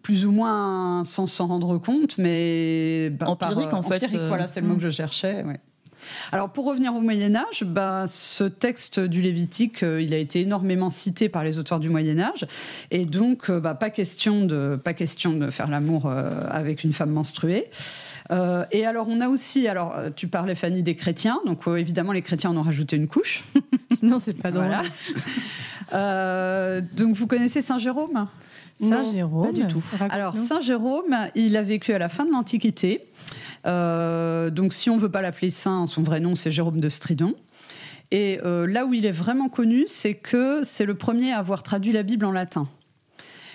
plus 0.02 0.24
ou 0.24 0.32
moins 0.32 1.04
sans 1.04 1.26
s'en 1.26 1.46
rendre 1.48 1.76
compte, 1.78 2.16
mais 2.16 3.10
ben, 3.10 3.26
Empirique, 3.26 3.68
par, 3.70 3.78
en 3.80 3.82
fait, 3.82 3.96
empirique, 4.04 4.20
voilà, 4.28 4.46
c'est 4.46 4.60
le 4.62 4.68
mot 4.68 4.76
que 4.76 4.82
je 4.82 4.90
cherchais. 4.90 5.42
ouais. 5.42 5.60
Alors 6.32 6.50
pour 6.50 6.64
revenir 6.64 6.94
au 6.94 7.00
Moyen 7.00 7.34
Âge, 7.34 7.64
ben, 7.64 8.06
ce 8.06 8.44
texte 8.44 9.00
du 9.00 9.20
Lévitique, 9.20 9.82
euh, 9.82 10.02
il 10.02 10.14
a 10.14 10.18
été 10.18 10.40
énormément 10.40 10.90
cité 10.90 11.28
par 11.28 11.44
les 11.44 11.58
auteurs 11.58 11.80
du 11.80 11.88
Moyen 11.88 12.18
Âge, 12.18 12.46
et 12.90 13.04
donc 13.04 13.50
euh, 13.50 13.60
bah, 13.60 13.74
pas 13.74 13.90
question 13.90 14.44
de 14.44 14.78
pas 14.82 14.94
question 14.94 15.32
de 15.32 15.50
faire 15.50 15.68
l'amour 15.68 16.06
euh, 16.06 16.30
avec 16.50 16.84
une 16.84 16.92
femme 16.92 17.10
menstruée. 17.10 17.70
Euh, 18.30 18.64
et 18.72 18.86
alors 18.86 19.08
on 19.08 19.20
a 19.20 19.28
aussi, 19.28 19.68
alors 19.68 19.94
tu 20.16 20.28
parlais 20.28 20.54
Fanny 20.54 20.82
des 20.82 20.94
chrétiens, 20.96 21.40
donc 21.44 21.66
euh, 21.66 21.76
évidemment 21.76 22.12
les 22.12 22.22
chrétiens 22.22 22.50
en 22.50 22.56
ont 22.56 22.62
rajouté 22.62 22.96
une 22.96 23.08
couche. 23.08 23.44
Sinon, 23.94 24.18
c'est 24.18 24.40
pas 24.40 24.50
drôle. 24.50 24.66
Voilà. 24.66 24.82
Euh, 25.92 26.80
donc 26.96 27.14
vous 27.14 27.26
connaissez 27.26 27.60
Saint 27.60 27.78
Jérôme? 27.78 28.28
Ça, 28.80 29.04
Jérôme. 29.04 29.46
pas 29.46 29.52
du 29.52 29.66
tout. 29.66 29.84
Alors 30.10 30.36
Saint 30.36 30.60
Jérôme, 30.60 31.16
il 31.34 31.56
a 31.56 31.62
vécu 31.62 31.92
à 31.92 31.98
la 31.98 32.08
fin 32.08 32.24
de 32.24 32.32
l'Antiquité. 32.32 33.06
Euh, 33.66 34.50
donc 34.50 34.72
si 34.72 34.90
on 34.90 34.96
veut 34.96 35.10
pas 35.10 35.22
l'appeler 35.22 35.50
saint, 35.50 35.86
son 35.86 36.02
vrai 36.02 36.20
nom 36.20 36.34
c'est 36.34 36.50
Jérôme 36.50 36.80
de 36.80 36.88
Stridon. 36.88 37.34
Et 38.10 38.38
euh, 38.44 38.66
là 38.66 38.84
où 38.84 38.94
il 38.94 39.06
est 39.06 39.12
vraiment 39.12 39.48
connu, 39.48 39.84
c'est 39.86 40.14
que 40.14 40.62
c'est 40.62 40.84
le 40.84 40.94
premier 40.94 41.32
à 41.32 41.38
avoir 41.38 41.62
traduit 41.62 41.92
la 41.92 42.02
Bible 42.02 42.24
en 42.24 42.32
latin. 42.32 42.68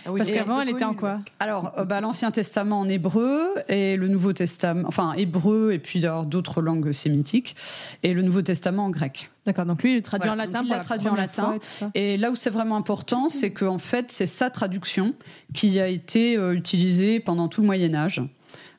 Ah 0.06 0.12
oui, 0.12 0.20
Parce 0.20 0.32
qu'avant, 0.32 0.62
elle 0.62 0.70
était 0.70 0.86
en 0.86 0.94
quoi 0.94 1.20
Alors, 1.40 1.74
euh, 1.78 1.84
bah, 1.84 2.02
l'Ancien 2.02 2.32
Testament 2.32 2.80
en 2.80 2.90
hébreu 2.90 3.54
et 3.68 3.98
le 3.98 4.08
Nouveau 4.08 4.34
Testament, 4.34 4.88
enfin 4.88 5.14
hébreu 5.14 5.74
et 5.74 5.80
puis 5.80 6.00
d'ailleurs 6.00 6.26
d'autres 6.26 6.62
langues 6.62 6.92
sémitiques, 6.94 7.56
et 8.04 8.14
le 8.14 8.22
Nouveau 8.22 8.42
Testament 8.42 8.86
en 8.86 8.90
grec. 8.90 9.30
D'accord, 9.46 9.66
donc 9.66 9.84
lui, 9.84 9.96
il 9.96 10.02
traduit 10.02 10.28
Voilà, 10.28 10.44
en 10.44 10.46
latin 10.46 10.62
il 10.64 10.70
l'a 10.70 10.78
la 10.78 10.84
traduit 10.84 11.10
en 11.10 11.16
latin. 11.16 11.56
et 11.96 12.18
là 12.18 12.32
où 12.32 12.36
c'est 12.36 12.50
vraiment 12.50 12.78
important, 12.78 13.30
c'est 13.30 13.52
qu'en 13.52 13.78
fait, 13.78 14.12
c'est 14.12 14.26
sa 14.26 14.50
traduction 14.50 15.14
qui 15.54 15.80
a 15.80 15.88
été 15.88 16.38
euh, 16.38 16.54
utilisée 16.54 17.20
pendant 17.20 17.48
tout 17.48 17.62
le 17.62 17.68
Moyen 17.68 17.94
Âge. 17.94 18.22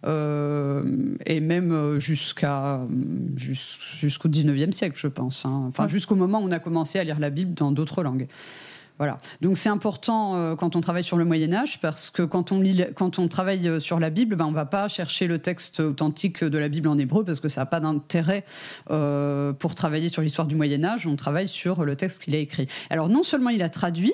Euh, 0.07 1.15
et 1.27 1.41
même 1.41 1.73
euh, 1.73 1.99
jusqu'à 1.99 2.81
jus- 3.37 3.79
jusqu'au 3.99 4.29
19e 4.29 4.73
siècle, 4.73 4.97
je 4.99 5.09
pense. 5.09 5.45
hein. 5.47 5.65
Enfin, 5.69 5.89
jusqu'au 5.89 6.15
moment 6.15 6.41
où 6.41 6.45
on 6.49 6.53
a 6.53 6.59
commencé 6.59 6.99
à 6.99 7.05
lire 7.05 7.19
la 7.19 7.31
Bible 7.31 7.55
dans 7.55 7.73
d'autres 7.73 8.03
langues. 8.03 8.27
Voilà. 9.01 9.19
Donc 9.41 9.57
c'est 9.57 9.71
important 9.71 10.37
euh, 10.37 10.57
quand 10.57 10.77
on 10.77 10.83
travaille 10.83 11.03
sur 11.03 11.17
le 11.17 11.25
Moyen 11.25 11.55
Âge 11.55 11.81
parce 11.81 12.11
que 12.11 12.21
quand 12.21 12.53
on 12.53 12.61
lit, 12.61 12.85
quand 12.95 13.19
on 13.19 13.29
travaille 13.29 13.67
euh, 13.67 13.81
sur 13.81 13.99
la 13.99 14.11
Bible, 14.11 14.37
ben 14.37 14.45
on 14.45 14.53
va 14.53 14.67
pas 14.67 14.89
chercher 14.89 15.27
le 15.27 15.39
texte 15.39 15.81
authentique 15.81 16.45
de 16.45 16.59
la 16.59 16.69
Bible 16.69 16.87
en 16.87 16.99
hébreu 16.99 17.25
parce 17.25 17.41
que 17.41 17.49
ça 17.49 17.63
n'a 17.63 17.67
pas 17.67 17.81
d'intérêt 17.81 18.45
euh, 18.91 19.55
pour 19.55 19.75
travailler 19.75 20.11
sur 20.11 20.21
l'histoire 20.21 20.47
du 20.47 20.55
Moyen 20.55 20.85
Âge. 20.85 21.07
On 21.07 21.17
travaille 21.17 21.49
sur 21.49 21.87
le 21.87 21.97
texte 21.97 22.25
qu'il 22.25 22.35
a 22.35 22.39
écrit. 22.39 22.69
Alors 22.91 23.09
non 23.09 23.23
seulement 23.23 23.49
il 23.49 23.63
a 23.63 23.71
traduit, 23.71 24.13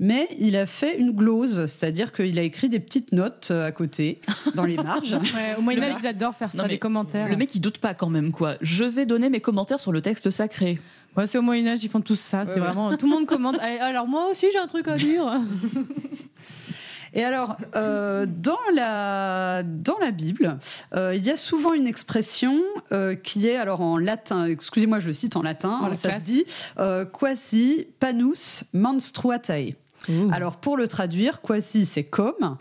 mais 0.00 0.28
il 0.38 0.56
a 0.56 0.64
fait 0.64 0.96
une 0.96 1.10
glose, 1.10 1.66
c'est-à-dire 1.66 2.10
qu'il 2.10 2.38
a 2.38 2.42
écrit 2.42 2.70
des 2.70 2.80
petites 2.80 3.12
notes 3.12 3.50
à 3.50 3.70
côté 3.70 4.18
dans 4.54 4.64
les 4.64 4.76
marges. 4.76 5.18
Ouais, 5.32 5.54
au 5.58 5.62
Moyen-Âge, 5.62 5.94
ils 6.00 6.06
adorent 6.06 6.34
faire 6.34 6.52
ça, 6.52 6.66
les 6.66 6.78
commentaires. 6.78 7.28
Le 7.28 7.36
mec, 7.36 7.54
il 7.54 7.60
doute 7.60 7.78
pas 7.78 7.94
quand 7.94 8.10
même, 8.10 8.32
quoi. 8.32 8.56
Je 8.60 8.84
vais 8.84 9.06
donner 9.06 9.30
mes 9.30 9.40
commentaires 9.40 9.80
sur 9.80 9.92
le 9.92 10.02
texte 10.02 10.30
sacré. 10.30 10.78
Ouais, 11.16 11.26
c'est 11.26 11.38
au 11.38 11.42
Moyen-Âge, 11.42 11.84
ils 11.84 11.88
font 11.90 12.00
tous 12.00 12.18
ça. 12.18 12.44
C'est 12.46 12.54
Ouais, 12.54 12.60
vraiment. 12.60 12.96
Tout 12.96 13.06
le 13.06 13.12
monde 13.12 13.26
commente. 13.26 13.56
Allez, 13.60 13.78
Alors, 13.80 14.06
moi 14.06 14.28
aussi, 14.30 14.46
j'ai 14.52 14.58
un 14.58 14.66
truc 14.66 14.88
à 14.88 14.96
dire. 14.96 15.24
Et 17.14 17.24
alors, 17.24 17.56
euh, 17.76 18.24
dans, 18.26 18.56
la, 18.74 19.62
dans 19.62 19.98
la 19.98 20.10
Bible, 20.10 20.58
euh, 20.94 21.14
il 21.14 21.22
y 21.24 21.30
a 21.30 21.36
souvent 21.36 21.74
une 21.74 21.86
expression 21.86 22.58
euh, 22.90 23.14
qui 23.14 23.46
est, 23.46 23.56
alors 23.56 23.82
en 23.82 23.98
latin, 23.98 24.46
excusez-moi, 24.46 24.98
je 24.98 25.08
le 25.08 25.12
cite 25.12 25.36
en 25.36 25.42
latin, 25.42 25.80
Oh, 25.84 25.88
la 25.90 25.94
ça 25.94 26.08
classe. 26.08 26.22
se 26.22 26.26
dit 26.26 26.44
quasi 27.12 27.86
panus 28.00 28.64
menstruatae. 28.72 29.76
Alors 30.32 30.56
pour 30.56 30.76
le 30.76 30.88
traduire, 30.88 31.42
quasi 31.42 31.84
c'est 31.86 32.02
comme, 32.02 32.56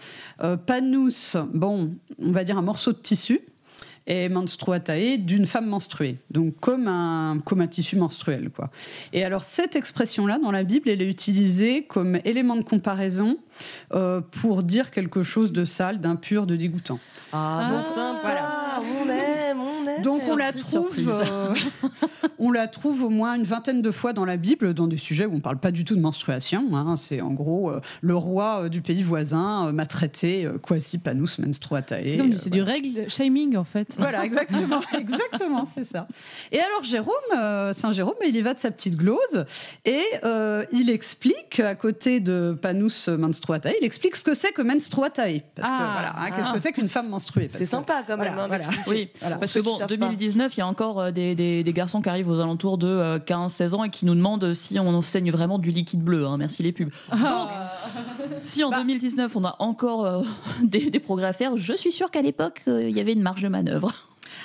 panus, 0.68 1.38
bon, 1.54 1.96
on 2.20 2.32
va 2.32 2.44
dire 2.44 2.58
un 2.58 2.62
morceau 2.62 2.92
de 2.92 2.98
tissu, 3.00 3.40
et 4.08 4.30
menstruatae 4.30 5.18
d'une 5.18 5.46
femme 5.46 5.68
menstruée, 5.68 6.18
donc 6.32 6.56
comme 6.60 6.88
un, 6.88 7.40
comme 7.46 7.62
un 7.62 7.68
tissu 7.68 7.96
menstruel. 7.96 8.50
Quoi. 8.50 8.70
Et 9.14 9.24
alors 9.24 9.44
cette 9.44 9.76
expression-là, 9.76 10.40
dans 10.42 10.52
la 10.52 10.64
Bible, 10.64 10.90
elle 10.90 11.02
est 11.02 11.10
utilisée 11.10 11.84
comme 11.84 12.20
élément 12.26 12.56
de 12.56 12.64
comparaison 12.64 13.38
euh, 13.94 14.22
pour 14.42 14.64
dire 14.64 14.92
quelque 14.92 15.24
chose 15.24 15.52
de 15.52 15.66
sale, 15.66 16.00
d'impur, 16.02 16.48
de 16.48 16.56
dégoûtant. 16.56 17.00
Ah, 17.32 17.68
bon, 17.70 17.78
Ah, 17.80 17.82
sympa, 17.82 18.20
voilà. 18.24 18.82
on 19.04 19.10
aime. 19.10 19.40
Donc 20.04 20.22
on 20.30 20.36
la 20.36 20.52
trouve, 20.54 20.98
euh, 21.10 21.54
on 22.40 22.52
la 22.52 22.68
trouve 22.68 23.04
au 23.04 23.10
moins 23.10 23.36
une 23.36 23.44
vingtaine 23.44 23.82
de 23.82 23.92
fois 23.92 24.14
dans 24.14 24.26
la 24.26 24.38
Bible, 24.38 24.74
dans 24.74 24.88
des 24.88 24.98
sujets 24.98 25.26
où 25.26 25.34
on 25.36 25.40
parle 25.40 25.58
pas 25.60 25.72
du 25.72 25.84
tout 25.86 25.96
de 25.96 26.02
menstruation. 26.02 26.66
hein. 26.76 26.96
C'est 26.98 27.22
en 27.22 27.32
gros 27.34 27.70
euh, 27.72 27.82
le 28.02 28.16
roi 28.16 28.64
euh, 28.64 28.70
du 28.70 28.82
pays 28.82 29.04
voisin 29.04 29.68
euh, 29.68 29.72
m'a 29.72 29.86
traité 29.86 30.46
euh, 30.46 30.58
quasi 30.58 30.98
panus 30.98 31.40
menstruatae. 31.40 32.04
C'est 32.06 32.50
du, 32.50 32.62
Euh, 32.62 32.64
règle 32.64 33.10
shaming 33.10 33.56
en 33.58 33.64
fait. 33.64 33.96
Voilà, 33.98 34.24
exactement, 34.26 34.82
exactement, 34.98 35.66
c'est 35.66 35.84
ça. 35.84 36.08
Et 36.52 36.60
alors 36.60 36.84
Jérôme, 36.84 37.14
euh, 37.36 37.74
Saint 37.74 37.92
Jérôme, 37.92 38.16
il 38.28 38.36
y 38.36 38.42
va 38.42 38.54
de 38.54 38.60
sa 38.60 38.72
petite 38.72 38.96
glose 38.96 39.46
et 39.86 40.02
euh, 40.24 40.64
il 40.72 40.90
explique 40.90 41.60
à 41.60 41.76
côté 41.76 42.20
de 42.20 42.58
Panus 42.62 43.08
menstruatae, 43.08 43.74
il 43.82 43.86
explique 43.86 44.16
ce 44.16 44.24
que 44.24 44.34
c'est 44.34 44.52
que 44.52 44.62
menstruatae. 44.62 45.44
Parce 45.56 45.68
que 45.68 45.74
Ah. 45.74 45.90
voilà, 45.94 46.14
hein, 46.18 46.32
qu'est-ce 46.36 46.52
que 46.54 46.60
c'est 46.60 46.72
qu'une 46.74 46.90
femme 46.90 47.10
menstruée? 47.10 47.48
C'est 47.50 47.66
sympa 47.66 48.04
quand 48.06 48.18
même. 48.18 48.34
Voilà, 48.36 48.44
hein, 48.44 48.48
voilà. 48.48 48.66
Oui, 48.88 49.10
Voilà. 49.20 49.38
parce 49.38 49.54
que 49.54 49.60
bon. 49.60 49.78
2019, 49.97 50.56
il 50.56 50.60
y 50.60 50.62
a 50.62 50.67
encore 50.67 50.99
euh, 50.99 51.12
des, 51.12 51.36
des- 51.36 51.63
des 51.63 51.73
garçons 51.73 52.01
qui 52.01 52.10
arrivent 52.10 52.30
aux 52.30 52.39
alentours 52.39 52.77
de 52.77 52.88
euh, 52.88 53.19
15-16 53.19 53.73
ans 53.75 53.84
et 53.84 53.89
qui 53.89 54.06
nous 54.06 54.15
demandent 54.15 54.54
si 54.54 54.80
on 54.80 54.88
enseigne 54.89 55.32
vraiment 55.32 55.60
du 55.60 55.71
liquide 55.71 56.01
bleu. 56.04 56.25
hein. 56.25 56.38
merci 56.38 56.63
les 56.63 56.71
pubs. 56.71 56.91
Donc, 57.12 57.49
si 58.41 58.63
en 58.63 58.69
Bah. 58.69 58.77
2019 58.77 59.36
on 59.36 59.45
a 59.45 59.56
encore 59.60 60.06
euh, 60.06 60.23
des, 60.63 60.89
des 60.89 60.99
progrès 60.99 61.27
à 61.27 61.34
faire, 61.34 61.58
je 61.58 61.73
suis 61.73 61.91
sûre 61.91 62.10
qu'à 62.12 62.21
l'époque 62.21 62.62
euh, 62.67 62.88
il 62.89 62.95
y 62.95 62.99
avait 62.99 63.13
une 63.13 63.21
marge 63.21 63.41
de 63.41 63.47
manœuvre. 63.47 63.91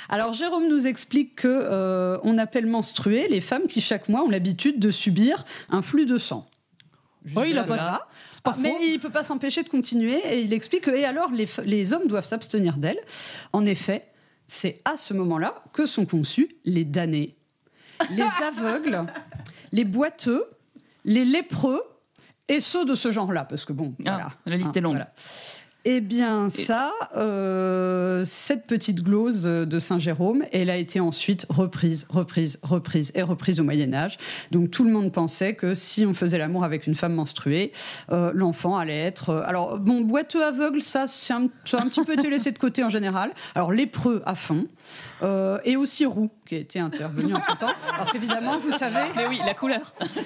Alors 0.09 0.33
Jérôme 0.33 0.69
nous 0.69 0.87
explique 0.87 1.37
que 1.37 1.49
euh, 1.49 2.19
on 2.23 2.39
appelle 2.39 2.67
menstruées 2.67 3.27
les 3.29 3.41
femmes 3.41 3.67
qui 3.69 3.81
chaque 3.81 4.09
mois 4.09 4.23
ont 4.23 4.29
l'habitude 4.31 4.79
de 4.79 4.91
subir 4.91 5.45
un 5.71 5.83
flux 5.83 6.07
de 6.07 6.19
sang. 6.19 6.47
Oui, 7.35 7.49
il 7.51 7.59
a 7.59 7.65
pas- 7.65 7.77
ça 7.77 8.07
Ah, 8.45 8.55
mais 8.61 8.71
faux. 8.71 8.77
il 8.83 9.01
peut 9.01 9.11
pas 9.11 9.25
s'empêcher 9.25 9.65
de 9.65 9.69
continuer 9.69 10.21
et 10.31 10.41
il 10.43 10.53
explique 10.53 10.83
que 10.83 10.93
et 10.93 11.05
alors 11.05 11.31
les, 11.33 11.49
les 11.65 11.93
hommes 11.93 12.07
doivent 12.07 12.25
s'abstenir 12.27 12.77
d'elles. 12.77 13.01
En 13.53 13.67
effet, 13.67 14.05
c'est 14.47 14.81
à 14.85 14.97
ce 14.97 15.13
moment-là 15.15 15.63
que 15.73 15.87
sont 15.87 16.07
conçus 16.07 16.57
les 16.65 16.85
damnés, 16.85 17.37
les 18.11 18.23
aveugles, 18.47 19.05
les 19.73 19.85
boiteux, 19.85 20.45
les 21.05 21.25
lépreux 21.25 21.83
et 22.49 22.61
ceux 22.61 22.85
de 22.85 22.95
ce 22.95 23.11
genre-là, 23.11 23.45
parce 23.45 23.65
que 23.65 23.73
bon, 23.73 23.95
Ah, 24.01 24.13
voilà, 24.13 24.29
la 24.47 24.57
liste 24.57 24.69
hein, 24.71 24.73
est 24.77 24.81
longue. 24.81 24.93
voilà. 24.97 25.13
Eh 25.89 26.01
bien, 26.01 26.51
ça, 26.51 26.93
euh, 27.17 28.25
cette 28.25 28.67
petite 28.67 29.05
glose 29.05 29.45
de 29.45 29.79
Saint-Jérôme, 29.79 30.43
elle 30.51 30.69
a 30.69 30.77
été 30.77 30.99
ensuite 30.99 31.47
reprise, 31.49 32.09
reprise, 32.11 32.59
reprise 32.65 33.13
et 33.15 33.23
reprise 33.23 33.61
au 33.61 33.63
Moyen-Âge. 33.63 34.19
Donc 34.51 34.73
tout 34.73 34.83
le 34.83 34.91
monde 34.91 35.13
pensait 35.13 35.55
que 35.55 35.75
si 35.75 36.05
on 36.05 36.13
faisait 36.13 36.39
l'amour 36.39 36.65
avec 36.65 36.89
une 36.89 36.97
femme 36.97 37.15
menstruée, 37.15 37.71
euh, 38.11 38.33
l'enfant 38.35 38.77
allait 38.77 38.99
être. 38.99 39.31
euh, 39.31 39.43
alors, 39.47 39.79
bon, 39.79 40.01
boiteux 40.01 40.45
aveugle, 40.45 40.83
ça, 40.83 41.07
c'est 41.07 41.33
un, 41.33 41.47
ça 41.65 41.79
a 41.79 41.83
un 41.85 41.89
petit 41.89 42.03
peu 42.03 42.15
été 42.15 42.29
laissé 42.31 42.51
de 42.51 42.59
côté 42.59 42.83
en 42.83 42.91
général. 42.91 43.31
Alors, 43.55 43.71
lépreux 43.71 44.23
à 44.27 44.35
fond. 44.35 44.67
euh, 45.23 45.59
et 45.65 45.77
aussi 45.77 46.05
roux, 46.05 46.31
qui 46.47 46.55
a 46.55 46.59
été 46.59 46.79
intervenu 46.79 47.35
entre 47.35 47.59
temps. 47.59 47.73
Parce 47.97 48.11
qu'évidemment, 48.13 48.59
vous 48.59 48.71
savez. 48.73 49.11
Mais 49.17 49.27
oui, 49.27 49.41
la 49.45 49.55
couleur. 49.55 49.81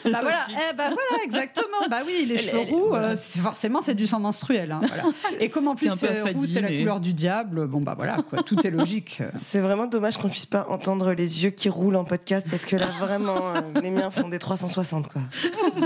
Bah 0.05 0.21
voilà, 0.23 0.47
eh 0.51 0.75
ben 0.77 0.91
voilà, 0.91 1.25
exactement. 1.25 1.67
Bah 1.91 1.99
oui, 2.07 2.25
les 2.27 2.35
Elle- 2.37 2.41
cheveux 2.43 2.59
elle- 2.67 2.75
roux, 2.75 2.87
voilà. 2.89 3.09
euh, 3.09 3.17
forcément, 3.17 3.81
c'est 3.81 3.95
du 3.95 4.07
sang 4.07 4.21
menstruel. 4.21 4.71
hein, 4.73 4.81
voilà. 4.87 5.03
Et 5.41 5.49
comme 5.49 5.69
en 5.69 5.75
plus 5.75 5.91
c'est 5.99 6.07
roux, 6.09 6.27
affadi, 6.29 6.47
c'est 6.47 6.61
la 6.61 6.69
couleur 6.69 7.01
du 7.01 7.13
diable. 7.13 7.67
Bon 7.67 7.81
bah 7.81 7.95
voilà, 7.97 8.19
quoi, 8.29 8.43
tout 8.43 8.65
est 8.67 8.71
logique. 8.71 9.23
C'est 9.37 9.61
vraiment 9.61 9.87
dommage 9.87 10.17
qu'on 10.19 10.29
puisse 10.29 10.47
pas 10.47 10.67
entendre 10.69 11.13
les 11.13 11.45
yeux 11.45 11.51
qui 11.51 11.69
roulent 11.69 11.97
en 11.97 12.05
podcast 12.05 12.47
parce 12.51 12.65
que 12.65 12.77
là 12.77 12.87
vraiment 13.01 13.55
euh, 13.57 13.61
les 13.83 13.91
miens 13.91 14.11
font 14.11 14.29
des 14.29 14.39
360 14.39 15.09
quoi. 15.09 15.23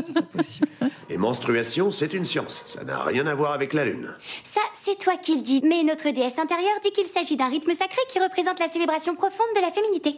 C'est 0.03 0.13
pas 0.13 0.23
possible. 0.23 0.69
Et 1.11 1.17
menstruation, 1.19 1.91
c'est 1.91 2.15
une 2.15 2.25
science. 2.25 2.65
Ça 2.67 2.83
n'a 2.85 3.03
rien 3.03 3.27
à 3.27 3.35
voir 3.35 3.53
avec 3.53 3.73
la 3.75 3.85
Lune. 3.85 4.09
Ça, 4.43 4.61
c'est 4.75 4.99
toi 4.99 5.15
qui 5.23 5.37
le 5.37 5.43
dis. 5.43 5.61
Mais 5.65 5.83
notre 5.85 6.11
déesse 6.11 6.39
intérieure 6.39 6.79
dit 6.83 6.91
qu'il 6.93 7.05
s'agit 7.05 7.37
d'un 7.37 7.49
rythme 7.49 7.73
sacré 7.73 8.01
qui 8.09 8.19
représente 8.19 8.59
la 8.59 8.69
célébration 8.69 9.15
profonde 9.15 9.47
de 9.57 9.61
la 9.61 9.71
féminité. 9.71 10.17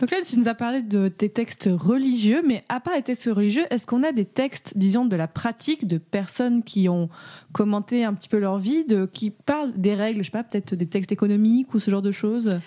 Donc 0.00 0.10
là, 0.10 0.18
tu 0.26 0.36
nous 0.36 0.48
as 0.48 0.54
parlé 0.54 0.82
de 0.82 1.06
tes 1.06 1.28
textes 1.28 1.68
religieux, 1.72 2.42
mais 2.44 2.64
à 2.68 2.80
part 2.80 2.94
les 2.94 3.02
textes 3.02 3.30
religieux, 3.32 3.62
est-ce 3.70 3.86
qu'on 3.86 4.02
a 4.02 4.10
des 4.10 4.24
textes, 4.24 4.72
disons, 4.76 5.04
de 5.04 5.14
la 5.14 5.28
pratique 5.28 5.86
de 5.86 5.96
personnes 5.98 6.64
qui 6.64 6.88
ont 6.88 7.08
commenté 7.52 8.04
un 8.04 8.12
petit 8.12 8.28
peu 8.28 8.38
leur 8.38 8.58
vie, 8.58 8.84
de, 8.84 9.06
qui 9.06 9.30
parlent 9.30 9.72
des 9.76 9.94
règles, 9.94 10.22
je 10.22 10.24
sais 10.24 10.32
pas, 10.32 10.42
peut-être 10.42 10.74
des 10.74 10.86
textes 10.86 11.12
économiques 11.12 11.72
ou 11.74 11.78
ce 11.78 11.88
genre 11.88 12.02
de 12.02 12.10
choses? 12.10 12.58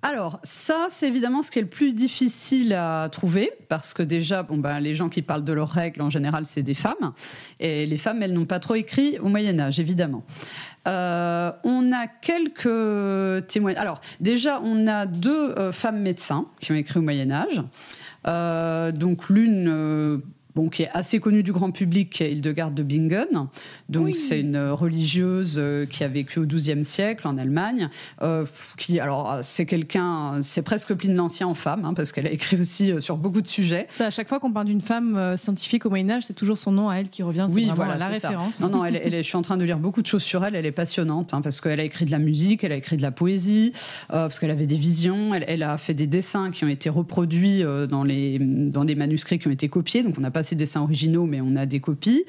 Alors 0.00 0.38
ça, 0.44 0.86
c'est 0.90 1.08
évidemment 1.08 1.42
ce 1.42 1.50
qui 1.50 1.58
est 1.58 1.62
le 1.62 1.68
plus 1.68 1.92
difficile 1.92 2.72
à 2.72 3.08
trouver 3.10 3.50
parce 3.68 3.94
que 3.94 4.02
déjà, 4.04 4.44
bon 4.44 4.56
ben 4.56 4.78
les 4.78 4.94
gens 4.94 5.08
qui 5.08 5.22
parlent 5.22 5.44
de 5.44 5.52
leurs 5.52 5.70
règles 5.70 6.02
en 6.02 6.10
général, 6.10 6.46
c'est 6.46 6.62
des 6.62 6.74
femmes 6.74 7.12
et 7.58 7.84
les 7.84 7.98
femmes, 7.98 8.22
elles 8.22 8.32
n'ont 8.32 8.46
pas 8.46 8.60
trop 8.60 8.76
écrit 8.76 9.18
au 9.18 9.28
Moyen 9.28 9.58
Âge, 9.58 9.80
évidemment. 9.80 10.24
Euh, 10.86 11.50
on 11.64 11.92
a 11.92 12.06
quelques 12.06 13.46
témoignages. 13.48 13.82
Alors 13.82 14.00
déjà, 14.20 14.60
on 14.62 14.86
a 14.86 15.04
deux 15.06 15.50
euh, 15.50 15.72
femmes 15.72 16.00
médecins 16.00 16.46
qui 16.60 16.70
ont 16.70 16.76
écrit 16.76 17.00
au 17.00 17.02
Moyen 17.02 17.32
Âge. 17.32 17.62
Euh, 18.26 18.92
donc 18.92 19.28
l'une 19.28 20.22
bon, 20.58 20.68
qui 20.68 20.82
est 20.82 20.90
assez 20.92 21.20
connue 21.20 21.44
du 21.44 21.52
grand 21.52 21.70
public, 21.70 22.10
qui 22.10 22.24
est 22.24 22.32
Hildegarde 22.32 22.74
de 22.74 22.82
Bingen. 22.82 23.46
Donc 23.88 24.06
Oui. 24.06 24.14
c'est 24.16 24.40
une 24.40 24.58
religieuse 24.70 25.54
euh, 25.56 25.86
qui 25.86 26.02
a 26.02 26.08
vécu 26.08 26.40
au 26.40 26.46
XIIe 26.46 26.84
siècle 26.84 27.28
en 27.28 27.38
Allemagne. 27.38 27.88
euh, 28.22 28.44
qui, 28.76 28.98
alors 28.98 29.30
euh, 29.30 29.40
c'est 29.44 29.66
quelqu'un, 29.66 30.40
c'est 30.42 30.62
presque 30.62 30.92
Pline 30.94 31.14
l'Ancien 31.14 31.46
en 31.46 31.54
femme, 31.54 31.84
hein, 31.84 31.94
parce 31.94 32.10
qu'elle 32.10 32.26
a 32.26 32.32
écrit 32.32 32.58
aussi 32.60 32.92
sur 33.00 33.16
beaucoup 33.16 33.40
de 33.40 33.46
sujets. 33.46 33.86
Ça, 33.90 34.06
à 34.06 34.10
chaque 34.10 34.28
fois 34.28 34.40
qu'on 34.40 34.50
parle 34.52 34.66
d'une 34.66 34.80
femme 34.80 35.36
scientifique 35.36 35.86
au 35.86 35.90
Moyen 35.90 36.10
Âge, 36.10 36.24
c'est 36.26 36.32
toujours 36.34 36.58
son 36.58 36.72
nom 36.72 36.88
à 36.88 36.96
elle 36.96 37.08
qui 37.08 37.22
revient. 37.22 37.46
Oui, 37.50 37.70
voilà, 37.72 37.94
la 37.94 38.06
ça. 38.06 38.08
référence. 38.08 38.60
Non, 38.60 38.68
non, 38.68 38.84
elle, 38.84 38.96
est- 38.96 39.02
elle 39.04 39.14
est- 39.14 39.22
je 39.22 39.28
suis 39.28 39.36
en 39.36 39.42
train 39.42 39.56
de 39.58 39.64
lire 39.64 39.78
beaucoup 39.78 40.02
de 40.02 40.06
choses 40.08 40.24
sur 40.24 40.44
elle. 40.44 40.56
Elle 40.56 40.66
est 40.66 40.72
passionnante 40.72 41.34
hein, 41.34 41.40
parce 41.40 41.60
qu'elle 41.60 41.78
a 41.78 41.84
écrit 41.84 42.04
de 42.04 42.10
la 42.10 42.18
musique, 42.18 42.64
elle 42.64 42.72
a 42.72 42.76
écrit 42.76 42.96
de 42.96 43.02
la 43.02 43.12
poésie, 43.12 43.72
euh, 44.10 44.22
parce 44.26 44.40
qu'elle 44.40 44.50
avait 44.50 44.66
des 44.66 44.76
visions. 44.76 45.34
Elle, 45.34 45.44
elle 45.46 45.62
a 45.62 45.78
fait 45.78 45.94
des 45.94 46.06
dessins 46.08 46.50
qui 46.50 46.64
ont 46.64 46.68
été 46.68 46.88
reproduits 46.88 47.62
euh, 47.62 47.86
dans, 47.86 48.02
les, 48.02 48.38
dans 48.40 48.84
des 48.84 48.96
manuscrits 48.96 49.38
qui 49.38 49.46
ont 49.46 49.52
été 49.52 49.68
copiés. 49.68 50.02
Donc, 50.02 50.14
on 50.18 50.20
n'a 50.20 50.30
pas 50.32 50.42
ces 50.48 50.56
dessins 50.56 50.80
originaux, 50.82 51.26
mais 51.26 51.40
on 51.40 51.56
a 51.56 51.66
des 51.66 51.80
copies. 51.80 52.24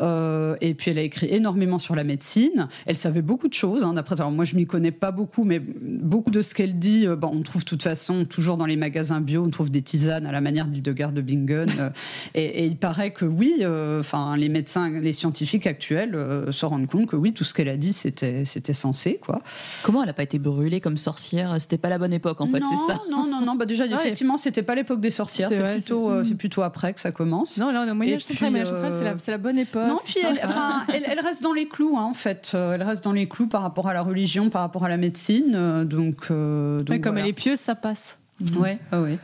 Euh, 0.00 0.56
et 0.60 0.74
puis, 0.74 0.90
elle 0.90 0.98
a 0.98 1.02
écrit 1.02 1.28
énormément 1.30 1.78
sur 1.78 1.94
la 1.94 2.04
médecine. 2.04 2.68
Elle 2.86 2.96
savait 2.96 3.22
beaucoup 3.22 3.48
de 3.48 3.54
choses. 3.54 3.82
Hein, 3.82 3.94
d'après, 3.94 4.16
alors 4.18 4.30
moi, 4.30 4.44
je 4.44 4.56
m'y 4.56 4.66
connais 4.66 4.90
pas 4.92 5.10
beaucoup, 5.12 5.44
mais 5.44 5.60
beaucoup 5.60 6.30
de 6.30 6.42
ce 6.42 6.54
qu'elle 6.54 6.78
dit, 6.78 7.06
euh, 7.06 7.16
bon, 7.16 7.30
on 7.32 7.42
trouve 7.42 7.62
de 7.62 7.66
toute 7.68 7.82
façon 7.82 8.24
toujours 8.24 8.56
dans 8.56 8.66
les 8.66 8.76
magasins 8.76 9.20
bio, 9.20 9.44
on 9.44 9.50
trouve 9.50 9.70
des 9.70 9.82
tisanes 9.82 10.26
à 10.26 10.32
la 10.32 10.40
manière 10.40 10.66
d'Hildegard 10.66 11.12
de 11.12 11.20
Bingen. 11.20 11.68
euh, 11.78 11.90
et, 12.34 12.44
et 12.44 12.66
il 12.66 12.76
paraît 12.76 13.10
que 13.12 13.24
oui, 13.24 13.62
enfin, 13.98 14.36
les 14.36 14.48
médecins, 14.48 14.90
les 14.90 15.12
scientifiques 15.12 15.66
actuels 15.66 16.16
se 16.50 16.66
rendent 16.66 16.86
compte 16.86 17.06
que 17.06 17.16
oui, 17.16 17.32
tout 17.32 17.44
ce 17.44 17.54
qu'elle 17.54 17.68
a 17.68 17.76
dit, 17.76 17.92
c'était, 17.92 18.44
c'était 18.44 18.72
censé, 18.72 19.18
quoi. 19.22 19.40
Comment 19.82 20.02
elle 20.02 20.08
n'a 20.08 20.12
pas 20.12 20.22
été 20.22 20.38
brûlée 20.38 20.80
comme 20.80 20.96
sorcière? 20.96 21.56
C'était 21.60 21.78
pas 21.78 21.88
la 21.88 21.98
bonne 21.98 22.12
époque 22.12 22.40
en 22.40 22.46
fait, 22.46 22.62
c'est 22.68 22.92
ça? 22.92 23.00
non, 23.10 23.26
non, 23.28 23.44
non. 23.44 23.54
Bah 23.54 23.66
déjà, 23.66 23.84
Ouais. 23.84 23.94
effectivement, 23.94 24.36
c'était 24.36 24.62
pas 24.62 24.74
l'époque 24.74 25.00
des 25.00 25.10
sorcières. 25.10 25.48
C'est 25.48 25.56
C'est, 25.56 25.60
vrai, 25.60 25.74
plutôt, 25.74 26.08
c'est- 26.08 26.14
euh, 26.14 26.24
c'est 26.24 26.34
plutôt 26.34 26.62
après 26.62 26.92
que 26.94 27.00
ça 27.00 27.12
commence. 27.12 27.49
Non, 27.58 27.70
là, 27.72 27.82
on 27.84 27.88
est 27.88 27.90
au 27.90 27.94
Moyen 27.94 28.12
Et 28.12 28.14
Âge 28.16 28.24
puis, 28.24 28.34
central. 28.34 28.50
Moyen 28.50 28.64
central, 28.66 28.92
c'est 28.92 29.04
la, 29.04 29.10
euh, 29.10 29.14
c'est 29.18 29.30
la 29.30 29.38
bonne 29.38 29.58
époque. 29.58 29.86
Non, 29.86 29.98
puis 30.04 30.16
elle, 30.24 30.40
enfin, 30.44 30.84
elle, 30.94 31.04
elle 31.06 31.20
reste 31.20 31.42
dans 31.42 31.52
les 31.52 31.66
clous, 31.68 31.96
hein, 31.98 32.04
en 32.04 32.14
fait. 32.14 32.52
Euh, 32.54 32.74
Elle 32.74 32.82
reste 32.82 33.02
dans 33.04 33.12
les 33.12 33.28
clous 33.28 33.46
par 33.48 33.62
rapport 33.62 33.88
à 33.88 33.94
la 33.94 34.02
religion, 34.02 34.50
par 34.50 34.62
rapport 34.62 34.84
à 34.84 34.88
la 34.88 34.96
médecine. 34.96 35.52
euh, 35.54 35.84
Donc, 35.84 36.26
euh, 36.30 36.78
donc 36.82 36.90
Ouais, 36.90 37.00
comme 37.00 37.12
voilà. 37.12 37.24
elle 37.26 37.30
est 37.30 37.34
pieuse, 37.34 37.58
ça 37.58 37.74
passe. 37.74 38.18
Ouais, 38.56 38.78
ouais, 38.92 38.98
ouais. 38.98 39.18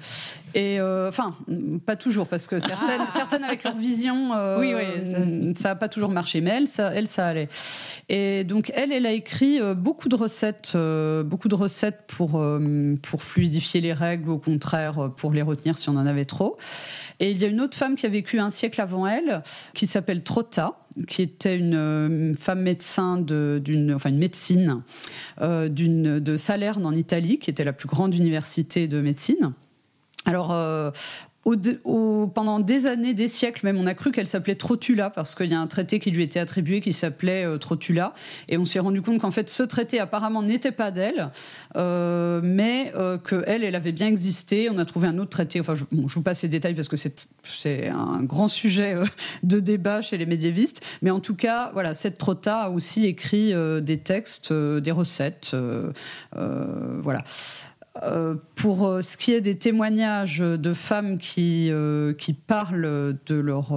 Et 0.58 0.80
euh, 0.80 1.08
enfin, 1.10 1.34
pas 1.84 1.96
toujours, 1.96 2.26
parce 2.28 2.46
que 2.46 2.58
certaines, 2.58 3.02
certaines 3.12 3.44
avec 3.44 3.62
leur 3.62 3.76
vision, 3.76 4.32
euh, 4.34 4.58
Oui, 4.58 4.72
oui, 4.74 5.54
ça- 5.54 5.68
n'a 5.68 5.74
pas 5.76 5.88
toujours 5.88 6.10
marché, 6.10 6.40
mais 6.40 6.50
elle, 6.50 6.66
ça, 6.66 6.92
elle, 6.94 7.06
ça 7.06 7.26
allait. 7.26 7.48
Et 8.08 8.42
donc, 8.42 8.72
elle, 8.74 8.90
elle 8.90 9.04
a 9.04 9.12
écrit 9.12 9.60
euh, 9.60 9.74
beaucoup 9.74 10.08
de 10.08 10.16
recettes, 10.16 10.74
beaucoup 11.26 11.48
de 11.48 11.54
recettes 11.54 12.04
pour, 12.06 12.42
pour 13.02 13.22
fluidifier 13.22 13.82
les 13.82 13.92
règles, 13.92 14.30
ou 14.30 14.32
au 14.32 14.38
contraire, 14.38 15.10
pour 15.18 15.30
les 15.32 15.42
retenir 15.42 15.76
si 15.76 15.90
on 15.90 15.96
en 15.96 16.06
avait 16.06 16.24
trop. 16.24 16.56
Et 17.20 17.30
il 17.32 17.38
y 17.40 17.44
a 17.44 17.48
une 17.48 17.60
autre 17.60 17.76
femme 17.76 17.94
qui 17.94 18.06
a 18.06 18.08
vécu 18.08 18.38
un 18.38 18.50
siècle 18.50 18.80
avant 18.80 19.06
elle, 19.06 19.42
qui 19.74 19.86
s'appelle 19.86 20.22
Trotta, 20.22 20.78
qui 21.06 21.20
était 21.20 21.58
une, 21.58 22.34
femme 22.40 22.62
médecin 22.62 23.18
de- 23.18 23.60
d'une, 23.62 23.92
enfin 23.92 24.08
une 24.08 24.18
médecine 24.18 24.80
euh, 25.42 25.68
d'une 25.68 26.18
de 26.18 26.36
Salerne 26.38 26.86
en 26.86 26.92
Italie, 26.92 27.38
qui 27.38 27.50
était 27.50 27.64
la 27.64 27.74
plus 27.74 27.88
grande 27.88 28.14
université 28.14 28.88
de 28.88 29.02
médecine. 29.02 29.52
Alors, 30.26 30.52
euh, 31.46 32.26
pendant 32.34 32.58
des 32.58 32.86
années, 32.86 33.14
des 33.14 33.28
siècles 33.28 33.64
même, 33.64 33.78
on 33.78 33.86
a 33.86 33.94
cru 33.94 34.10
qu'elle 34.10 34.26
s'appelait 34.26 34.56
Trotula 34.56 35.10
parce 35.10 35.34
qu'il 35.36 35.50
y 35.50 35.54
a 35.54 35.60
un 35.60 35.68
traité 35.68 36.00
qui 36.00 36.10
lui 36.10 36.22
était 36.22 36.40
attribué 36.40 36.80
qui 36.80 36.92
s'appelait 36.92 37.44
euh, 37.44 37.56
Trotula. 37.58 38.14
Et 38.48 38.58
on 38.58 38.64
s'est 38.64 38.80
rendu 38.80 39.00
compte 39.00 39.20
qu'en 39.20 39.30
fait, 39.30 39.48
ce 39.48 39.62
traité 39.62 40.00
apparemment 40.00 40.42
n'était 40.42 40.72
pas 40.72 40.90
d'elle, 40.90 41.30
euh, 41.76 42.40
mais 42.42 42.92
qu'elle, 43.28 43.62
elle 43.64 43.74
avait 43.76 43.92
bien 43.92 44.08
existé. 44.08 44.68
On 44.70 44.78
a 44.78 44.84
trouvé 44.84 45.06
un 45.06 45.18
autre 45.18 45.30
traité. 45.30 45.60
Enfin, 45.60 45.74
je, 45.74 45.84
vous 45.90 46.22
passe 46.22 46.42
les 46.42 46.48
détails 46.48 46.74
parce 46.74 46.88
que 46.88 46.96
c'est 46.96 47.88
un 47.88 48.22
grand 48.22 48.48
sujet 48.48 48.96
de 49.42 49.60
débat 49.60 50.02
chez 50.02 50.18
les 50.18 50.26
médiévistes. 50.26 50.82
Mais 51.02 51.10
en 51.10 51.20
tout 51.20 51.36
cas, 51.36 51.70
voilà, 51.72 51.94
cette 51.94 52.18
Trotta 52.18 52.62
a 52.62 52.70
aussi 52.70 53.06
écrit 53.06 53.54
des 53.82 53.98
textes, 53.98 54.52
des 54.52 54.90
recettes. 54.90 55.54
voilà. 56.32 57.22
Euh, 58.02 58.34
pour 58.54 58.86
euh, 58.86 59.02
ce 59.02 59.16
qui 59.16 59.32
est 59.32 59.40
des 59.40 59.56
témoignages 59.56 60.38
de 60.38 60.72
femmes 60.74 61.18
qui, 61.18 61.68
euh, 61.70 62.12
qui 62.14 62.32
parlent 62.32 63.16
de, 63.26 63.34
leur, 63.34 63.72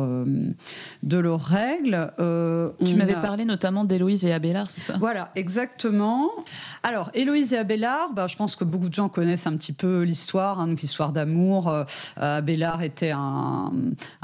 de 1.03 1.17
leurs 1.17 1.41
règles, 1.41 2.12
Tu 2.86 2.95
m'avais 2.95 3.13
a- 3.15 3.21
parlé 3.21 3.45
notamment 3.45 3.84
d'Héloïse 3.86 4.25
et 4.25 4.34
Abélard, 4.34 4.69
c'est 4.69 4.82
ça? 4.82 4.95
Voilà, 4.99 5.32
exactement. 5.36 6.29
Alors, 6.84 7.12
Héloïse 7.13 7.53
et 7.53 7.58
Abélard, 7.58 8.12
bah, 8.13 8.27
je 8.27 8.36
pense 8.36 8.55
que 8.55 8.63
beaucoup 8.63 8.89
de 8.89 8.93
gens 8.93 9.10
connaissent 9.10 9.47
un 9.47 9.55
petit 9.58 9.73
peu 9.73 10.01
l'histoire, 10.03 10.60
hein, 10.60 10.67
donc 10.67 10.82
l'histoire 10.82 11.12
d'amour. 11.12 11.73
Abélard 12.17 12.82
était 12.84 13.12
un, 13.12 13.71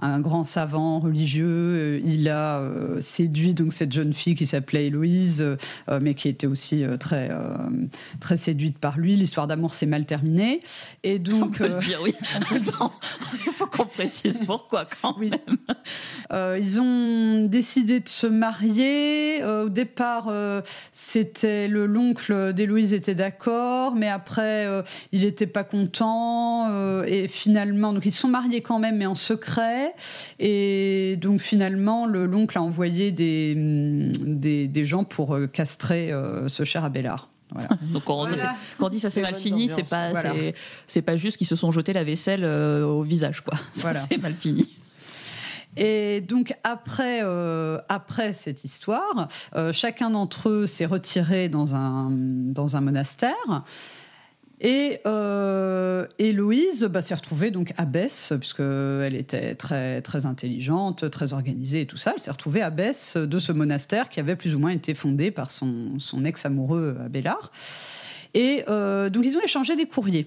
un 0.01 0.19
grand 0.19 0.43
savant 0.43 0.99
religieux. 0.99 2.01
Il 2.05 2.29
a 2.29 2.61
séduit 2.99 3.53
donc 3.53 3.73
cette 3.73 3.91
jeune 3.91 4.13
fille 4.13 4.35
qui 4.35 4.45
s'appelait 4.45 4.87
Héloïse, 4.87 5.45
mais 6.01 6.13
qui 6.13 6.29
était 6.29 6.47
aussi 6.47 6.83
très, 6.99 7.29
très 8.19 8.37
séduite 8.37 8.77
par 8.79 8.97
lui. 8.97 9.15
L'histoire 9.15 9.47
d'amour 9.47 9.73
s'est 9.85 9.89
mal 9.89 10.05
terminée. 10.05 10.61
Et 11.03 11.15
On 11.15 11.39
donc, 11.39 11.57
peut 11.57 11.67
le 11.67 11.79
dire, 11.79 11.99
oui. 12.01 12.15
Attends, 12.55 12.93
Il 13.45 13.51
faut 13.51 13.67
qu'on 13.67 13.85
précise 13.85 14.41
pourquoi 14.45 14.85
quand 15.01 15.17
même. 15.17 15.57
Euh, 16.31 16.57
ils 16.59 16.81
ont 16.81 17.45
décidé 17.45 17.99
de 17.99 18.09
se 18.09 18.27
marier. 18.27 19.43
Euh, 19.43 19.65
au 19.65 19.69
départ, 19.69 20.27
euh, 20.29 20.61
c'était 20.91 21.67
le 21.67 21.85
l'oncle 21.85 22.53
d'Héloïse 22.53 22.93
était 22.93 23.15
d'accord, 23.15 23.93
mais 23.95 24.09
après, 24.09 24.67
il 25.11 25.21
n'était 25.21 25.47
pas 25.47 25.63
content. 25.63 27.03
et 27.05 27.27
finalement, 27.27 27.93
donc 27.93 28.05
ils 28.05 28.11
se 28.11 28.21
sont 28.21 28.27
mariés 28.27 28.61
quand 28.61 28.79
même, 28.79 28.97
mais 28.97 29.05
en 29.05 29.15
secret. 29.15 29.93
Et 30.39 31.17
donc 31.21 31.41
finalement, 31.41 32.05
le 32.05 32.25
l'oncle 32.25 32.57
a 32.57 32.61
envoyé 32.61 33.11
des, 33.11 33.53
des, 33.55 34.67
des 34.67 34.85
gens 34.85 35.03
pour 35.03 35.37
castrer 35.53 36.11
ce 36.47 36.63
cher 36.63 36.83
Abélard. 36.83 37.29
Voilà. 37.51 37.69
Donc 37.93 38.03
Voilà. 38.05 38.35
c'est- 38.35 38.47
quand 38.77 38.87
on 38.87 38.89
dit 38.89 38.99
ça 38.99 39.09
s'est 39.09 39.21
mal 39.21 39.35
fini, 39.35 39.69
c'est 39.69 39.87
pas, 39.89 40.09
Voilà. 40.11 40.33
c'est, 40.33 40.55
c'est 40.87 41.01
pas 41.01 41.15
juste 41.15 41.37
qu'ils 41.37 41.47
se 41.47 41.55
sont 41.55 41.71
jetés 41.71 41.93
la 41.93 42.03
vaisselle 42.03 42.43
euh, 42.43 42.85
au 42.85 43.03
visage, 43.03 43.41
quoi. 43.41 43.53
Ça, 43.73 43.93
c'est 43.93 44.17
mal 44.17 44.33
fini. 44.33 44.69
Et 45.77 46.21
donc 46.21 46.55
après, 46.63 47.19
euh, 47.23 47.79
après 47.89 48.31
cette 48.31 48.63
histoire, 48.63 49.27
euh, 49.55 49.73
chacun 49.73 50.09
d'entre 50.09 50.47
eux 50.49 50.67
s'est 50.67 50.85
retiré 50.85 51.49
dans 51.49 51.75
un, 51.75 52.09
dans 52.11 52.77
un 52.77 52.81
monastère. 52.81 53.63
Et 54.65 54.99
euh, 55.05 56.07
Héloïse 56.17 56.85
bah, 56.85 57.03
s'est 57.03 57.13
retrouvée 57.13 57.51
donc 57.51 57.71
abbesse, 57.77 58.33
puisqu'elle 58.39 59.13
était 59.15 59.53
très, 59.53 60.01
très 60.01 60.25
intelligente, 60.25 61.11
très 61.11 61.33
organisée 61.33 61.81
et 61.81 61.85
tout 61.85 61.97
ça. 61.97 62.13
Elle 62.15 62.19
s'est 62.19 62.31
retrouvée 62.31 62.63
abbesse 62.63 63.15
de 63.15 63.37
ce 63.37 63.51
monastère 63.51 64.09
qui 64.09 64.19
avait 64.19 64.35
plus 64.35 64.55
ou 64.55 64.59
moins 64.59 64.71
été 64.71 64.95
fondé 64.95 65.29
par 65.29 65.51
son, 65.51 65.99
ex-amoureux 66.25 66.97
Abélard. 67.05 67.51
Et 68.33 68.63
euh, 68.67 69.11
donc 69.11 69.27
ils 69.27 69.37
ont 69.37 69.41
échangé 69.43 69.75
des 69.75 69.85
courriers. 69.85 70.25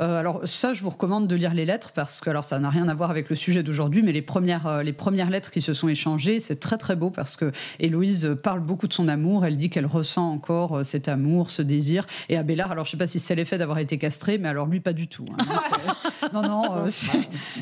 Euh, 0.00 0.18
alors 0.18 0.40
ça, 0.48 0.72
je 0.72 0.82
vous 0.82 0.90
recommande 0.90 1.26
de 1.26 1.34
lire 1.36 1.52
les 1.52 1.66
lettres 1.66 1.92
parce 1.94 2.20
que 2.20 2.30
alors 2.30 2.44
ça 2.44 2.58
n'a 2.58 2.70
rien 2.70 2.88
à 2.88 2.94
voir 2.94 3.10
avec 3.10 3.28
le 3.28 3.36
sujet 3.36 3.62
d'aujourd'hui, 3.62 4.02
mais 4.02 4.12
les 4.12 4.22
premières 4.22 4.66
euh, 4.66 4.82
les 4.82 4.92
premières 4.94 5.28
lettres 5.28 5.50
qui 5.50 5.60
se 5.60 5.74
sont 5.74 5.88
échangées, 5.88 6.40
c'est 6.40 6.58
très 6.58 6.78
très 6.78 6.96
beau 6.96 7.10
parce 7.10 7.36
que 7.36 7.52
Héloïse 7.80 8.34
parle 8.42 8.60
beaucoup 8.60 8.88
de 8.88 8.92
son 8.94 9.08
amour. 9.08 9.44
Elle 9.44 9.58
dit 9.58 9.68
qu'elle 9.68 9.86
ressent 9.86 10.30
encore 10.30 10.78
euh, 10.78 10.82
cet 10.84 11.08
amour, 11.08 11.50
ce 11.50 11.60
désir. 11.60 12.06
Et 12.30 12.36
Abélard, 12.38 12.72
alors 12.72 12.86
je 12.86 12.92
sais 12.92 12.96
pas 12.96 13.06
si 13.06 13.18
c'est 13.20 13.34
l'effet 13.34 13.58
d'avoir 13.58 13.78
été 13.78 13.98
castré, 13.98 14.38
mais 14.38 14.48
alors 14.48 14.66
lui 14.66 14.80
pas 14.80 14.92
du 14.94 15.06
tout. 15.08 15.26
hein. 15.38 15.44
Non 16.32 16.42
non, 16.42 16.76
euh, 16.76 16.88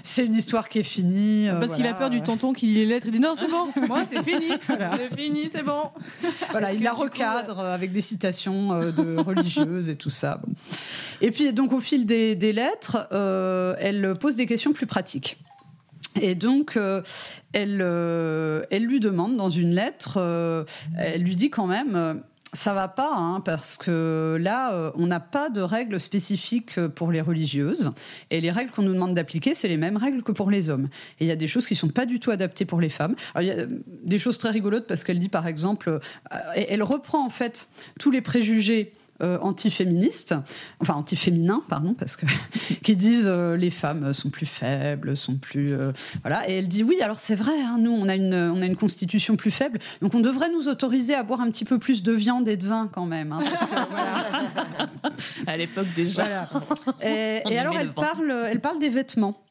c'est- 0.03 0.25
une 0.27 0.35
histoire 0.35 0.69
qui 0.69 0.79
est 0.81 0.83
finie. 0.83 1.49
Parce 1.59 1.75
qu'il 1.75 1.87
a 1.87 1.95
peur 1.95 2.11
du 2.11 2.23
tonton 2.23 2.53
qui 2.53 2.67
lit 2.67 2.75
les 2.75 2.87
lettres. 2.87 3.07
Il 3.09 3.13
dit 3.13 3.21
non, 3.21 3.35
c'est 3.39 3.49
bon, 3.51 3.69
moi 3.89 4.05
c'est 4.11 4.23
fini, 4.23 4.49
c'est 4.69 5.17
fini, 5.17 5.49
c'est 5.51 5.63
bon. 5.65 5.91
Voilà, 6.51 6.73
il 6.73 6.83
la 6.83 6.93
recadre 6.93 7.61
avec 7.61 7.93
des 7.93 8.01
citations 8.01 8.79
de 8.93 9.17
religieuses 9.21 9.89
et 9.91 9.97
tout 9.97 10.11
ça. 10.11 10.41
Bon. 10.45 10.53
Et 11.21 11.31
puis, 11.31 11.53
donc, 11.53 11.73
au 11.73 11.81
fil 11.81 12.07
des, 12.07 12.53
lettres, 12.53 13.09
euh, 13.13 13.75
elle 13.79 14.15
pose 14.19 14.37
des 14.37 14.47
questions 14.47 14.73
plus 14.73 14.87
pratiques. 14.87 15.39
Et 16.21 16.35
donc, 16.35 16.77
euh, 16.77 17.03
elle, 17.53 17.81
euh, 17.81 18.63
elle 18.71 18.85
lui 18.85 19.01
demande 19.01 19.37
dans 19.37 19.51
une 19.51 19.75
lettre, 19.75 20.19
elle 20.97 21.23
lui 21.23 21.37
dit 21.37 21.51
quand 21.51 21.67
même. 21.67 22.23
ça 22.55 22.73
va 22.73 22.89
pas, 22.89 23.13
hein, 23.15 23.41
parce 23.41 23.77
que 23.77 24.39
là, 24.41 24.93
on 24.95 25.07
n'a 25.07 25.21
pas 25.21 25.51
de 25.51 25.61
règles 25.61 26.01
spécifiques 26.01 26.81
pour 26.89 27.13
les 27.13 27.21
religieuses. 27.21 27.93
Et 28.31 28.41
les 28.41 28.51
règles 28.51 28.71
qu'on 28.71 28.83
nous 28.83 28.95
demande 28.95 29.15
d'appliquer, 29.15 29.55
c'est 29.55 29.69
les 29.69 29.77
mêmes 29.77 29.99
règles 29.99 30.23
que 30.23 30.33
pour 30.33 30.51
les 30.51 30.71
hommes. 30.71 30.89
Et 31.21 31.25
il 31.25 31.29
y 31.29 31.33
a 31.33 31.37
des 31.37 31.49
choses 31.49 31.67
qui 31.67 31.77
sont 31.77 31.89
pas 31.89 32.07
du 32.07 32.21
tout 32.21 32.31
adaptées 32.31 32.65
pour 32.65 32.81
les 32.81 32.89
femmes. 32.89 33.17
Il 33.39 33.47
y 33.47 33.51
a 33.51 33.67
des 33.67 34.19
choses 34.19 34.39
très 34.39 34.51
rigolotes 34.51 34.87
parce 34.87 35.05
qu'elle 35.05 35.19
dit, 35.19 35.29
par 35.29 35.47
exemple, 35.47 36.01
elle 36.55 36.83
reprend 36.83 37.25
en 37.25 37.31
fait 37.31 37.69
tous 37.99 38.11
les 38.11 38.23
préjugés 38.23 38.93
euh, 39.21 39.37
antiféministes, 39.41 40.37
enfin 40.79 40.95
antiféminins, 40.95 41.63
pardon, 41.69 41.93
parce 41.95 42.17
que 42.17 42.25
qui 42.85 42.95
disent 42.95 43.27
euh, 43.27 43.57
les 43.57 43.71
femmes 43.71 44.13
sont 44.13 44.31
plus 44.31 44.47
faibles, 44.47 45.17
sont 45.17 45.37
plus 45.37 45.73
euh, 45.73 45.91
voilà. 46.23 46.49
Et 46.49 46.55
elle 46.55 46.69
dit 46.69 46.85
oui, 46.85 47.01
alors 47.03 47.19
c'est 47.19 47.35
vrai, 47.35 47.61
hein, 47.61 47.79
nous 47.81 47.91
on 47.91 48.09
a 48.09 48.15
une 48.15 48.35
on 48.35 48.63
a 48.63 48.67
une 48.67 48.77
constitution 48.77 49.37
plus 49.37 49.51
faible, 49.51 49.81
donc 50.03 50.15
on 50.15 50.21
devrait 50.21 50.51
nous 50.53 50.69
autoriser 50.69 51.15
à 51.15 51.25
boire 51.25 51.41
un 51.41 51.51
petit 51.51 51.65
peu 51.65 51.81
plus 51.81 52.05
de 52.05 52.13
viande 52.13 52.47
et 52.47 52.57
de 52.57 52.65
vin 52.65 52.89
quand 52.93 53.07
même. 53.07 53.33
hein, 53.33 53.41
parce 53.43 53.71
que, 53.71 53.91
voilà. 53.91 54.25
À 55.49 55.57
l'époque 55.57 55.89
déjà. 55.97 56.23
Voilà. 56.23 57.41
Et, 57.51 57.59
alors 57.59 57.77
elle 57.77 57.89
vent. 57.89 58.03
parle, 58.03 58.31
elle 58.31 58.61
parle 58.61 58.79
des 58.79 58.89
vêtements. 58.89 59.43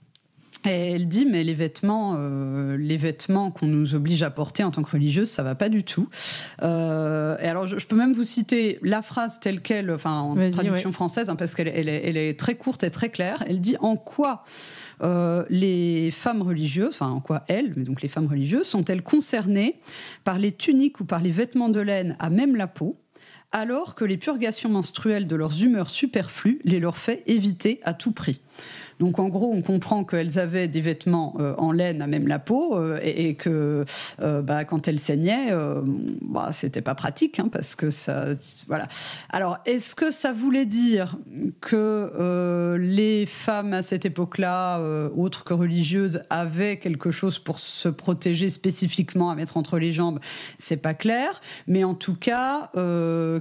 Et 0.66 0.92
elle 0.94 1.08
dit 1.08 1.26
mais 1.26 1.44
les 1.44 1.54
vêtements, 1.54 2.16
euh, 2.18 2.78
les 2.78 2.98
vêtements 2.98 3.52
qu'on 3.52 3.68
nous 3.68 3.96
oblige 3.96 4.24
à 4.24 4.30
porter 4.30 4.64
en 4.64 4.72
tant 4.72 4.84
que 4.84 4.92
religieuse, 4.92 5.30
ça 5.30 5.44
va 5.44 5.56
pas 5.56 5.70
du 5.70 5.84
tout. 5.84 6.10
Euh, 6.64 7.38
et 7.40 7.48
alors 7.48 7.68
je, 7.68 7.78
je 7.78 7.88
peux 7.88 7.96
même 7.96 8.14
vous 8.14 8.24
citer 8.24 8.80
la 8.82 9.02
phrase 9.02 9.40
telle 9.40 9.62
quelle, 9.62 9.92
enfin 9.92 10.20
en 10.20 10.36
traduction 10.52 10.90
ouais. 10.90 10.94
française, 10.94 11.30
hein, 11.30 11.36
parce 11.36 11.56
qu'elle 11.56 11.68
elle 11.68 11.90
est, 11.90 12.02
elle 12.06 12.18
est 12.18 12.38
très 12.38 12.56
courte 12.56 12.84
et 12.84 12.90
très 12.90 13.10
claire. 13.10 13.44
Elle 13.48 13.62
dit 13.62 13.78
en 13.80 13.96
quoi 13.96 14.44
euh, 15.04 15.46
les 15.50 16.10
femmes 16.12 16.42
religieuses, 16.42 16.90
enfin 16.90 17.10
en 17.10 17.20
quoi 17.20 17.44
elles, 17.48 17.74
mais 17.76 17.84
donc 17.84 18.02
les 18.02 18.08
femmes 18.08 18.28
religieuses, 18.28 18.66
sont-elles 18.66 19.04
concernées 19.04 19.80
par 20.24 20.40
les 20.40 20.52
tuniques 20.52 21.00
ou 21.00 21.06
par 21.06 21.22
les 21.22 21.32
vêtements 21.32 21.70
de 21.70 21.80
laine 21.80 22.16
à 22.20 22.30
même 22.30 22.56
la 22.56 22.68
peau 22.68 22.98
alors 23.54 23.96
que 23.96 24.04
les 24.04 24.18
purgations 24.18 24.70
menstruelles 24.70 25.28
de 25.28 25.36
leurs 25.36 25.64
humeurs 25.64 25.90
superflues 25.90 26.60
les 26.66 26.80
leur 26.80 26.98
fait 26.98 27.24
éviter 27.28 27.80
à 27.84 27.94
tout 27.94 28.12
prix? 28.12 28.42
Donc 29.00 29.20
en 29.20 29.30
gros, 29.30 29.52
on 29.54 29.62
comprend 29.62 30.04
qu'elles 30.04 30.40
avaient 30.40 30.68
des 30.68 30.82
vêtements 30.82 31.36
euh, 31.40 31.54
en 31.58 31.72
laine 31.72 32.02
à 32.02 32.08
même 32.08 32.28
la 32.28 32.40
peau 32.40 32.78
euh, 32.78 33.00
et, 33.04 33.36
que 33.36 33.86
euh, 34.22 34.42
bah, 34.42 34.66
quand 34.66 34.88
elles 34.88 35.00
saignaient, 35.00 35.52
bah, 36.22 36.50
c'était 36.52 36.82
pas 36.82 36.96
pratique 36.96 37.40
hein, 37.40 37.50
parce 37.52 37.76
que 37.76 37.92
ça, 37.92 38.28
voilà. 38.68 38.88
Alors 39.30 39.60
est-ce 39.66 39.96
que 39.96 40.12
ça 40.12 40.34
voulait 40.34 40.66
dire 40.66 41.18
que 41.62 42.76
les 42.80 43.26
femmes 43.26 43.74
à 43.74 43.84
cette 43.84 44.06
époque-là, 44.06 44.80
autres 45.16 45.44
que 45.44 45.54
religieuses, 45.54 46.24
avaient 46.30 46.78
quelque 46.78 47.12
chose 47.12 47.40
pour 47.40 47.60
se 47.60 47.90
protéger 47.90 48.50
spécifiquement 48.50 49.30
à 49.30 49.36
mettre 49.36 49.58
entre 49.58 49.78
les 49.78 49.92
jambes? 49.92 50.20
C'est 50.58 50.78
pas 50.78 50.94
clair, 50.94 51.42
mais 51.68 51.84
en 51.84 51.94
tout 51.94 52.16
cas, 52.16 52.72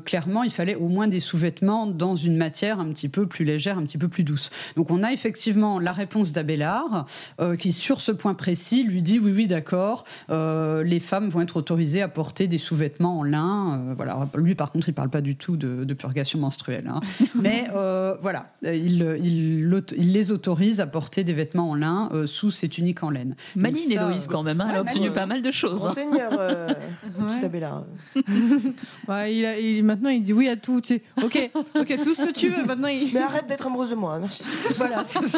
clairement, 0.04 0.42
il 0.42 0.50
fallait 0.50 0.74
au 0.74 0.88
moins 0.88 1.08
des 1.08 1.20
sous-vêtements 1.20 1.86
dans 1.86 2.16
une 2.16 2.36
matière 2.36 2.80
un 2.80 2.88
petit 2.90 3.08
peu 3.08 3.26
plus 3.26 3.44
légère, 3.44 3.78
un 3.78 3.84
petit 3.84 3.98
peu 3.98 4.08
plus 4.08 4.24
douce. 4.24 4.50
Donc 4.76 4.90
on 4.90 5.02
a 5.02 5.12
effectivement 5.12 5.45
la 5.54 5.92
réponse 5.92 6.32
d'Abélard, 6.32 7.06
euh, 7.40 7.56
qui 7.56 7.72
sur 7.72 8.00
ce 8.00 8.12
point 8.12 8.34
précis 8.34 8.82
lui 8.82 9.02
dit 9.02 9.18
oui, 9.18 9.32
oui, 9.32 9.46
d'accord, 9.46 10.04
euh, 10.30 10.82
les 10.82 11.00
femmes 11.00 11.28
vont 11.28 11.40
être 11.40 11.56
autorisées 11.56 12.02
à 12.02 12.08
porter 12.08 12.46
des 12.48 12.58
sous-vêtements 12.58 13.18
en 13.20 13.22
lin. 13.22 13.80
Euh, 13.90 13.94
voilà, 13.96 14.28
lui 14.36 14.54
par 14.54 14.72
contre, 14.72 14.88
il 14.88 14.92
parle 14.94 15.10
pas 15.10 15.20
du 15.20 15.36
tout 15.36 15.56
de, 15.56 15.84
de 15.84 15.94
purgation 15.94 16.38
menstruelle, 16.38 16.88
hein. 16.92 17.00
mais 17.34 17.68
euh, 17.74 18.16
voilà, 18.22 18.46
il, 18.62 19.02
il, 19.22 19.64
l'aut- 19.64 19.80
il 19.96 20.12
les 20.12 20.30
autorise 20.30 20.80
à 20.80 20.86
porter 20.86 21.24
des 21.24 21.32
vêtements 21.32 21.70
en 21.70 21.74
lin 21.74 22.08
euh, 22.12 22.26
sous 22.26 22.50
ces 22.50 22.68
tuniques 22.68 23.02
en 23.02 23.10
laine. 23.10 23.36
Maline 23.54 23.90
Héloïse 23.92 24.26
quand 24.26 24.42
même, 24.42 24.60
hein, 24.60 24.68
elle 24.70 24.76
a 24.76 24.80
obtenu 24.82 25.10
pas 25.10 25.26
mal 25.26 25.42
de 25.42 25.50
choses. 25.50 25.86
Hein. 25.86 25.92
seigneur, 25.94 26.32
euh, 26.38 26.68
Ouais. 27.18 27.28
petit 27.28 27.44
Abélard. 27.44 27.84
Ouais, 29.08 29.34
il 29.34 29.44
a- 29.46 29.58
il- 29.58 29.84
maintenant 29.84 30.10
il 30.10 30.22
dit 30.22 30.32
oui 30.32 30.48
à 30.48 30.56
tout. 30.56 30.80
Tu 30.80 30.94
sais. 30.94 31.02
Ok, 31.22 31.50
ok, 31.78 32.00
tout 32.02 32.14
ce 32.14 32.22
que 32.26 32.32
tu 32.32 32.48
veux. 32.48 32.64
Maintenant 32.64 32.88
il. 32.88 33.10
Mais 33.14 33.20
arrête 33.20 33.46
d'être 33.46 33.66
amoureuse 33.66 33.90
de 33.90 33.94
moi, 33.94 34.18
merci. 34.18 34.42
Voilà, 34.76 35.04
c'est 35.06 35.26
ça. 35.26 35.35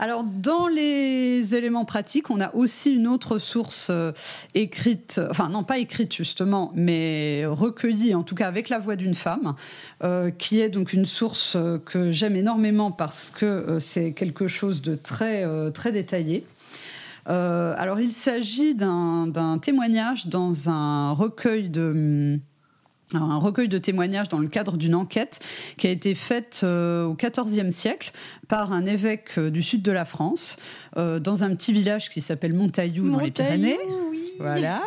Alors, 0.00 0.22
dans 0.22 0.68
les 0.68 1.56
éléments 1.56 1.84
pratiques, 1.84 2.30
on 2.30 2.40
a 2.40 2.54
aussi 2.54 2.94
une 2.94 3.08
autre 3.08 3.38
source 3.38 3.88
euh, 3.90 4.12
écrite, 4.54 5.20
enfin 5.28 5.48
non 5.48 5.64
pas 5.64 5.78
écrite 5.78 6.14
justement, 6.14 6.70
mais 6.76 7.44
recueillie 7.46 8.14
en 8.14 8.22
tout 8.22 8.36
cas 8.36 8.46
avec 8.46 8.68
la 8.68 8.78
voix 8.78 8.94
d'une 8.94 9.16
femme, 9.16 9.56
euh, 10.04 10.30
qui 10.30 10.60
est 10.60 10.68
donc 10.68 10.92
une 10.92 11.04
source 11.04 11.56
euh, 11.56 11.78
que 11.84 12.12
j'aime 12.12 12.36
énormément 12.36 12.92
parce 12.92 13.30
que 13.30 13.78
c'est 13.80 14.12
quelque 14.12 14.46
chose 14.46 14.82
de 14.82 14.94
très, 14.94 15.44
très 15.72 15.90
détaillé. 15.92 16.46
Alors, 17.26 18.00
il 18.00 18.12
s'agit 18.12 18.74
d'un 18.74 19.26
d'un 19.26 19.58
témoignage 19.58 20.28
dans 20.28 20.70
un 20.70 21.12
recueil 21.12 21.68
de 21.68 22.40
un 23.14 23.36
recueil 23.38 23.68
de 23.68 23.78
témoignages 23.78 24.28
dans 24.28 24.38
le 24.38 24.48
cadre 24.48 24.76
d'une 24.76 24.94
enquête 24.94 25.40
qui 25.76 25.86
a 25.86 25.90
été 25.90 26.14
faite 26.14 26.60
euh, 26.64 27.04
au 27.06 27.14
XIVe 27.14 27.70
siècle 27.70 28.12
par 28.48 28.72
un 28.72 28.84
évêque 28.86 29.30
euh, 29.38 29.50
du 29.50 29.62
sud 29.62 29.82
de 29.82 29.92
la 29.92 30.04
France, 30.04 30.56
euh, 30.96 31.18
dans 31.20 31.44
un 31.44 31.54
petit 31.54 31.72
village 31.72 32.10
qui 32.10 32.20
s'appelle 32.20 32.52
Montaillou, 32.52 33.10
dans 33.10 33.20
les 33.20 33.30
Pyrénées. 33.30 33.78
Voilà. 34.38 34.82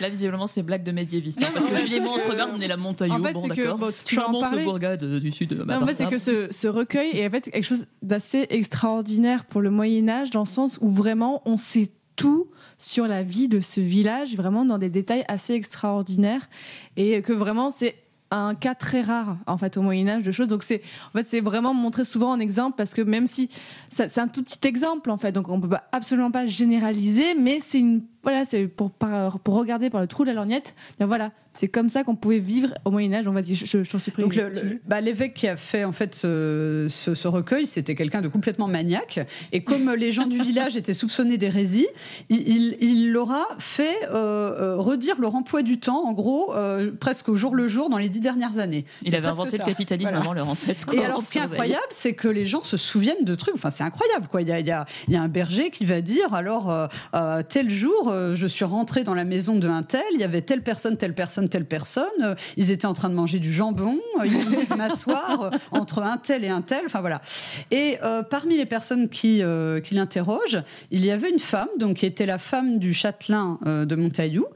Là, 0.00 0.08
visiblement, 0.08 0.46
c'est 0.46 0.62
blague 0.62 0.82
de 0.82 0.92
médiéviste. 0.92 1.42
hein, 1.42 1.50
parce 1.52 1.66
que 1.66 1.76
Julie 1.76 1.96
et 1.96 2.00
moi, 2.00 2.12
on 2.14 2.18
se 2.18 2.26
regarde, 2.26 2.52
on 2.56 2.60
est 2.60 2.68
la 2.68 2.78
montagne. 2.78 3.12
En 3.12 3.22
fait, 3.22 3.34
bon, 3.34 3.42
c'est 3.42 3.48
que, 3.50 3.54
d'accord. 3.56 3.78
bon, 3.78 3.92
tu 4.02 4.14
vas 4.16 4.28
en 4.30 4.40
Charmante 4.40 4.64
bourgade 4.64 5.02
euh, 5.02 5.20
du 5.20 5.30
sud. 5.30 5.52
Bah, 5.52 5.76
Non, 5.76 5.82
en 5.82 5.86
fait, 5.86 5.94
c'est 5.94 6.06
que 6.08 6.16
ce, 6.16 6.48
ce 6.50 6.68
recueil 6.68 7.10
est 7.18 7.26
en 7.26 7.30
fait 7.30 7.50
quelque 7.50 7.64
chose 7.64 7.84
d'assez 8.00 8.46
extraordinaire 8.48 9.44
pour 9.44 9.60
le 9.60 9.70
Moyen 9.70 10.08
Âge, 10.08 10.30
dans 10.30 10.40
le 10.40 10.46
sens 10.46 10.78
où 10.80 10.88
vraiment 10.90 11.42
on 11.44 11.58
sait 11.58 11.90
tout 12.20 12.48
sur 12.76 13.06
la 13.06 13.22
vie 13.22 13.48
de 13.48 13.60
ce 13.60 13.80
village, 13.80 14.36
vraiment 14.36 14.66
dans 14.66 14.76
des 14.76 14.90
détails 14.90 15.24
assez 15.26 15.54
extraordinaires, 15.54 16.50
et 16.98 17.22
que 17.22 17.32
vraiment 17.32 17.70
c'est 17.70 17.96
un 18.30 18.54
cas 18.54 18.74
très 18.74 19.00
rare 19.00 19.38
en 19.46 19.56
fait 19.56 19.78
au 19.78 19.82
Moyen 19.82 20.06
Âge 20.06 20.22
de 20.22 20.30
choses. 20.30 20.46
Donc 20.46 20.62
c'est 20.62 20.82
en 21.08 21.18
fait 21.18 21.26
c'est 21.26 21.40
vraiment 21.40 21.72
montré 21.72 22.04
souvent 22.04 22.30
en 22.30 22.38
exemple 22.38 22.76
parce 22.76 22.92
que 22.92 23.00
même 23.00 23.26
si 23.26 23.48
c'est 23.88 24.18
un 24.18 24.28
tout 24.28 24.42
petit 24.42 24.68
exemple 24.68 25.10
en 25.10 25.16
fait, 25.16 25.32
donc 25.32 25.48
on 25.48 25.58
peut 25.58 25.74
absolument 25.92 26.30
pas 26.30 26.44
généraliser, 26.44 27.34
mais 27.34 27.58
c'est 27.58 27.78
une 27.78 28.02
voilà 28.22 28.44
c'est 28.44 28.66
pour 28.66 28.90
pour 28.90 29.54
regarder 29.54 29.90
par 29.90 30.00
le 30.00 30.06
trou 30.06 30.24
de 30.24 30.28
la 30.28 30.34
lorgnette. 30.34 30.74
dire, 30.98 31.06
Voilà, 31.06 31.32
c'est 31.52 31.68
comme 31.68 31.88
ça 31.88 32.04
qu'on 32.04 32.14
pouvait 32.16 32.38
vivre 32.38 32.74
au 32.84 32.90
Moyen 32.90 33.12
Âge. 33.14 33.24
Donc 33.24 33.34
vas-y, 33.34 33.54
je, 33.54 33.64
je, 33.66 33.82
je 33.82 33.90
t'en 33.90 33.98
supplie. 33.98 34.22
Donc 34.22 34.34
le- 34.36 34.44
le- 34.44 34.50
continue. 34.50 34.82
bah, 34.86 35.00
l'évêque 35.00 35.34
qui 35.34 35.48
a 35.48 35.56
fait 35.56 35.84
en 35.84 35.92
fait 35.92 36.14
ce, 36.14 36.86
ce- 36.88 37.14
ce 37.14 37.28
recueil, 37.28 37.66
c'était 37.66 37.94
quelqu'un 37.94 38.20
de 38.22 38.28
complètement 38.28 38.68
maniaque. 38.68 39.20
Et 39.52 39.64
comme 39.64 39.90
les 39.94 40.10
gens 40.12 40.26
du 40.26 40.38
village 40.38 40.76
étaient 40.76 40.92
soupçonnés 40.92 41.38
d'hérésie, 41.38 41.86
il, 42.28 42.76
il, 42.80 43.10
leur 43.10 43.30
a 43.30 43.46
fait 43.58 43.96
euh, 44.10 44.14
euh, 44.14 44.76
redire 44.76 45.20
leur 45.20 45.34
emploi 45.34 45.62
du 45.62 45.78
temps, 45.80 46.04
en 46.06 46.12
gros, 46.12 46.54
euh, 46.54 46.92
presque 46.98 47.28
au 47.28 47.36
jour 47.36 47.54
le 47.56 47.68
jour 47.68 47.88
dans 47.90 47.98
les 47.98 48.08
dix 48.08 48.20
dernières 48.20 48.58
années. 48.58 48.84
Il 49.02 49.14
avait 49.16 49.26
inventé 49.28 49.56
ça. 49.56 49.64
le 49.64 49.70
capitalisme 49.70 50.10
Voilà. 50.10 50.24
avant 50.24 50.34
l'heure, 50.34 50.48
en 50.50 50.54
fait. 50.54 50.84
Et 50.92 51.04
alors, 51.04 51.22
ce 51.22 51.30
qui 51.32 51.38
est 51.38 51.42
incroyable, 51.42 51.82
c'est 51.90 52.12
que 52.14 52.28
les 52.28 52.46
gens 52.46 52.62
se 52.64 52.76
souviennent 52.76 53.24
de 53.24 53.34
trucs. 53.34 53.54
Enfin, 53.54 53.70
c'est 53.70 53.84
incroyable, 53.84 54.28
quoi. 54.30 54.42
Il 54.42 54.48
y 54.48 54.52
a, 54.52 54.60
il 54.60 54.66
y 54.66 54.70
a- 54.70 54.84
il 55.08 55.14
y 55.14 55.16
a 55.16 55.22
un 55.22 55.28
berger 55.28 55.70
qui 55.70 55.84
va 55.84 56.00
dire 56.02 56.32
alors, 56.34 56.70
euh, 56.70 56.86
euh, 57.14 57.42
tel 57.48 57.70
jour, 57.70 58.09
euh, 58.10 58.34
je 58.36 58.46
suis 58.46 58.64
rentré 58.64 59.04
dans 59.04 59.14
la 59.14 59.24
maison 59.24 59.56
de 59.56 59.68
un 59.68 59.82
tel, 59.82 60.02
il 60.14 60.20
y 60.20 60.24
avait 60.24 60.42
telle 60.42 60.62
personne, 60.62 60.96
telle 60.96 61.14
personne, 61.14 61.48
telle 61.48 61.64
personne. 61.64 62.04
euh, 62.22 62.34
ils 62.56 62.70
étaient 62.70 62.86
en 62.86 62.94
train 62.94 63.08
de 63.08 63.14
manger 63.14 63.38
du 63.38 63.52
jambon. 63.52 63.98
euh, 64.20 64.26
ils 64.26 64.32
me 64.32 64.56
dit 64.56 64.66
de 64.66 64.74
m'asseoir 64.74 65.50
entre 65.70 66.02
un 66.02 66.16
tel 66.16 66.44
et 66.44 66.48
un 66.48 66.62
tel. 66.62 66.82
Enfin, 66.86 67.00
voilà. 67.00 67.22
Et 67.70 67.98
parmi 68.30 68.56
les 68.56 68.66
personnes 68.66 69.08
qui, 69.08 69.42
qui 69.84 69.94
l'interrogent, 69.94 70.62
il 70.90 71.04
y 71.04 71.10
avait 71.10 71.30
une 71.30 71.38
femme, 71.38 71.68
donc 71.78 71.98
qui 71.98 72.06
était 72.06 72.26
la 72.26 72.38
femme 72.38 72.78
du 72.78 72.94
châtelain 72.94 73.58
de 73.64 73.94
Montaillou, 73.94 74.46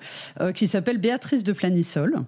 qui 0.54 0.66
s'appelle 0.66 0.98
Béatrice 0.98 1.44
de 1.44 1.52
Planissol. 1.52 2.24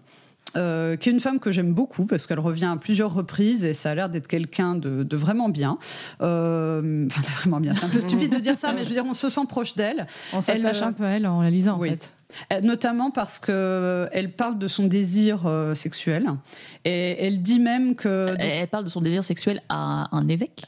Euh, 0.56 0.96
qui 0.96 1.08
est 1.08 1.12
une 1.12 1.20
femme 1.20 1.38
que 1.38 1.50
j'aime 1.52 1.74
beaucoup 1.74 2.06
parce 2.06 2.26
qu'elle 2.26 2.40
revient 2.40 2.66
à 2.72 2.76
plusieurs 2.76 3.12
reprises 3.12 3.64
et 3.64 3.74
ça 3.74 3.90
a 3.90 3.94
l'air 3.94 4.08
d'être 4.08 4.26
quelqu'un 4.28 4.74
de, 4.74 5.02
de 5.02 5.16
vraiment 5.16 5.48
bien. 5.48 5.78
Euh, 6.22 7.06
Enfin, 7.06 7.20
de 7.20 7.26
vraiment 7.38 7.60
bien. 7.60 7.74
C'est 7.74 7.84
un 7.84 7.88
peu 7.88 8.00
stupide 8.08 8.32
de 8.32 8.38
dire 8.40 8.56
ça, 8.56 8.72
mais 8.72 8.84
je 8.84 8.88
veux 8.88 8.94
dire, 8.94 9.04
on 9.06 9.12
se 9.14 9.28
sent 9.28 9.42
proche 9.48 9.74
d'elle. 9.74 10.06
On 10.32 10.40
s'attache 10.40 10.78
Elle, 10.78 10.82
euh, 10.84 10.86
un 10.86 10.92
peu 10.92 11.04
à 11.04 11.08
elle 11.10 11.26
en 11.26 11.42
la 11.42 11.50
lisant, 11.50 11.76
en 11.76 11.80
fait. 11.80 12.12
Notamment 12.62 13.10
parce 13.10 13.38
que 13.38 14.08
elle 14.12 14.32
parle 14.32 14.58
de 14.58 14.68
son 14.68 14.86
désir 14.86 15.46
euh, 15.46 15.74
sexuel 15.74 16.26
et 16.84 17.24
elle 17.24 17.40
dit 17.40 17.60
même 17.60 17.94
que. 17.94 18.34
Elle, 18.38 18.50
elle 18.62 18.68
parle 18.68 18.84
de 18.84 18.88
son 18.90 19.00
désir 19.00 19.24
sexuel 19.24 19.62
à 19.68 20.08
un 20.14 20.28
évêque. 20.28 20.66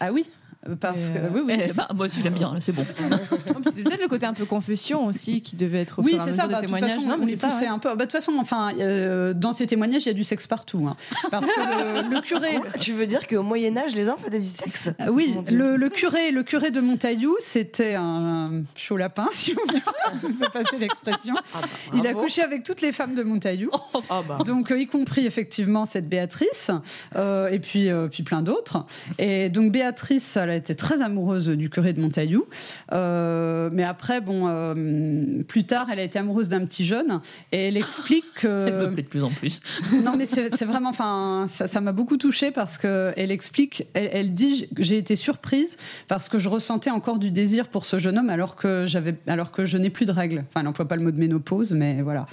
Ah 0.00 0.12
oui, 0.12 0.26
parce 0.80 1.10
que 1.10 1.18
Euh, 1.18 1.28
oui, 1.32 1.40
oui. 1.46 1.54
Eh 1.68 1.72
bah, 1.72 1.88
moi 1.94 2.06
aussi, 2.06 2.20
j'aime 2.22 2.34
bien, 2.34 2.54
c'est 2.60 2.72
bon. 2.72 2.84
C'est 3.72 3.82
peut-être 3.82 4.00
le 4.02 4.08
côté 4.08 4.26
un 4.26 4.32
peu 4.34 4.44
confession 4.44 5.06
aussi 5.06 5.40
qui 5.40 5.56
devait 5.56 5.80
être 5.82 6.00
au 6.00 6.02
Oui, 6.02 6.16
c'est 6.24 6.32
ça. 6.32 6.46
bah, 6.46 6.60
de 6.62 6.66
toute 6.66 6.78
façon, 6.78 7.06
non, 7.06 7.16
mais 7.18 7.26
c'est 7.26 7.36
ça. 7.36 7.48
poussait 7.48 7.60
ouais. 7.62 7.66
un 7.68 7.78
peu. 7.78 7.88
Bah, 7.90 7.96
De 7.96 8.02
toute 8.02 8.12
façon, 8.12 8.32
enfin, 8.40 8.72
euh, 8.78 9.32
dans 9.34 9.52
ces 9.52 9.66
témoignages, 9.66 10.02
il 10.02 10.06
y 10.06 10.10
a 10.10 10.14
du 10.14 10.24
sexe 10.24 10.46
partout. 10.46 10.86
hein. 10.88 10.96
Parce 11.30 11.46
que 11.46 12.02
le, 12.02 12.14
le 12.14 12.20
curé. 12.22 12.58
Tu 12.80 12.92
veux 12.92 13.06
dire 13.06 13.26
qu'au 13.28 13.42
Moyen-Âge, 13.42 13.94
les 13.94 14.04
gens 14.04 14.16
faisaient 14.16 14.40
du 14.40 14.46
sexe? 14.46 14.88
Ah 14.98 15.10
oui, 15.12 15.34
le, 15.50 15.76
le 15.76 15.88
curé, 15.88 16.30
le 16.32 16.42
curé 16.42 16.70
de 16.70 16.80
Montaillou, 16.80 17.36
c'était 17.38 17.94
un 17.94 18.62
chaud 18.76 18.96
lapin, 18.96 19.26
si 19.32 19.52
vous 19.52 20.28
me 20.28 20.48
passez 20.50 20.78
l'expression. 20.78 21.34
Ah 21.54 21.60
bah, 21.62 21.68
Il 21.94 22.06
a 22.06 22.14
couché 22.14 22.42
avec 22.42 22.64
toutes 22.64 22.80
les 22.80 22.92
femmes 22.92 23.14
de 23.14 23.22
Montaillou. 23.22 23.70
Ah 24.10 24.22
bah. 24.26 24.38
Donc, 24.44 24.70
euh, 24.72 24.78
y 24.80 24.86
compris 24.86 25.26
effectivement 25.26 25.84
cette 25.84 26.08
Béatrice, 26.08 26.70
euh, 27.16 27.48
et 27.48 27.58
puis, 27.58 27.88
euh, 27.90 28.08
puis 28.08 28.22
plein 28.22 28.42
d'autres. 28.42 28.86
Et 29.18 29.48
donc, 29.50 29.72
Béatrice, 29.72 30.36
elle 30.48 30.54
a 30.54 30.56
été 30.56 30.74
très 30.74 31.02
amoureuse 31.02 31.48
du 31.48 31.70
curé 31.70 31.92
de 31.92 32.00
Montaillou. 32.00 32.46
Euh, 32.92 33.68
mais 33.72 33.84
après, 33.84 34.20
bon, 34.20 34.48
euh, 34.48 35.42
plus 35.44 35.64
tard, 35.64 35.88
elle 35.92 35.98
a 35.98 36.02
été 36.02 36.18
amoureuse 36.18 36.48
d'un 36.48 36.64
petit 36.64 36.84
jeune. 36.84 37.20
Et 37.52 37.68
elle 37.68 37.76
explique 37.76 38.24
que. 38.34 38.46
Elle 38.68 38.88
me 38.88 38.92
plaît 38.92 39.02
de 39.02 39.08
plus 39.08 39.24
en 39.24 39.30
plus. 39.30 39.60
Non, 40.04 40.14
mais 40.16 40.26
c'est 40.26 40.64
vraiment, 40.64 40.90
enfin, 40.90 41.46
ça 41.48 41.80
m'a 41.80 41.92
beaucoup 41.92 42.16
touchée 42.16 42.50
parce 42.50 42.78
que 42.78 43.12
elle 43.16 43.30
explique, 43.30 43.86
elle, 43.94 44.10
elle 44.12 44.34
dit, 44.34 44.68
j'ai 44.78 44.96
été 44.96 45.16
surprise 45.16 45.76
parce 46.06 46.28
que 46.28 46.38
je 46.38 46.48
ressentais 46.48 46.90
encore 46.90 47.18
du 47.18 47.30
désir 47.30 47.68
pour 47.68 47.84
ce 47.84 47.98
jeune 47.98 48.18
homme 48.18 48.30
alors 48.30 48.56
que 48.56 48.84
j'avais, 48.86 49.16
alors 49.26 49.50
que 49.50 49.64
je 49.64 49.76
n'ai 49.76 49.90
plus 49.90 50.06
de 50.06 50.12
règles. 50.12 50.44
Enfin, 50.48 50.60
elle 50.60 50.64
n'emploie 50.64 50.88
pas 50.88 50.96
le 50.96 51.02
mot 51.02 51.10
de 51.10 51.18
ménopause, 51.18 51.72
mais 51.72 52.02
voilà. 52.02 52.26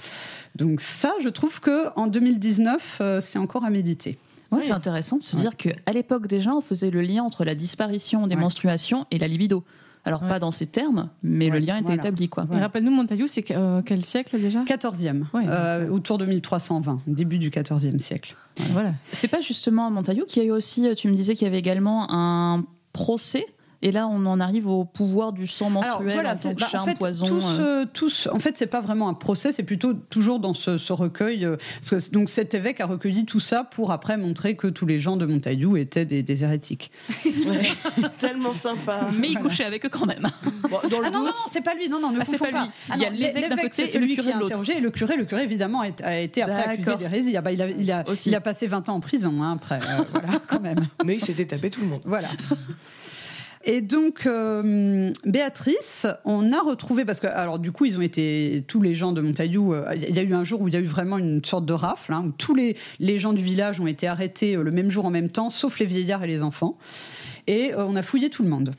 Donc 0.56 0.80
ça, 0.80 1.12
je 1.22 1.28
trouve 1.28 1.60
que 1.60 1.88
en 1.96 2.06
2019, 2.06 2.98
euh, 3.00 3.20
c'est 3.20 3.38
encore 3.38 3.64
à 3.64 3.70
méditer. 3.70 4.18
Ouais, 4.56 4.62
C'est 4.62 4.72
intéressant 4.72 5.16
de 5.18 5.22
se 5.22 5.36
dire 5.36 5.56
qu'à 5.56 5.92
l'époque, 5.92 6.26
déjà, 6.26 6.54
on 6.54 6.60
faisait 6.60 6.90
le 6.90 7.02
lien 7.02 7.22
entre 7.22 7.44
la 7.44 7.54
disparition 7.54 8.26
des 8.26 8.34
Ouais. 8.34 8.40
menstruations 8.40 9.06
et 9.10 9.18
la 9.18 9.28
libido. 9.28 9.64
Alors, 10.04 10.22
Ouais. 10.22 10.28
pas 10.28 10.38
dans 10.38 10.52
ces 10.52 10.66
termes, 10.66 11.08
mais 11.24 11.50
Ouais, 11.50 11.58
le 11.58 11.66
lien 11.66 11.76
était 11.78 11.86
voilà. 11.86 12.02
établi, 12.02 12.28
quoi. 12.28 12.44
Et 12.52 12.58
rappelle-nous, 12.58 12.92
Montaillou, 12.92 13.26
c'est 13.26 13.50
euh, 13.50 13.82
quel 13.84 14.04
siècle 14.04 14.40
déjà? 14.40 14.62
14e, 14.64 15.26
Ouais, 15.34 15.44
euh, 15.48 15.88
autour 15.88 16.16
de 16.18 16.26
1320, 16.26 17.00
début 17.08 17.38
du 17.38 17.50
14e 17.50 17.98
siècle. 17.98 18.36
Voilà. 18.70 18.92
C'est 19.12 19.26
pas 19.28 19.40
justement 19.40 19.86
à 19.86 19.90
Montaillou 19.90 20.24
qu'il 20.24 20.42
y 20.42 20.46
a 20.46 20.48
eu 20.48 20.52
aussi, 20.52 20.86
tu 20.96 21.08
me 21.08 21.14
disais 21.14 21.34
qu'il 21.34 21.44
y 21.44 21.48
avait 21.48 21.58
également 21.58 22.06
un 22.10 22.64
procès. 22.92 23.44
Et 23.86 23.92
là, 23.92 24.08
on 24.08 24.26
en 24.26 24.40
arrive 24.40 24.66
au 24.66 24.84
pouvoir 24.84 25.32
du 25.32 25.46
sang 25.46 25.70
menstruel 25.70 26.26
en 26.26 26.34
tant 26.36 26.52
que 26.54 26.58
bah, 26.58 26.66
charme, 26.68 26.82
en 26.82 26.86
fait, 26.86 26.98
poison. 26.98 27.26
tout 27.94 28.10
euh. 28.10 28.30
en 28.32 28.40
fait, 28.40 28.56
c'est 28.56 28.66
pas 28.66 28.80
vraiment 28.80 29.08
un 29.08 29.14
procès, 29.14 29.52
c'est 29.52 29.62
plutôt 29.62 29.94
toujours 29.94 30.40
dans 30.40 30.54
ce, 30.54 30.76
ce 30.76 30.92
recueil. 30.92 31.44
euh, 31.44 31.56
parce 31.88 32.08
que, 32.08 32.10
donc, 32.12 32.28
cet 32.28 32.52
évêque 32.54 32.80
a 32.80 32.86
recueilli 32.86 33.26
tout 33.26 33.38
ça 33.38 33.62
pour 33.62 33.92
après 33.92 34.16
montrer 34.16 34.56
que 34.56 34.66
tous 34.66 34.86
les 34.86 34.98
gens 34.98 35.16
de 35.16 35.24
Montaillou 35.24 35.76
étaient 35.76 36.04
des, 36.04 36.24
des 36.24 36.42
hérétiques. 36.42 36.90
Tellement 38.18 38.52
sympa. 38.52 39.08
Mais 39.16 39.28
il 39.28 39.38
couchait 39.38 39.64
avec 39.64 39.86
eux 39.86 39.88
quand 39.88 40.06
même. 40.06 40.26
Bon, 40.68 40.78
dans 40.90 40.98
le 40.98 41.06
Ah 41.06 41.10
non, 41.10 41.20
non, 41.20 41.24
doute, 41.26 41.34
non, 41.36 41.44
c'est 41.52 41.60
pas 41.60 41.74
lui, 41.74 41.88
non, 41.88 42.00
non, 42.00 42.10
ne 42.10 42.18
Ah, 42.20 42.24
c'est 42.24 42.38
pas 42.38 42.50
lui. 42.50 42.68
Il 42.96 43.00
y 43.00 43.04
a 43.04 43.10
l'évêque 43.10 43.50
d'un 43.50 43.56
côté 43.56 43.82
et 43.96 43.98
le 44.00 44.06
curé 44.08 44.16
qui 44.16 44.16
de 44.16 44.32
a 44.32 44.32
l'autre. 44.32 44.46
interrogé, 44.46 44.78
et 44.78 44.80
le 44.80 44.90
curé, 44.90 45.16
le 45.16 45.26
curé 45.26 45.44
évidemment 45.44 45.82
a, 45.82 45.90
a 46.02 46.16
été 46.18 46.42
après 46.42 46.64
accusé 46.64 46.96
d'hérésie. 46.96 47.36
Ah 47.36 47.40
bah, 47.40 47.52
il, 47.52 47.62
a, 47.62 47.68
il, 47.70 47.92
a, 47.92 48.04
il 48.26 48.34
a 48.34 48.40
passé 48.40 48.66
20 48.66 48.88
ans 48.88 48.94
en 48.96 49.00
prison, 49.00 49.44
hein, 49.44 49.52
après, 49.52 49.76
euh, 49.76 50.02
voilà, 50.10 50.40
quand 50.48 50.60
même. 50.60 50.88
mais 51.04 51.14
il 51.14 51.24
s'était 51.24 51.46
tapé 51.46 51.70
tout 51.70 51.82
le 51.82 51.86
monde. 51.86 52.00
Voilà. 52.04 52.30
Et 53.68 53.80
donc, 53.80 54.26
euh, 54.26 55.10
Béatrice, 55.24 56.06
on 56.24 56.52
a 56.52 56.60
retrouvé, 56.60 57.04
parce 57.04 57.18
que, 57.18 57.26
alors, 57.26 57.58
du 57.58 57.72
coup, 57.72 57.84
ils 57.84 57.98
ont 57.98 58.00
été, 58.00 58.64
tous 58.68 58.80
les 58.80 58.94
gens 58.94 59.10
de 59.10 59.20
Montaillou, 59.20 59.74
euh, 59.74 59.92
il 59.96 60.14
y 60.14 60.20
a 60.20 60.22
eu 60.22 60.34
un 60.34 60.44
jour 60.44 60.60
où 60.60 60.68
il 60.68 60.74
y 60.74 60.76
a 60.76 60.80
eu 60.80 60.86
vraiment 60.86 61.18
une 61.18 61.44
sorte 61.44 61.66
de 61.66 61.72
rafle, 61.72 62.12
hein, 62.12 62.26
où 62.28 62.30
tous 62.30 62.54
les, 62.54 62.76
les 63.00 63.18
gens 63.18 63.32
du 63.32 63.42
village 63.42 63.80
ont 63.80 63.88
été 63.88 64.06
arrêtés 64.06 64.54
euh, 64.54 64.62
le 64.62 64.70
même 64.70 64.88
jour 64.88 65.04
en 65.04 65.10
même 65.10 65.30
temps, 65.30 65.50
sauf 65.50 65.80
les 65.80 65.86
vieillards 65.86 66.22
et 66.22 66.28
les 66.28 66.44
enfants. 66.44 66.78
Et 67.48 67.72
on 67.76 67.94
a 67.96 68.02
fouillé 68.02 68.30
tout 68.30 68.44
le 68.44 68.48
monde. 68.48 68.72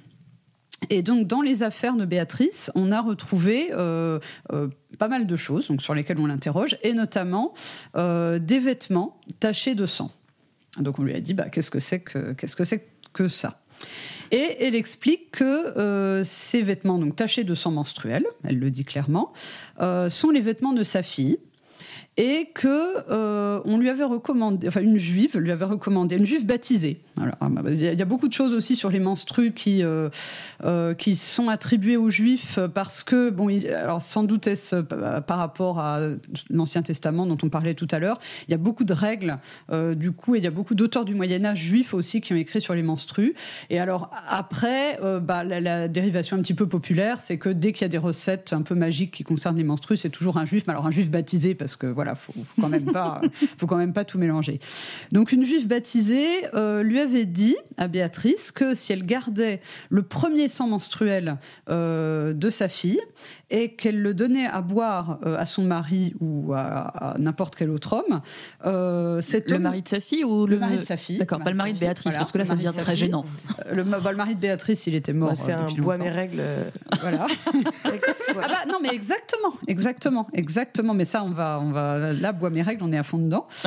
Et 0.89 1.01
donc, 1.01 1.27
dans 1.27 1.41
les 1.41 1.63
affaires 1.63 1.95
de 1.95 2.05
Béatrice, 2.05 2.71
on 2.75 2.91
a 2.91 3.01
retrouvé 3.01 3.69
pas 3.69 5.07
mal 5.07 5.25
de 5.25 5.35
choses 5.37 5.69
donc, 5.69 5.81
sur 5.81 5.95
lesquelles 5.95 6.19
on 6.19 6.27
l'interroge, 6.27 6.77
et 6.83 6.91
notamment 6.93 7.53
des 7.95 8.59
vêtements 8.59 9.21
tachés 9.39 9.73
de 9.73 9.85
sang. 9.85 10.11
Donc, 10.79 10.99
on 10.99 11.03
lui 11.03 11.15
a 11.15 11.21
dit 11.21 11.33
bah, 11.33 11.47
qu'est-ce 11.47 11.71
que 11.71 11.79
c'est 11.79 12.01
que, 12.01 12.33
qu'est-ce 12.33 12.57
que, 12.57 12.65
c'est 12.65 12.85
que 13.13 13.29
ça? 13.29 13.61
Et 14.31 14.63
elle 14.65 14.75
explique 14.75 15.31
que 15.31 15.77
euh, 15.77 16.23
ces 16.23 16.61
vêtements, 16.61 16.99
donc 16.99 17.15
tachés 17.15 17.43
de 17.43 17.55
sang 17.55 17.71
menstruel, 17.71 18.25
elle 18.43 18.59
le 18.59 18.71
dit 18.71 18.85
clairement, 18.85 19.31
euh, 19.79 20.09
sont 20.09 20.29
les 20.29 20.41
vêtements 20.41 20.73
de 20.73 20.83
sa 20.83 21.03
fille. 21.03 21.39
Et 22.19 22.49
que 22.53 22.95
euh, 23.11 23.61
on 23.65 23.77
lui 23.77 23.89
avait 23.89 24.03
recommandé, 24.03 24.67
enfin 24.67 24.81
une 24.81 24.97
juive 24.97 25.37
lui 25.37 25.51
avait 25.51 25.65
recommandé, 25.65 26.15
une 26.15 26.25
juive 26.25 26.47
baptisée. 26.47 26.99
Alors, 27.21 27.35
ah, 27.41 27.47
bah, 27.49 27.69
il 27.71 27.79
y, 27.79 28.01
a- 28.01 28.05
beaucoup 28.05 28.27
de 28.27 28.33
choses 28.33 28.53
aussi 28.53 28.75
sur 28.75 28.89
les 28.89 28.99
menstrues 28.99 29.53
qui 29.53 29.83
euh, 29.83 30.09
euh, 30.63 30.95
qui 30.95 31.15
sont 31.15 31.49
attribuées 31.49 31.97
aux 31.97 32.09
juifs 32.09 32.57
parce 32.73 33.03
que 33.03 33.29
bon, 33.29 33.49
alors 33.67 34.01
sans 34.01 34.23
doute 34.23 34.47
est-ce 34.47 34.77
euh, 34.77 35.21
par 35.21 35.37
rapport 35.37 35.79
à 35.79 35.99
l'Ancien 36.49 36.81
Testament 36.81 37.27
dont 37.27 37.37
on 37.43 37.49
parlait 37.49 37.75
tout 37.75 37.87
à 37.91 37.99
l'heure. 37.99 38.19
Il 38.47 38.51
y 38.51 38.55
a 38.55 38.57
beaucoup 38.57 38.83
de 38.83 38.93
règles 38.93 39.37
du 39.95 40.11
coup, 40.11 40.35
et 40.35 40.39
il 40.39 40.43
y 40.43 40.47
a 40.47 40.51
beaucoup 40.51 40.73
d'auteurs 40.73 41.05
du 41.05 41.13
Moyen 41.13 41.45
Âge 41.45 41.59
juifs 41.59 41.93
aussi 41.93 42.21
qui 42.21 42.33
ont 42.33 42.37
écrit 42.37 42.61
sur 42.61 42.73
les 42.73 42.83
menstrues. 42.83 43.35
Et 43.69 43.79
alors 43.79 44.09
après, 44.27 44.99
bah, 45.21 45.43
la 45.43 45.87
dérivation 45.87 46.37
un 46.37 46.41
petit 46.41 46.53
peu 46.53 46.67
populaire, 46.67 47.21
c'est 47.21 47.37
que 47.37 47.49
dès 47.49 47.73
qu'il 47.73 47.83
y 47.83 47.85
a 47.85 47.89
des 47.89 47.97
recettes 47.97 48.53
un 48.53 48.61
peu 48.61 48.75
magiques 48.75 49.11
qui 49.11 49.23
concernent 49.23 49.57
les 49.57 49.63
menstrues, 49.63 49.97
c'est 49.97 50.09
toujours 50.09 50.37
un 50.37 50.45
juif, 50.45 50.63
mais 50.67 50.71
alors 50.71 50.87
un 50.87 50.91
juif 50.91 51.09
baptisé 51.09 51.53
parce 51.53 51.75
que 51.75 51.87
voilà, 51.87 52.06
voilà, 52.07 52.15
faut, 52.15 52.33
faut 52.33 52.61
quand 52.61 52.69
même 52.69 52.85
pas, 52.91 53.21
faut 53.57 53.67
quand 53.67 53.77
même 53.77 53.93
pas 53.93 54.05
tout 54.05 54.17
mélanger. 54.17 54.59
Donc 55.11 55.31
une 55.31 55.45
juive 55.45 55.67
baptisée 55.67 56.45
euh, 56.53 56.83
lui 56.83 56.99
avait 56.99 57.25
dit 57.25 57.57
à 57.77 57.87
Béatrice 57.87 58.51
que 58.51 58.73
si 58.73 58.93
elle 58.93 59.05
gardait 59.05 59.59
le 59.89 60.03
premier 60.03 60.47
sang 60.47 60.67
menstruel 60.67 61.37
euh, 61.69 62.33
de 62.33 62.49
sa 62.49 62.67
fille 62.67 63.01
et 63.49 63.75
qu'elle 63.75 64.01
le 64.01 64.13
donnait 64.13 64.45
à 64.47 64.61
boire 64.61 65.19
euh, 65.25 65.37
à 65.37 65.45
son 65.45 65.63
mari 65.63 66.13
ou 66.19 66.53
à, 66.53 67.13
à 67.13 67.17
n'importe 67.17 67.55
quel 67.55 67.69
autre 67.69 67.93
homme, 67.93 68.21
euh, 68.65 69.21
cet 69.21 69.49
Le 69.49 69.55
homme- 69.55 69.63
mari 69.63 69.81
de 69.81 69.87
sa 69.87 69.99
fille 69.99 70.23
ou 70.23 70.45
le 70.47 70.57
mari 70.59 70.77
de 70.77 70.83
sa 70.83 70.97
fille. 70.97 71.17
D'accord, 71.17 71.39
pas 71.39 71.49
le 71.51 71.55
mari 71.55 71.73
de 71.73 71.79
Béatrice, 71.79 72.05
voilà, 72.05 72.19
parce 72.19 72.31
que 72.31 72.37
là, 72.39 72.45
ça 72.45 72.53
de 72.55 72.59
devient 72.59 72.73
très 72.77 72.93
fille. 72.95 73.05
gênant. 73.05 73.25
Euh, 73.67 73.73
Le, 73.75 73.83
bah, 73.83 73.99
le 74.11 74.17
mari 74.17 74.35
de 74.35 74.39
Béatrice, 74.41 74.85
il 74.87 74.95
était 74.95 75.13
mort. 75.13 75.29
Bah, 75.29 75.35
c'est 75.35 75.53
euh, 75.53 75.67
un 75.67 75.71
bois 75.81 75.97
mes 75.97 76.09
règles. 76.09 76.41
Voilà. 77.01 77.27
Ah 78.39 78.47
bah 78.49 78.65
non 78.67 78.79
mais 78.81 78.89
exactement, 78.93 79.53
exactement, 79.67 80.27
exactement. 80.33 80.93
Mais 80.93 81.05
ça 81.05 81.23
on 81.23 81.31
va, 81.31 81.59
on 81.61 81.71
va 81.71 82.11
là 82.13 82.33
bois 82.33 82.49
mes 82.49 82.61
règles, 82.61 82.83
on 82.83 82.91
est 82.91 82.97
à 82.97 83.03
fond 83.03 83.17
dedans. 83.17 83.47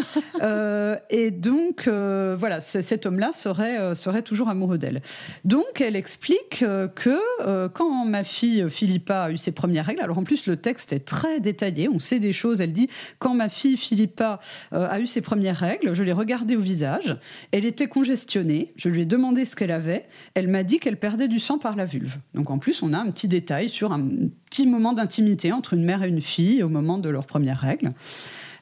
Euh, 0.42 0.96
et 1.10 1.30
donc 1.30 1.86
euh, 1.86 2.34
voilà, 2.38 2.60
cet 2.60 3.04
homme-là 3.04 3.32
serait 3.34 3.78
euh, 3.78 3.94
serait 3.94 4.22
toujours 4.22 4.48
amoureux 4.48 4.78
d'elle. 4.78 5.02
Donc 5.44 5.80
elle 5.80 5.96
explique 5.96 6.62
euh, 6.62 6.88
que 6.88 7.18
euh, 7.42 7.68
quand 7.68 8.06
ma 8.06 8.24
fille 8.24 8.64
Philippa 8.70 9.24
a 9.24 9.30
eu 9.30 9.36
ses 9.36 9.52
premières 9.70 9.86
règles, 9.86 10.00
alors 10.00 10.18
en 10.18 10.24
plus 10.24 10.46
le 10.46 10.56
texte 10.56 10.92
est 10.92 11.06
très 11.06 11.38
détaillé, 11.38 11.88
on 11.88 12.00
sait 12.00 12.18
des 12.18 12.32
choses. 12.32 12.60
Elle 12.60 12.72
dit 12.72 12.88
quand 13.20 13.34
ma 13.34 13.48
fille 13.48 13.76
Philippa 13.76 14.40
euh, 14.72 14.88
a 14.90 14.98
eu 14.98 15.06
ses 15.06 15.20
premières 15.20 15.58
règles, 15.58 15.94
je 15.94 16.02
l'ai 16.02 16.12
regardée 16.12 16.56
au 16.56 16.60
visage, 16.60 17.16
elle 17.52 17.64
était 17.64 17.86
congestionnée, 17.86 18.72
je 18.74 18.88
lui 18.88 19.02
ai 19.02 19.04
demandé 19.04 19.44
ce 19.44 19.54
qu'elle 19.54 19.70
avait, 19.70 20.08
elle 20.34 20.48
m'a 20.48 20.64
dit 20.64 20.80
qu'elle 20.80 20.96
perdait 20.96 21.28
du 21.28 21.38
sang 21.38 21.58
par 21.58 21.76
la 21.76 21.84
vulve. 21.84 22.16
Donc 22.34 22.50
en 22.50 22.58
plus, 22.58 22.82
on 22.82 22.92
a 22.92 22.98
un 22.98 23.12
petit 23.12 23.28
détail 23.28 23.68
sur 23.68 23.92
un 23.92 24.08
petit 24.50 24.66
moment 24.66 24.92
d'intimité 24.92 25.52
entre 25.52 25.74
une 25.74 25.84
mère 25.84 26.02
et 26.02 26.08
une 26.08 26.20
fille 26.20 26.64
au 26.64 26.68
moment 26.68 26.98
de 26.98 27.08
leurs 27.08 27.26
premières 27.26 27.60
règles, 27.60 27.92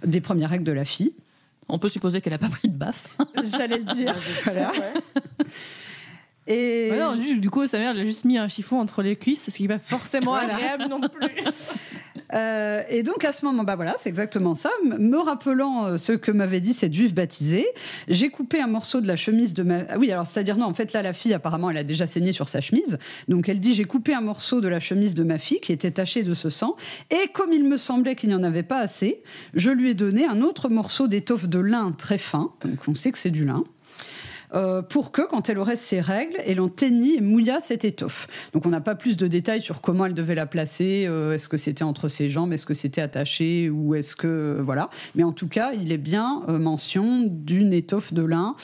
des 0.05 0.21
premières 0.21 0.51
règles 0.51 0.65
de 0.65 0.73
la 0.73 0.85
fille. 0.85 1.15
On 1.71 1.79
peut 1.79 1.89
supposer 1.89 2.21
qu'elle 2.21 2.35
n'a 2.35 2.39
pas 2.39 2.51
pris 2.51 2.69
de 2.69 2.77
baffe. 2.77 3.09
J'allais 3.57 3.79
le 3.79 3.95
dire. 3.95 4.15
Voilà. 4.45 4.73
Et 6.49 6.89
Ouais, 6.91 6.99
non, 6.99 7.15
du, 7.15 7.51
coup, 7.51 7.67
sa 7.67 7.79
mère 7.79 7.91
elle 7.91 8.01
a 8.01 8.05
juste 8.05 8.25
mis 8.25 8.39
un 8.39 8.49
chiffon 8.49 8.81
entre 8.81 9.03
les 9.03 9.17
cuisses, 9.17 9.51
ce 9.51 9.57
qui 9.57 9.63
n'est 9.63 9.69
pas 9.69 9.79
forcément 9.79 10.35
agréable 10.35 10.87
non 10.89 11.01
plus. 11.01 11.29
Euh, 12.35 12.83
et 12.91 13.03
donc 13.03 13.25
à 13.25 13.33
ce 13.33 13.45
moment, 13.45 13.65
bah 13.65 13.77
voilà, 13.77 13.95
c'est 13.99 14.09
exactement 14.09 14.55
ça. 14.55 14.71
Me 14.85 15.17
rappelant 15.17 15.87
euh, 15.87 15.97
ce 15.97 16.13
que 16.13 16.31
m'avait 16.31 16.61
dit 16.61 16.75
cette 16.75 16.93
juive 16.93 17.15
baptisée, 17.15 17.67
j'ai 18.07 18.29
coupé 18.29 18.61
un 18.61 18.67
morceau 18.67 19.01
de 19.01 19.07
la 19.07 19.17
chemise 19.17 19.55
de 19.55 19.63
ma. 19.63 19.79
Ah 19.89 19.97
oui, 19.99 20.13
alors 20.13 20.27
c'est-à-dire 20.27 20.59
non, 20.59 20.67
en 20.67 20.75
fait 20.75 20.93
là 20.93 21.01
la 21.01 21.15
fille 21.15 21.33
apparemment 21.33 21.71
elle 21.71 21.79
a 21.79 21.85
déjà 21.85 22.07
saigné 22.07 22.33
sur 22.33 22.51
sa 22.51 22.61
chemise, 22.61 22.99
donc 23.29 23.49
elle 23.49 23.61
dit 23.61 23.73
j'ai 23.73 23.85
coupé 23.85 24.13
un 24.13 24.21
morceau 24.21 24.61
de 24.61 24.69
la 24.69 24.79
chemise 24.79 25.15
de 25.15 25.23
ma 25.23 25.39
fille 25.39 25.61
qui 25.61 25.73
était 25.73 25.91
tachée 25.91 26.23
de 26.23 26.35
ce 26.35 26.51
sang, 26.51 26.77
et 27.11 27.29
comme 27.33 27.53
il 27.55 27.65
me 27.65 27.79
semblait 27.79 28.15
qu'il 28.15 28.29
n'y 28.29 28.35
en 28.35 28.43
avait 28.43 28.63
pas 28.63 28.81
assez, 28.81 29.23
je 29.55 29.71
lui 29.71 29.91
ai 29.91 29.95
donné 29.95 30.27
un 30.27 30.43
autre 30.43 30.69
morceau 30.69 31.09
d'étoffe 31.09 31.49
de 31.49 31.61
lin 31.61 31.93
très 31.97 32.19
fin, 32.19 32.53
donc 32.63 32.79
on 32.89 32.95
sait 32.95 33.11
que 33.11 33.19
c'est 33.19 33.31
du 33.31 33.47
lin. 33.47 33.65
Euh, 34.55 34.83
pour 34.83 35.13
que, 35.13 35.23
quand 35.23 35.49
elle 35.49 35.59
aurait 35.59 35.77
ses 35.77 36.01
règles, 36.01 36.37
elle 36.47 36.61
en 36.61 36.69
teignit 36.69 37.17
et 37.17 37.21
mouilla 37.21 37.61
cette 37.61 37.85
étoffe. 37.85 38.27
Donc 38.53 38.67
on 38.67 38.71
n'a 38.71 38.81
pas 38.81 38.95
plus 38.95 39.17
de 39.17 39.27
détails 39.27 39.61
sur 39.61 39.81
comment 39.81 40.07
elle 40.07 40.15
devait 40.15 40.35
la 40.35 40.47
placer, 40.47 41.07
euh, 41.07 41.35
est-ce 41.35 41.49
que 41.49 41.57
c'était 41.57 41.85
entre 41.85 42.09
ses 42.09 42.31
jambes, 42.31 42.53
est-ce 42.53 42.67
que 42.67 42.75
c'était 42.75 43.01
attaché, 43.01 43.71
ou 43.71 43.95
est-ce 43.95 44.17
que... 44.17 44.27
euh, 44.27 44.63
voilà. 44.63 44.91
Mais 45.15 45.25
en 45.25 45.33
tout 45.33 45.49
cas, 45.49 45.73
il 45.73 45.93
est 45.93 45.99
bien 45.99 46.43
mention 46.49 47.23
d'une 47.27 47.73
étoffe 47.73 48.13
de 48.13 48.23
lin 48.23 48.55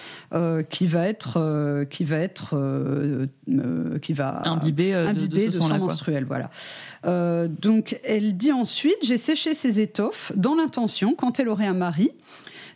qui 0.70 0.86
va 0.86 1.06
être... 1.06 1.84
qui 1.90 2.04
va 2.04 2.18
être... 2.18 3.28
qui 4.00 4.12
va 4.12 4.42
Imbibée, 4.44 4.92
de- 4.92 4.96
de 4.96 5.06
imbibée 5.06 5.50
ce 5.50 5.58
de, 5.58 5.62
sang 5.62 5.78
menstruel. 5.78 6.24
Voilà. 6.24 6.50
Donc 7.48 7.98
elle 8.04 8.36
dit 8.36 8.52
ensuite, 8.52 8.98
j'ai 9.02 9.18
séché 9.18 9.54
ces 9.54 9.80
étoffes 9.80 10.32
dans 10.36 10.54
l'intention, 10.54 11.14
quand 11.14 11.40
elle 11.40 11.48
aurait 11.48 11.66
un 11.66 11.74
mari, 11.74 12.10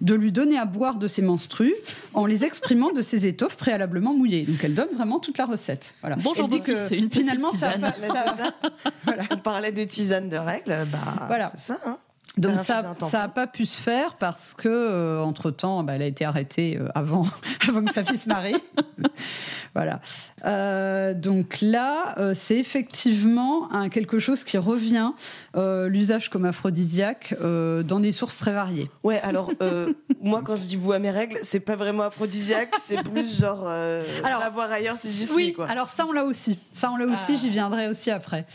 de 0.00 0.14
lui 0.14 0.32
donner 0.32 0.58
à 0.58 0.64
boire 0.64 0.98
de 0.98 1.08
ses 1.08 1.22
menstrues 1.22 1.74
en 2.14 2.26
les 2.26 2.44
exprimant 2.44 2.92
de 2.92 3.02
ses 3.02 3.26
étoffes 3.26 3.56
préalablement 3.56 4.14
mouillées. 4.14 4.42
Donc 4.42 4.62
elle 4.62 4.74
donne 4.74 4.88
vraiment 4.94 5.18
toute 5.18 5.38
la 5.38 5.46
recette. 5.46 5.94
Voilà. 6.00 6.16
Bonjour 6.16 6.44
Elle 6.44 6.50
dit 6.50 6.58
d'office, 6.58 6.74
que 6.74 6.78
c'est 6.88 6.98
une 6.98 7.08
petite 7.08 7.28
finalement 7.28 7.50
ça 7.50 7.72
tisane. 7.72 7.80
pas- 7.80 8.14
ça- 8.14 8.36
ça. 8.36 9.24
On 9.32 9.36
parlait 9.38 9.72
des 9.72 9.86
tisanes 9.86 10.28
de 10.28 10.36
règles, 10.36 10.76
bah 10.92 11.24
Voilà. 11.26 11.50
c'est 11.54 11.72
ça. 11.74 11.80
Hein. 11.86 11.98
Donc 12.38 12.58
ça, 12.60 12.94
ça 13.08 13.22
a 13.22 13.28
pas 13.28 13.46
pu 13.46 13.66
se 13.66 13.80
faire 13.80 14.14
parce 14.16 14.54
que 14.54 15.20
entre 15.22 15.50
temps, 15.50 15.84
elle 15.88 16.02
a 16.02 16.06
été 16.06 16.24
arrêtée 16.24 16.76
euh, 16.80 16.88
avant, 16.94 17.26
avant 17.68 17.84
que 17.84 17.92
sa 17.92 18.04
fille 18.04 18.16
se 18.18 18.28
marie. 18.28 18.54
voilà. 19.74 20.00
Euh, 20.44 21.14
donc 21.14 21.58
là, 21.60 22.14
euh, 22.18 22.32
c'est 22.34 22.56
effectivement 22.58 23.72
un, 23.72 23.88
quelque 23.88 24.18
chose 24.18 24.44
qui 24.44 24.58
revient 24.58 25.12
euh, 25.56 25.88
l'usage 25.88 26.28
comme 26.30 26.44
aphrodisiaque 26.44 27.34
euh, 27.40 27.82
dans 27.82 28.00
des 28.00 28.12
sources 28.12 28.38
très 28.38 28.52
variées. 28.52 28.90
Ouais, 29.02 29.20
alors 29.20 29.50
euh, 29.62 29.92
moi 30.22 30.42
quand 30.44 30.56
je 30.56 30.62
dis 30.62 30.76
bois 30.76 30.98
mes 30.98 31.10
règles, 31.10 31.38
c'est 31.42 31.60
pas 31.60 31.76
vraiment 31.76 32.04
aphrodisiaque, 32.04 32.74
c'est 32.86 33.02
plus 33.02 33.38
genre 33.40 33.64
euh, 33.66 34.04
Alors, 34.24 34.40
va 34.40 34.50
voir 34.50 34.70
ailleurs 34.70 34.96
si 34.96 35.10
j'y 35.10 35.26
suis 35.26 35.34
Oui, 35.34 35.52
quoi. 35.52 35.66
alors 35.68 35.88
ça 35.88 36.06
on 36.06 36.12
l'a 36.12 36.24
aussi. 36.24 36.58
Ça 36.72 36.90
on 36.92 36.96
l'a 36.96 37.06
aussi, 37.06 37.32
Ah. 37.32 37.38
j'y 37.40 37.48
viendrai 37.50 37.88
aussi 37.88 38.10
après. 38.10 38.46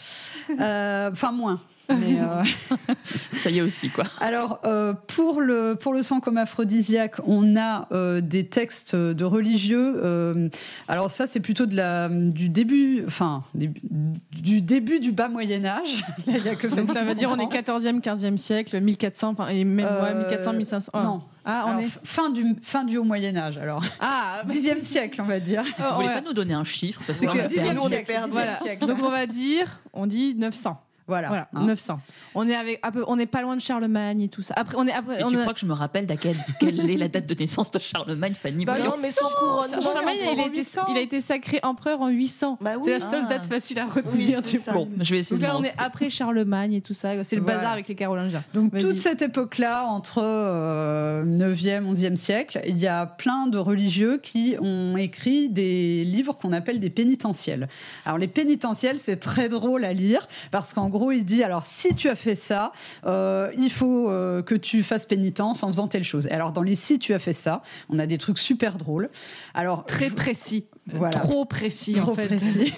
Euh, 0.60 1.10
Enfin 1.12 1.32
moins. 1.32 1.60
Mais, 1.90 2.18
euh, 2.20 2.44
Ça 3.34 3.50
y 3.50 3.58
est 3.60 3.62
aussi, 3.62 3.90
quoi. 3.90 4.06
Alors, 4.22 4.60
euh, 4.64 4.94
pour, 4.94 5.42
le, 5.42 5.76
pour 5.76 5.94
le 5.94 6.02
sang 6.02 6.20
comme 6.22 6.38
aphrodisiaque, 6.38 7.16
on 7.26 7.58
a 7.58 7.88
euh, 7.92 8.22
des 8.22 8.46
textes 8.48 8.96
de 8.96 9.26
religieux. 9.26 9.96
euh, 10.04 10.48
alors 10.88 11.12
ça, 11.12 11.28
c'est 11.28 11.42
plutôt 11.42 11.66
de 11.66 11.76
la, 11.76 12.08
du 12.10 12.48
début, 12.50 13.04
enfin, 13.06 13.44
du 13.54 14.62
début 14.62 15.00
du 15.00 15.12
bas 15.12 15.28
Moyen 15.28 15.66
Âge. 15.66 16.04
Là, 16.26 16.34
il 16.38 16.44
y 16.46 16.50
a 16.50 16.56
que 16.56 16.68
Donc 16.68 16.90
ça 16.92 17.04
veut 17.04 17.16
dire 17.16 17.30
on 17.30 17.36
est 17.38 17.44
comprend. 17.44 17.78
14e, 17.80 18.02
15e 18.02 18.38
siècle, 18.38 18.80
1400, 18.80 19.30
enfin, 19.38 19.48
et 19.50 19.64
même 19.66 19.86
ouais, 19.86 19.92
Euh, 19.92 20.20
1400, 20.20 20.54
1500. 20.54 20.92
ah. 20.94 21.04
Non. 21.04 21.22
Ah, 21.46 21.66
on 21.68 21.70
Alors, 21.72 21.82
est. 21.82 21.90
fin 22.06 22.30
du 22.30 22.56
fin 22.62 22.86
du 22.86 22.96
haut 22.98 23.04
Moyen 23.04 23.36
Âge. 23.36 23.58
Alors, 23.58 23.84
Ah, 24.00 24.44
dixième 24.48 24.82
siècle, 24.82 25.22
on 25.22 25.26
va 25.26 25.42
dire. 25.42 25.64
Vous 25.64 25.96
voulez 25.96 26.08
ouais. 26.08 26.14
pas 26.14 26.22
nous 26.22 26.32
donner 26.34 26.54
un 26.54 26.64
chiffre 26.64 27.02
parce 27.06 27.20
que 27.20 27.26
que 27.26 27.32
on 27.32 27.40
a 27.40 27.48
dixième 27.48 27.66
perdu. 27.76 27.82
on 27.82 27.90
est 27.90 28.06
siècle, 28.06 28.14
Voilà. 28.30 28.58
siècle. 28.60 28.86
Donc 28.86 29.00
on 29.04 29.10
va 29.10 29.26
dire, 29.28 29.82
on 29.92 30.06
dit 30.08 30.36
900. 30.38 30.80
Voilà. 31.08 31.28
Voilà, 31.28 31.48
Hein. 31.54 31.66
900. 31.66 32.00
On 32.36 32.48
est 32.48 32.56
avec, 32.56 32.82
peu, 32.94 33.04
on 33.08 33.16
n'est 33.16 33.26
pas 33.26 33.42
loin 33.42 33.56
de 33.56 33.62
Charlemagne 33.62 34.22
et 34.22 34.30
tout 34.30 34.42
ça. 34.42 34.54
Après, 34.58 34.76
on 34.78 34.88
est 34.88 34.94
après. 34.94 35.20
Et 35.20 35.24
on 35.24 35.30
tu 35.30 35.38
a- 35.38 35.42
crois 35.42 35.54
que 35.54 35.60
je 35.60 35.66
me 35.66 35.74
rappelle 35.74 36.06
d'à 36.06 36.16
quelle, 36.16 36.38
quelle 36.60 36.90
est 36.90 36.98
la 36.98 37.08
date 37.08 37.26
de 37.26 37.34
naissance 37.36 37.72
de 37.72 37.80
Charlemagne, 37.80 38.34
Fanny 38.42 38.66
Bah 38.66 38.78
non, 38.80 38.94
mais 39.02 39.12
son 39.12 39.26
couronnement. 39.28 39.82
Charlemagne, 39.82 40.16
il 40.22 40.40
a, 40.40 40.46
été, 40.46 40.50
800. 40.58 40.82
il 40.92 40.98
a 40.98 41.02
été 41.02 41.22
sacré 41.22 41.60
empereur 41.64 42.02
en 42.02 42.08
800. 42.10 42.58
Bah 42.62 42.72
oui. 42.78 42.82
c'est 42.86 43.00
la 43.00 43.10
seule 43.10 43.24
Ah. 43.26 43.30
date 43.30 43.46
facile 43.48 43.80
à 43.80 43.86
retenir. 43.88 44.42
Bon, 44.74 44.90
je 45.00 45.14
vais 45.14 45.20
essayer 45.20 45.38
Donc 45.40 45.48
là, 45.48 45.58
on 45.58 45.64
est 45.64 45.74
après 45.78 46.10
Charlemagne 46.10 46.74
et 46.74 46.82
tout 46.82 46.94
ça. 46.94 47.24
C'est 47.24 47.36
le 47.36 47.42
Voilà. 47.42 47.58
bazar 47.58 47.74
avec 47.74 47.88
les 47.88 47.96
Carolingiens. 47.96 48.44
Donc 48.54 48.78
toute 48.78 48.98
cette 48.98 49.22
époque-là, 49.22 49.86
entre 49.86 50.22
euh, 50.24 51.24
9e, 51.24 51.86
11e 51.92 52.16
siècle, 52.16 52.62
il 52.68 52.78
y 52.78 52.88
a 52.88 53.06
plein 53.06 53.48
de 53.48 53.58
religieux 53.58 54.18
qui 54.22 54.56
ont 54.62 54.96
écrit 54.98 55.50
des 55.50 56.04
livres 56.06 56.34
qu'on 56.34 56.54
appelle 56.54 56.80
des 56.80 56.90
pénitentiels. 56.90 57.68
Alors 58.06 58.18
les 58.18 58.28
pénitentiels, 58.28 59.00
c'est 59.00 59.18
très 59.18 59.50
drôle 59.50 59.84
à 59.86 59.94
lire 59.94 60.28
parce 60.52 60.74
qu'en 60.74 60.90
gros, 60.94 61.12
il 61.12 61.26
dit 61.26 61.44
alors 61.44 61.66
si 61.66 61.94
tu 61.94 62.10
as 62.10 62.16
fait 62.16 62.36
ça, 62.36 62.72
euh, 63.06 63.52
il 63.58 63.72
faut 63.72 64.10
euh, 64.10 64.42
que 64.42 64.56
tu 64.56 64.84
fasses 64.84 65.06
pénitence 65.06 65.64
en 65.64 65.68
faisant 65.68 65.90
telle 65.90 66.06
chose. 66.06 66.28
Et 66.28 66.32
alors 66.32 66.54
dans 66.54 66.62
les 66.62 66.76
si 66.76 67.00
tu 67.00 67.14
as 67.14 67.20
fait 67.20 67.34
ça, 67.34 67.62
on 67.90 68.00
a 68.00 68.06
des 68.06 68.18
trucs 68.18 68.40
super 68.40 68.78
drôles. 68.78 69.10
Alors 69.54 69.86
Très 69.86 70.10
précis. 70.10 70.66
Voilà. 70.92 71.18
Trop 71.18 71.46
précis, 71.46 71.94
Trop 71.94 72.12
en 72.12 72.16
fait. 72.16 72.26
précis. 72.26 72.74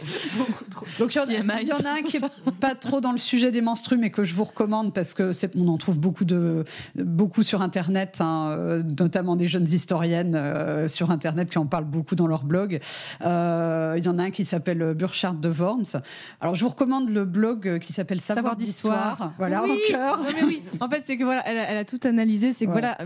Donc 1.00 1.16
il 1.16 1.18
y, 1.18 1.20
en 1.42 1.50
a- 1.50 1.62
il 1.62 1.68
y 1.68 1.74
en 1.74 1.78
a 1.78 1.90
un 1.98 2.02
qui 2.04 2.18
est 2.18 2.22
pas 2.60 2.76
trop 2.76 3.02
dans 3.02 3.12
le 3.12 3.18
sujet 3.18 3.50
des 3.52 3.62
menstrues, 3.62 3.98
mais 3.98 4.12
que 4.12 4.24
je 4.24 4.36
vous 4.36 4.44
recommande 4.44 4.94
parce 4.94 5.14
que 5.16 5.32
on 5.58 5.68
en 5.70 5.78
trouve 5.78 6.00
beaucoup 6.00 6.24
de 6.26 6.66
beaucoup 6.96 7.42
sur 7.42 7.62
internet, 7.64 8.18
hein, 8.20 8.50
euh, 8.52 8.84
notamment 8.84 9.36
des 9.36 9.48
jeunes 9.48 9.68
historiennes 9.68 10.36
euh, 10.36 10.88
sur 10.88 11.10
internet 11.10 11.50
qui 11.50 11.58
en 11.58 11.66
parlent 11.66 11.86
beaucoup 11.86 12.14
dans 12.16 12.28
leur 12.28 12.44
blog. 12.44 12.80
Euh, 13.22 13.96
il 13.98 14.06
y 14.06 14.10
en 14.10 14.20
a 14.20 14.24
un 14.24 14.32
qui 14.32 14.46
s'appelle 14.46 14.94
Burchard 14.94 15.34
de 15.34 15.50
Worms. 15.50 16.00
Alors 16.42 16.54
je 16.54 16.62
vous 16.64 16.70
recommande 16.70 17.10
le 17.10 17.26
blog 17.26 17.80
qui 17.80 17.92
s'appelle 17.92 18.22
Savoir, 18.22 18.44
Savoir 18.44 18.56
d'histoire. 18.56 19.34
Voilà 19.40 19.64
oui. 19.64 19.72
au 19.72 19.92
cœur. 19.92 20.18
Non, 20.20 20.26
mais 20.36 20.44
oui. 20.44 20.62
En 20.80 20.90
fait, 20.90 21.02
c'est 21.06 21.18
que 21.18 21.24
voilà, 21.24 21.42
elle 21.48 21.58
a, 21.58 21.72
elle 21.72 21.78
a 21.78 21.86
tout 21.86 22.00
analysé. 22.04 22.54
C'est 22.54 22.66
que 22.68 22.72
voilà, 22.72 22.98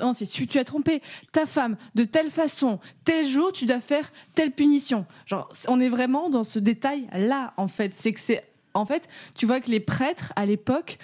non, 0.00 0.12
c'est 0.14 0.24
si 0.24 0.46
tu 0.46 0.58
as 0.58 0.64
trompé 0.64 1.02
ta 1.32 1.44
femme 1.44 1.76
de 1.94 2.04
telle 2.04 2.30
façon, 2.30 2.78
tel 3.04 3.26
jour, 3.26 3.52
tu 3.52 3.66
dois 3.66 3.80
faire 3.80 4.10
punition. 4.50 5.06
Genre, 5.26 5.50
on 5.68 5.80
est 5.80 5.88
vraiment 5.88 6.30
dans 6.30 6.44
ce 6.44 6.58
détail 6.58 7.08
là. 7.12 7.52
En 7.56 7.68
fait, 7.68 7.94
c'est 7.94 8.12
que 8.12 8.20
c'est 8.20 8.44
en 8.76 8.86
fait, 8.86 9.08
tu 9.34 9.46
vois 9.46 9.60
que 9.60 9.70
les 9.70 9.80
prêtres 9.80 10.32
à 10.36 10.46
l'époque, 10.46 10.98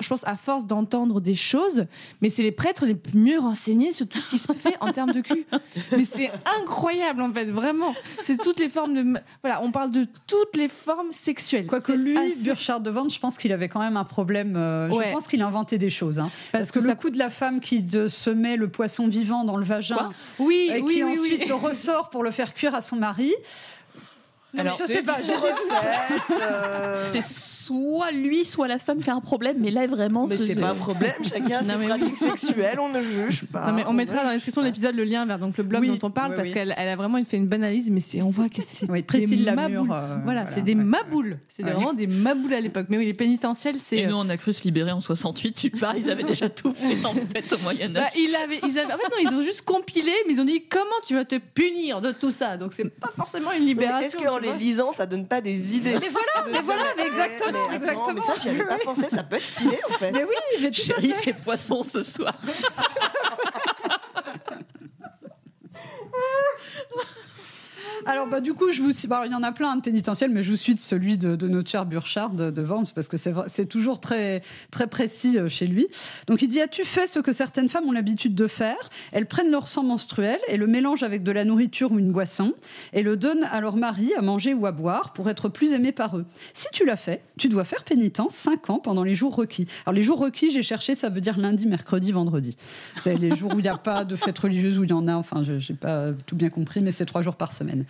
je 0.00 0.08
pense 0.08 0.26
à 0.26 0.36
force 0.36 0.66
d'entendre 0.66 1.20
des 1.20 1.34
choses, 1.34 1.86
mais 2.20 2.30
c'est 2.30 2.42
les 2.42 2.52
prêtres 2.52 2.86
les 2.86 2.96
mieux 3.14 3.38
renseignés 3.38 3.92
sur 3.92 4.08
tout 4.08 4.20
ce 4.20 4.28
qui 4.30 4.38
se 4.38 4.52
fait 4.52 4.76
en 4.80 4.92
termes 4.92 5.12
de 5.12 5.20
cul. 5.20 5.46
Mais 5.92 6.04
c'est 6.04 6.30
incroyable 6.60 7.22
en 7.22 7.32
fait, 7.32 7.46
vraiment. 7.46 7.94
C'est 8.22 8.40
toutes 8.40 8.58
les 8.60 8.68
formes 8.68 8.94
de, 8.94 9.20
voilà, 9.42 9.62
on 9.62 9.70
parle 9.70 9.90
de 9.90 10.06
toutes 10.26 10.56
les 10.56 10.68
formes 10.68 11.12
sexuelles. 11.12 11.66
Quoique 11.66 11.92
lui, 11.92 12.16
assez- 12.16 12.42
Burchard 12.44 12.80
de 12.80 12.90
Worms, 12.90 13.10
je 13.10 13.18
pense 13.20 13.36
qu'il 13.36 13.52
avait 13.52 13.68
quand 13.68 13.80
même 13.80 13.96
un 13.96 14.04
problème. 14.04 14.54
euh, 14.56 14.88
Ouais. 14.90 15.08
Je 15.08 15.12
pense 15.14 15.26
qu'il 15.26 15.42
a 15.42 15.46
inventé 15.46 15.78
des 15.78 15.90
choses. 15.90 16.18
hein. 16.18 16.30
Parce, 16.52 16.66
Parce 16.66 16.70
que, 16.72 16.78
que 16.80 16.86
le 16.86 16.94
coup 16.94 17.10
de 17.10 17.18
la 17.18 17.30
femme 17.30 17.60
qui 17.60 17.82
de, 17.82 18.08
se 18.08 18.30
met 18.30 18.56
le 18.56 18.68
poisson 18.68 19.08
vivant 19.08 19.44
dans 19.44 19.56
le 19.56 19.64
vagin 19.64 19.96
Quoi? 19.96 20.10
Oui, 20.38 20.70
et 20.72 20.80
oui, 20.80 20.94
qui 20.94 21.02
oui, 21.04 21.18
ensuite 21.18 21.42
oui. 21.42 21.48
le 21.48 21.54
ressort 21.54 22.10
pour 22.10 22.22
le 22.22 22.30
faire 22.30 22.54
cuire 22.54 22.74
à 22.74 22.82
son 22.82 22.96
mari. 22.96 23.32
Alors, 24.58 24.76
je 24.78 24.84
sais 24.92 25.02
pas, 25.02 25.16
j'ai 25.22 25.32
des 25.32 25.38
doutes. 25.38 26.40
euh, 26.40 27.02
C'est 27.10 27.22
soit 27.22 28.10
lui, 28.12 28.44
soit 28.44 28.68
la 28.68 28.78
femme 28.78 29.02
qui 29.02 29.10
a 29.10 29.14
un 29.14 29.20
problème, 29.20 29.56
mais 29.60 29.70
là 29.70 29.86
vraiment. 29.86 30.26
Mais 30.26 30.36
c'est 30.36 30.54
pas 30.54 30.70
un 30.70 30.74
problème, 30.74 31.12
chacun 31.22 31.58
a 31.58 31.62
Non, 31.62 31.68
ses 31.74 31.76
mais 31.78 31.86
pratiques 31.88 32.18
sexuelles, 32.18 32.78
on 32.80 32.88
ne 32.88 33.00
juge 33.02 33.44
pas. 33.46 33.66
Non, 33.68 33.72
mais 33.74 33.84
on 33.86 33.92
mettra 33.92 34.18
dans 34.18 34.28
la 34.28 34.34
description 34.34 34.62
de 34.62 34.66
l'épisode 34.66 34.94
le 34.96 35.04
lien 35.04 35.26
vers 35.26 35.38
donc 35.38 35.56
le 35.58 35.64
blog 35.64 35.82
Oui, 35.82 35.88
dont 35.98 36.06
on 36.06 36.10
parle 36.10 36.30
oui, 36.32 36.36
parce 36.36 36.48
oui. 36.48 36.54
qu'elle 36.54 36.74
elle 36.76 36.88
a 36.88 36.96
vraiment 36.96 37.22
fait 37.24 37.36
une 37.36 37.46
bonne 37.46 37.62
analyse, 37.64 37.90
mais 37.90 38.00
c'est 38.00 38.22
on 38.22 38.30
voit 38.30 38.48
que 38.48 38.62
c'est 38.62 38.88
Oui, 38.90 39.02
des 39.04 39.36
maboules. 39.52 39.76
euh, 39.78 39.82
voilà, 39.84 40.20
voilà, 40.24 40.46
c'est 40.48 40.62
des 40.62 40.74
ouais. 40.74 40.82
maboules. 40.84 41.38
C'est 41.48 41.64
Ouais. 41.64 41.72
vraiment 41.72 41.92
des 41.94 42.06
maboules 42.06 42.54
à 42.54 42.60
l'époque. 42.60 42.86
Mais 42.88 42.98
oui, 42.98 43.06
les 43.06 43.14
pénitentiels, 43.14 43.76
c'est. 43.80 43.96
Et 43.96 44.06
euh, 44.06 44.10
nous, 44.10 44.16
on 44.16 44.28
a 44.28 44.36
cru 44.36 44.52
se 44.52 44.62
libérer 44.64 44.92
en 44.92 45.00
68. 45.00 45.52
Tu 45.54 45.70
pars, 45.70 45.96
ils 45.96 46.10
avaient 46.10 46.22
déjà 46.22 46.48
tout 46.48 46.72
fait 46.72 47.04
en 47.04 47.12
fait 47.14 47.52
au 47.52 47.58
Moyen 47.58 47.88
bah, 47.90 48.02
Âge. 48.02 48.12
ils 48.16 48.34
avaient, 48.36 48.60
ils 48.64 48.78
avaient, 48.78 48.92
en 48.92 48.96
fait, 48.98 49.08
non, 49.10 49.30
ils 49.30 49.34
ont 49.36 49.42
juste 49.42 49.62
compilé, 49.62 50.12
mais 50.26 50.34
ils 50.34 50.40
ont 50.40 50.44
dit 50.44 50.62
comment 50.68 50.84
tu 51.06 51.14
vas 51.14 51.24
te 51.24 51.36
punir 51.36 52.00
de 52.00 52.12
tout 52.12 52.30
ça? 52.30 52.56
Donc 52.56 52.72
c'est 52.74 52.88
pas 52.88 53.10
forcément 53.16 53.52
une 53.52 53.64
libération. 53.64 54.18
Les 54.52 54.58
lisant, 54.58 54.92
ça 54.92 55.06
donne 55.06 55.26
pas 55.26 55.40
des 55.40 55.76
idées 55.76 55.98
Mais 56.00 56.08
voilà, 56.08 56.46
mais 56.50 56.60
voilà, 56.60 56.84
mais 56.96 57.06
exactement, 57.06 57.52
mais 57.52 57.58
attends, 57.58 57.72
exactement. 57.74 58.14
Mais 58.14 58.20
ça, 58.20 58.34
j'y 58.42 58.48
avais 58.50 58.64
pas 58.64 58.78
pensé, 58.78 59.08
ça 59.08 59.22
peut 59.22 59.36
être 59.36 59.44
stylé 59.44 59.78
en 59.88 59.92
fait. 59.94 60.12
Mais 60.12 60.24
oui, 60.24 60.34
mais 60.60 60.72
Chérie, 60.72 61.14
c'est 61.14 61.32
poisson 61.34 61.82
ce 61.82 62.02
soir. 62.02 62.34
Alors 68.04 68.26
bah 68.26 68.40
du 68.40 68.52
coup 68.54 68.72
je 68.72 68.82
vous 68.82 68.92
bah, 69.08 69.22
il 69.26 69.32
y 69.32 69.34
en 69.34 69.42
a 69.42 69.52
plein 69.52 69.76
de 69.76 69.80
pénitentiels 69.80 70.30
mais 70.30 70.42
je 70.42 70.50
vous 70.50 70.56
cite 70.56 70.78
celui 70.78 71.16
de, 71.16 71.46
notre 71.46 71.70
cher 71.70 71.86
Burchard 71.86 72.30
de, 72.30 72.50
de 72.50 72.62
Worms 72.62 72.86
parce 72.94 73.08
que 73.08 73.16
c'est 73.16 73.66
toujours 73.66 74.00
très 74.00 74.42
très 74.70 74.86
précis 74.86 75.38
euh, 75.38 75.48
chez 75.48 75.66
lui. 75.66 75.86
Donc 76.26 76.42
il 76.42 76.48
dit 76.48 76.60
as-tu 76.60 76.84
fait 76.84 77.06
ce 77.06 77.20
que 77.20 77.32
certaines 77.32 77.68
femmes 77.68 77.84
ont 77.84 77.92
l'habitude 77.92 78.34
de 78.34 78.46
faire? 78.46 78.90
Elles 79.12 79.26
prennent 79.26 79.50
leur 79.50 79.68
sang 79.68 79.82
menstruel 79.84 80.38
et 80.48 80.56
le 80.56 80.66
mélangent 80.66 81.02
avec 81.02 81.22
de 81.22 81.32
la 81.32 81.44
nourriture 81.44 81.92
ou 81.92 81.98
une 81.98 82.12
boisson 82.12 82.54
et 82.92 83.02
le 83.02 83.16
donnent 83.16 83.44
à 83.44 83.60
leur 83.60 83.76
mari 83.76 84.12
à 84.14 84.22
manger 84.22 84.54
ou 84.54 84.66
à 84.66 84.72
boire 84.72 85.12
pour 85.12 85.30
être 85.30 85.48
plus 85.48 85.72
aimé 85.72 85.92
par 85.92 86.18
eux. 86.18 86.26
Si 86.52 86.66
tu 86.72 86.84
l'as 86.84 86.96
fait, 86.96 87.22
tu 87.38 87.48
dois 87.48 87.64
faire 87.64 87.84
pénitence 87.84 88.34
5 88.34 88.70
ans 88.70 88.78
pendant 88.78 89.04
les 89.04 89.14
jours 89.14 89.34
requis. 89.34 89.66
Alors 89.84 89.94
les 89.94 90.02
jours 90.02 90.18
requis, 90.18 90.50
j'ai 90.50 90.62
cherché, 90.62 90.96
ça 90.96 91.08
veut 91.08 91.20
dire 91.20 91.38
lundi, 91.38 91.66
mercredi, 91.66 92.12
vendredi. 92.12 92.56
C'est 93.00 93.16
les 93.16 93.34
jours 93.34 93.54
où 93.54 93.58
il 93.58 93.62
n'y 93.62 93.68
a 93.68 93.76
pas 93.76 94.04
de 94.04 94.16
fête 94.16 94.38
religieuse, 94.38 94.78
où 94.78 94.84
il 94.84 94.90
y 94.90 94.92
en 94.92 95.08
a, 95.08 95.14
enfin 95.14 95.44
je 95.44 95.52
n'ai 95.54 95.78
pas 95.78 96.12
tout 96.26 96.36
bien 96.36 96.50
compris, 96.50 96.80
mais 96.80 96.90
c'est 96.90 97.06
trois 97.06 97.22
jours 97.22 97.36
par 97.36 97.52
semaine. 97.52 97.85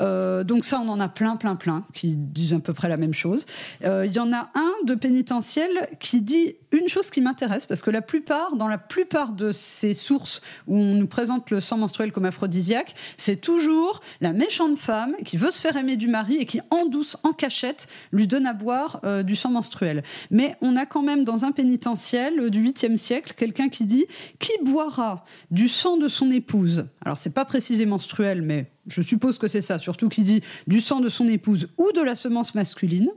Euh, 0.00 0.44
donc 0.44 0.64
ça, 0.64 0.80
on 0.80 0.88
en 0.88 1.00
a 1.00 1.08
plein, 1.08 1.36
plein, 1.36 1.56
plein 1.56 1.84
qui 1.92 2.14
disent 2.16 2.54
à 2.54 2.60
peu 2.60 2.72
près 2.72 2.88
la 2.88 2.96
même 2.96 3.14
chose. 3.14 3.46
Euh, 3.84 4.06
Il 4.06 4.14
y 4.14 4.18
en 4.18 4.32
a 4.32 4.50
un 4.54 4.72
de 4.84 4.94
pénitentiel 4.94 5.88
qui 6.00 6.20
dit 6.20 6.54
une 6.70 6.88
chose 6.88 7.10
qui 7.10 7.20
m'intéresse, 7.20 7.66
parce 7.66 7.82
que 7.82 7.90
la 7.90 8.02
plupart, 8.02 8.56
dans 8.56 8.68
la 8.68 8.78
plupart 8.78 9.32
de 9.32 9.52
ces 9.52 9.94
sources 9.94 10.42
où 10.66 10.76
on 10.76 10.94
nous 10.94 11.06
présente 11.06 11.50
le 11.50 11.60
sang 11.60 11.78
menstruel 11.78 12.12
comme 12.12 12.26
aphrodisiaque, 12.26 12.94
c'est 13.16 13.40
toujours 13.40 14.00
la 14.20 14.32
méchante 14.32 14.76
femme 14.78 15.16
qui 15.24 15.36
veut 15.36 15.50
se 15.50 15.58
faire 15.58 15.76
aimer 15.76 15.96
du 15.96 16.08
mari 16.08 16.36
et 16.36 16.46
qui, 16.46 16.60
en 16.70 16.86
douce, 16.86 17.16
en 17.22 17.32
cachette, 17.32 17.88
lui 18.12 18.26
donne 18.26 18.46
à 18.46 18.52
boire 18.52 19.00
euh, 19.04 19.22
du 19.22 19.34
sang 19.34 19.50
menstruel. 19.50 20.02
Mais 20.30 20.56
on 20.60 20.76
a 20.76 20.86
quand 20.86 21.02
même 21.02 21.24
dans 21.24 21.44
un 21.44 21.52
pénitentiel 21.52 22.50
du 22.50 22.62
8e 22.62 22.96
siècle 22.96 23.34
quelqu'un 23.36 23.68
qui 23.68 23.84
dit 23.84 24.06
qui 24.38 24.52
boira 24.62 25.24
du 25.50 25.68
sang 25.68 25.96
de 25.96 26.08
son 26.08 26.30
épouse? 26.30 26.86
Alors 27.04 27.16
c'est 27.16 27.30
pas 27.30 27.44
précisé 27.44 27.86
menstruel, 27.86 28.42
mais 28.42 28.66
je 28.88 29.02
suppose 29.02 29.38
que 29.38 29.48
c'est 29.48 29.60
ça, 29.60 29.78
surtout 29.78 30.08
qui 30.08 30.22
dit 30.22 30.40
du 30.66 30.80
sang 30.80 31.00
de 31.00 31.08
son 31.08 31.28
épouse 31.28 31.68
ou 31.76 31.92
de 31.92 32.00
la 32.00 32.14
semence 32.14 32.54
masculine, 32.54 33.10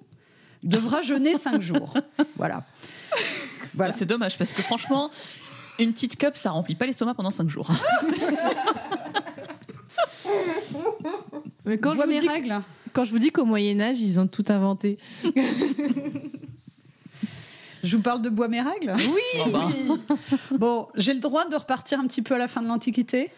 devra 0.64 1.02
jeûner 1.02 1.38
5 1.38 1.62
jours. 1.70 1.94
Voilà. 2.38 2.64
Voilà. 3.74 3.92
C'est 3.92 4.06
dommage 4.06 4.38
parce 4.38 4.54
que 4.54 4.62
franchement, 4.62 5.10
une 5.80 5.94
petite 5.94 6.18
cup, 6.18 6.36
ça 6.36 6.52
remplit 6.52 6.76
pas 6.76 6.86
l'estomac 6.86 7.14
pendant 7.16 7.32
5 7.32 7.50
jours. 7.50 7.70
Mais 11.66 11.78
quand 11.78 11.92
je, 11.92 11.96
Vois 11.96 12.06
vous 12.06 12.12
mes 12.12 12.20
dis, 12.20 12.28
règles. 12.28 12.60
quand 12.94 13.04
je 13.06 13.12
vous 13.12 13.20
dis 13.20 13.32
qu'au 13.32 13.46
Moyen 13.46 13.80
Âge, 13.82 14.00
ils 14.02 14.20
ont 14.20 14.28
tout 14.28 14.46
inventé. 14.50 14.98
Je 17.84 17.96
vous 17.98 18.04
parle 18.04 18.22
de 18.22 18.30
bois 18.30 18.48
mes 18.48 18.62
règles? 18.62 18.94
Oh 19.40 19.50
bah. 19.50 19.70
Bon, 20.52 20.88
j'ai 20.96 21.16
le 21.16 21.20
droit 21.20 21.46
de 21.46 21.56
repartir 21.56 22.00
un 22.00 22.06
petit 22.06 22.22
peu 22.22 22.36
à 22.36 22.38
la 22.38 22.48
fin 22.48 22.62
de 22.62 22.68
l'Antiquité? 22.68 23.32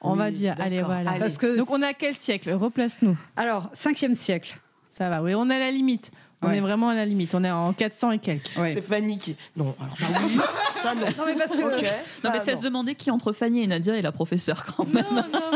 On 0.00 0.14
va 0.14 0.30
dire, 0.30 0.54
allez 0.60 0.82
voilà. 0.82 1.10
Allez. 1.10 1.20
Parce 1.20 1.38
que 1.38 1.56
Donc 1.58 1.70
on 1.70 1.82
a 1.82 1.92
quel 1.92 2.14
siècle? 2.16 2.52
Replace-nous. 2.52 3.16
Alors, 3.36 3.70
5e 3.74 4.14
siècle. 4.14 4.58
Ça 4.90 5.08
va, 5.10 5.22
oui, 5.22 5.34
on 5.34 5.48
est 5.50 5.54
à 5.56 5.58
la 5.58 5.70
limite. 5.70 6.10
On 6.40 6.46
Ouais. 6.46 6.58
est 6.58 6.60
vraiment 6.60 6.88
à 6.88 6.94
la 6.94 7.04
limite. 7.04 7.34
On 7.34 7.42
est 7.42 7.50
en 7.50 7.72
400 7.72 8.12
et 8.12 8.18
quelques. 8.20 8.52
Ouais. 8.56 8.70
C'est 8.70 8.80
Fanny 8.80 9.18
qui. 9.18 9.34
Non, 9.56 9.74
alors 9.80 9.96
ça 9.98 10.06
oui, 10.24 10.38
ça 10.82 10.94
non. 10.94 11.00
Non, 11.00 11.24
mais 11.26 11.34
parce 11.34 11.50
que- 11.50 11.64
Ok. 11.76 11.82
Non, 12.22 12.30
mais 12.30 12.38
Ah, 12.38 12.40
c'est 12.44 12.52
à 12.52 12.56
se 12.56 12.62
demander 12.62 12.94
qui 12.94 13.10
entre 13.10 13.32
Fanny 13.32 13.64
et 13.64 13.66
Nadia 13.66 13.96
est 13.96 14.02
la 14.02 14.12
professeure 14.12 14.64
quand 14.64 14.86
même. 14.86 15.04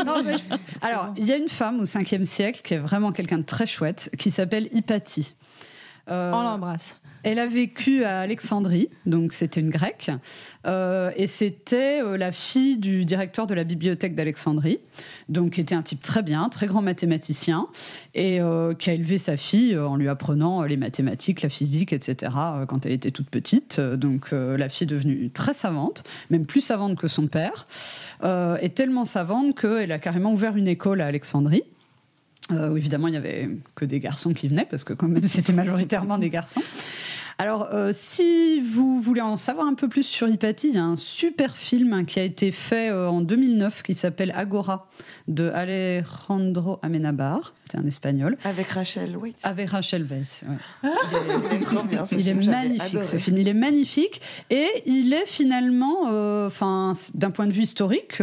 Non, 0.05 0.21
mais- 0.23 0.35
Alors, 0.81 1.13
il 1.15 1.23
y 1.25 1.31
a 1.31 1.37
une 1.37 1.47
femme 1.47 1.79
au 1.79 1.85
5e 1.85 2.25
siècle 2.25 2.59
qui 2.65 2.73
est 2.73 2.79
vraiment 2.79 3.13
quelqu'un 3.13 3.37
de 3.37 3.43
très 3.43 3.65
chouette, 3.65 4.09
qui 4.19 4.29
s'appelle 4.29 4.67
Hypatie. 4.73 5.35
Euh, 6.09 6.33
On 6.33 6.41
l'embrasse. 6.43 6.97
Elle 7.23 7.39
a 7.39 7.47
vécu 7.47 8.03
à 8.03 8.19
Alexandrie, 8.19 8.89
donc 9.05 9.31
c'était 9.31 9.61
une 9.61 9.69
grecque, 9.69 10.11
euh, 10.67 11.11
et 11.15 11.27
c'était 11.27 12.01
euh, 12.03 12.17
la 12.17 12.33
fille 12.33 12.77
du 12.77 13.05
directeur 13.05 13.47
de 13.47 13.53
la 13.53 13.63
bibliothèque 13.63 14.13
d'Alexandrie, 14.13 14.79
donc 15.29 15.51
qui 15.51 15.61
était 15.61 15.73
un 15.75 15.81
type 15.81 16.01
très 16.01 16.21
bien, 16.21 16.49
très 16.49 16.67
grand 16.67 16.81
mathématicien, 16.81 17.67
et 18.13 18.41
euh, 18.41 18.73
qui 18.73 18.89
a 18.89 18.93
élevé 18.93 19.17
sa 19.17 19.37
fille 19.37 19.77
en 19.77 19.95
lui 19.95 20.09
apprenant 20.09 20.63
les 20.63 20.77
mathématiques, 20.77 21.41
la 21.41 21.49
physique, 21.49 21.93
etc. 21.93 22.31
quand 22.67 22.85
elle 22.85 22.91
était 22.91 23.11
toute 23.11 23.29
petite. 23.29 23.79
Donc 23.79 24.31
la 24.31 24.69
fille 24.69 24.85
est 24.85 24.87
devenue 24.87 25.29
très 25.29 25.53
savante, 25.53 26.03
même 26.29 26.45
plus 26.45 26.61
savante 26.61 26.97
que 26.97 27.07
son 27.07 27.27
père, 27.27 27.67
et 28.23 28.69
tellement 28.69 29.05
savante 29.05 29.57
qu'elle 29.57 29.91
a 29.91 29.99
carrément 29.99 30.33
ouvert 30.33 30.57
une 30.57 30.67
école 30.67 31.01
à 31.01 31.07
Alexandrie. 31.07 31.63
Euh, 32.51 32.75
évidemment, 32.75 33.07
il 33.07 33.11
n'y 33.11 33.17
avait 33.17 33.49
que 33.75 33.85
des 33.85 33.99
garçons 33.99 34.33
qui 34.33 34.47
venaient, 34.47 34.67
parce 34.69 34.83
que 34.83 34.93
quand 34.93 35.07
même, 35.07 35.23
c'était 35.27 35.53
majoritairement 35.53 36.17
des 36.17 36.29
garçons. 36.29 36.61
Alors, 37.43 37.67
euh, 37.73 37.89
si 37.91 38.61
vous 38.61 39.01
voulez 39.01 39.19
en 39.19 39.35
savoir 39.35 39.67
un 39.67 39.73
peu 39.73 39.89
plus 39.89 40.03
sur 40.03 40.29
Hypatie, 40.29 40.69
il 40.69 40.75
y 40.75 40.77
a 40.77 40.85
un 40.85 40.95
super 40.95 41.57
film 41.57 42.05
qui 42.05 42.21
a 42.21 42.23
été 42.23 42.53
fait 42.53 42.89
euh, 42.89 43.09
en 43.09 43.19
2009 43.19 43.83
qui 43.83 43.95
s'appelle 43.95 44.31
Agora 44.33 44.87
de 45.27 45.49
Alejandro 45.49 46.79
Amenabar, 46.81 47.53
c'est 47.69 47.77
un 47.77 47.85
espagnol, 47.85 48.37
Avec 48.45 48.69
Rachel, 48.69 49.17
oui. 49.17 49.35
avec 49.43 49.71
Rachel 49.71 50.05
Weisz. 50.05 50.45
ouais. 50.47 50.89
Il 51.51 51.57
est 51.57 51.59
trop 51.59 51.83
bien. 51.83 52.05
ce 52.05 52.15
Il 52.15 52.21
est 52.21 52.23
film, 52.31 52.43
j'avais 52.43 52.69
magnifique 52.69 53.03
ce 53.03 53.17
film, 53.17 53.37
il 53.37 53.47
est 53.49 53.53
magnifique 53.53 54.21
et 54.49 54.69
il 54.85 55.11
est 55.11 55.25
finalement, 55.25 56.13
euh, 56.13 56.47
enfin, 56.47 56.93
d'un 57.13 57.31
point 57.31 57.47
de 57.47 57.51
vue 57.51 57.63
historique, 57.63 58.19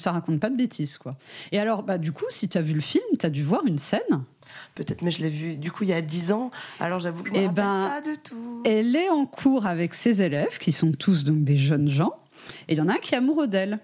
ça 0.00 0.10
raconte 0.10 0.40
pas 0.40 0.50
de 0.50 0.56
bêtises 0.56 0.98
quoi. 0.98 1.14
Et 1.52 1.60
alors, 1.60 1.84
bah 1.84 1.96
du 1.96 2.10
coup, 2.10 2.26
si 2.28 2.48
tu 2.48 2.58
as 2.58 2.62
vu 2.62 2.74
le 2.74 2.80
film, 2.80 3.04
tu 3.20 3.24
as 3.24 3.30
dû 3.30 3.44
voir 3.44 3.64
une 3.68 3.78
scène. 3.78 4.24
Peut-être, 4.78 5.02
mais 5.02 5.10
je 5.10 5.22
l'ai 5.24 5.28
vu 5.28 5.56
du 5.56 5.72
coup 5.72 5.82
il 5.82 5.90
y 5.90 5.92
a 5.92 6.00
10 6.00 6.30
ans. 6.30 6.52
Alors 6.78 7.00
j'avoue 7.00 7.24
que 7.24 7.30
je 7.30 7.34
me 7.34 7.46
Eh 7.46 7.48
ben, 7.48 7.90
pas 7.92 8.00
de 8.00 8.14
tout. 8.14 8.62
Elle 8.64 8.94
est 8.94 9.08
en 9.08 9.26
cours 9.26 9.66
avec 9.66 9.92
ses 9.92 10.22
élèves, 10.22 10.56
qui 10.58 10.70
sont 10.70 10.92
tous 10.92 11.24
donc 11.24 11.42
des 11.42 11.56
jeunes 11.56 11.88
gens, 11.88 12.12
et 12.68 12.74
il 12.74 12.78
y 12.78 12.80
en 12.80 12.88
a 12.88 12.92
un 12.92 12.98
qui 12.98 13.14
est 13.14 13.18
amoureux 13.18 13.48
d'elle. 13.48 13.80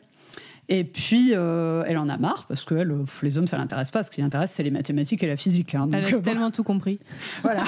Et 0.68 0.84
puis, 0.84 1.32
euh, 1.34 1.84
elle 1.86 1.98
en 1.98 2.08
a 2.08 2.16
marre, 2.16 2.46
parce 2.48 2.64
que 2.64 2.74
elle, 2.74 2.90
euh, 2.90 3.04
les 3.22 3.36
hommes, 3.36 3.46
ça 3.46 3.58
l'intéresse 3.58 3.90
pas. 3.90 4.02
Ce 4.02 4.10
qui 4.10 4.22
l'intéresse, 4.22 4.50
c'est 4.52 4.62
les 4.62 4.70
mathématiques 4.70 5.22
et 5.22 5.26
la 5.26 5.36
physique. 5.36 5.74
hein. 5.74 5.88
Elle 5.92 6.04
Donc, 6.04 6.12
a 6.12 6.16
euh, 6.16 6.20
tellement 6.20 6.50
tout 6.52 6.64
compris. 6.64 6.98
voilà. 7.42 7.64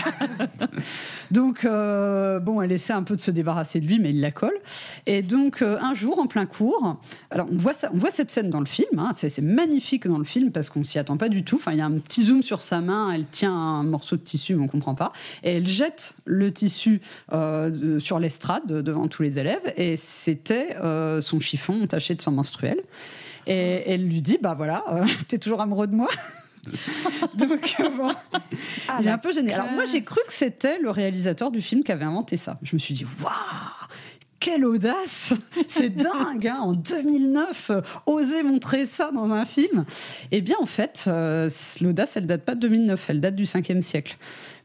donc, 1.30 1.64
euh, 1.64 2.38
bon, 2.40 2.62
elle 2.62 2.72
essaie 2.72 2.92
un 2.92 3.02
peu 3.02 3.16
de 3.16 3.20
se 3.20 3.30
débarrasser 3.30 3.80
de 3.80 3.86
lui, 3.86 3.98
mais 3.98 4.10
il 4.10 4.20
la 4.20 4.30
colle. 4.30 4.54
Et 5.06 5.22
donc, 5.22 5.62
un 5.62 5.94
jour, 5.94 6.18
en 6.18 6.26
plein 6.26 6.46
cours, 6.46 6.96
alors 7.30 7.46
on 7.52 7.56
voit, 7.56 7.74
ça, 7.74 7.90
on 7.92 7.98
voit 7.98 8.10
cette 8.10 8.30
scène 8.30 8.50
dans 8.50 8.60
le 8.60 8.66
film, 8.66 8.98
hein, 8.98 9.10
c'est 9.14 9.38
magnifique 9.40 10.06
dans 10.06 10.18
le 10.18 10.24
film 10.24 10.50
parce 10.52 10.70
qu'on 10.70 10.84
s'y 10.84 10.98
attend 10.98 11.16
pas 11.16 11.28
du 11.28 11.42
tout. 11.44 11.56
Enfin, 11.56 11.72
il 11.72 11.78
y 11.78 11.82
a 11.82 11.86
un 11.86 11.98
petit 11.98 12.24
zoom 12.24 12.42
sur 12.42 12.62
sa 12.62 12.80
main, 12.80 13.10
elle 13.12 13.26
tient 13.26 13.52
un 13.52 13.82
morceau 13.82 14.16
de 14.16 14.22
tissu, 14.22 14.54
mais 14.54 14.64
on 14.64 14.68
comprend 14.68 14.94
pas. 14.94 15.12
Et 15.42 15.56
elle 15.56 15.66
jette 15.66 16.14
le 16.24 16.52
tissu 16.52 17.00
sur 17.98 18.18
l'estrade 18.18 18.62
de- 18.66 18.80
devant 18.80 19.08
tous 19.08 19.22
les 19.22 19.38
élèves, 19.38 19.72
et 19.76 19.96
c'était 19.96 20.76
son 21.20 21.40
chiffon 21.40 21.86
taché 21.86 22.14
de 22.14 22.22
sang 22.22 22.32
menstruel. 22.32 22.78
Et 23.46 23.92
elle 23.92 24.06
lui 24.06 24.22
dit, 24.22 24.38
bah 24.40 24.54
voilà, 24.56 24.84
euh, 24.90 25.04
t'es 25.28 25.38
toujours 25.38 25.60
amoureux 25.60 25.86
de 25.86 25.94
moi 25.94 26.08
Donc, 27.34 27.76
euh, 27.78 27.88
bon, 27.90 28.12
Ah, 28.88 28.98
il 29.00 29.06
est 29.06 29.10
un 29.10 29.18
peu 29.18 29.32
gêné. 29.32 29.54
Alors 29.54 29.70
moi, 29.70 29.84
j'ai 29.84 30.02
cru 30.02 30.20
que 30.26 30.32
c'était 30.32 30.78
le 30.78 30.90
réalisateur 30.90 31.52
du 31.52 31.62
film 31.62 31.84
qui 31.84 31.92
avait 31.92 32.04
inventé 32.04 32.36
ça. 32.36 32.58
Je 32.62 32.74
me 32.74 32.80
suis 32.80 32.94
dit, 32.94 33.06
waouh 33.22 33.30
quelle 34.38 34.64
audace 34.64 35.32
C'est 35.66 35.90
dingue 35.96 36.46
hein, 36.46 36.58
En 36.60 36.72
2009, 36.72 37.70
euh, 37.70 37.80
oser 38.06 38.42
montrer 38.42 38.86
ça 38.86 39.10
dans 39.10 39.30
un 39.32 39.44
film 39.44 39.84
Eh 40.30 40.40
bien, 40.40 40.56
en 40.60 40.66
fait, 40.66 41.04
euh, 41.06 41.48
l'audace, 41.80 42.16
elle 42.16 42.26
date 42.26 42.44
pas 42.44 42.54
de 42.54 42.60
2009, 42.60 43.10
elle 43.10 43.20
date 43.20 43.34
du 43.34 43.44
5e 43.44 43.80
siècle. 43.80 44.16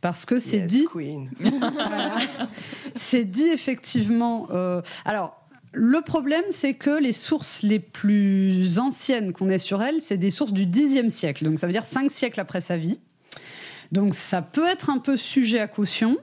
Parce 0.01 0.25
que 0.25 0.39
c'est 0.39 0.57
Yes, 0.57 0.67
dit 0.67 0.87
Queen. 0.91 1.29
voilà. 1.39 2.17
C'est 2.95 3.23
dit 3.23 3.47
effectivement. 3.49 4.47
euh, 4.51 4.81
alors. 5.05 5.40
Le 5.73 6.01
problème, 6.01 6.43
c'est 6.49 6.73
que 6.73 7.01
les 7.01 7.13
sources 7.13 7.63
les 7.63 7.79
plus 7.79 8.77
anciennes 8.77 9.31
qu'on 9.31 9.49
ait 9.49 9.59
sur 9.59 9.81
elle, 9.81 10.01
c'est 10.01 10.17
des 10.17 10.31
sources 10.31 10.51
du 10.53 10.65
Xe 10.65 11.07
siècle. 11.09 11.45
Donc, 11.45 11.59
ça 11.59 11.67
veut 11.67 11.73
dire 11.73 11.85
cinq 11.85 12.11
siècles 12.11 12.39
après 12.39 12.59
sa 12.61 12.75
vie. 12.77 12.99
Donc, 13.91 14.13
ça 14.13 14.41
peut 14.41 14.67
être 14.67 14.89
un 14.89 14.99
peu 14.99 15.17
sujet 15.17 15.59
à 15.59 15.67
caution. 15.67 16.17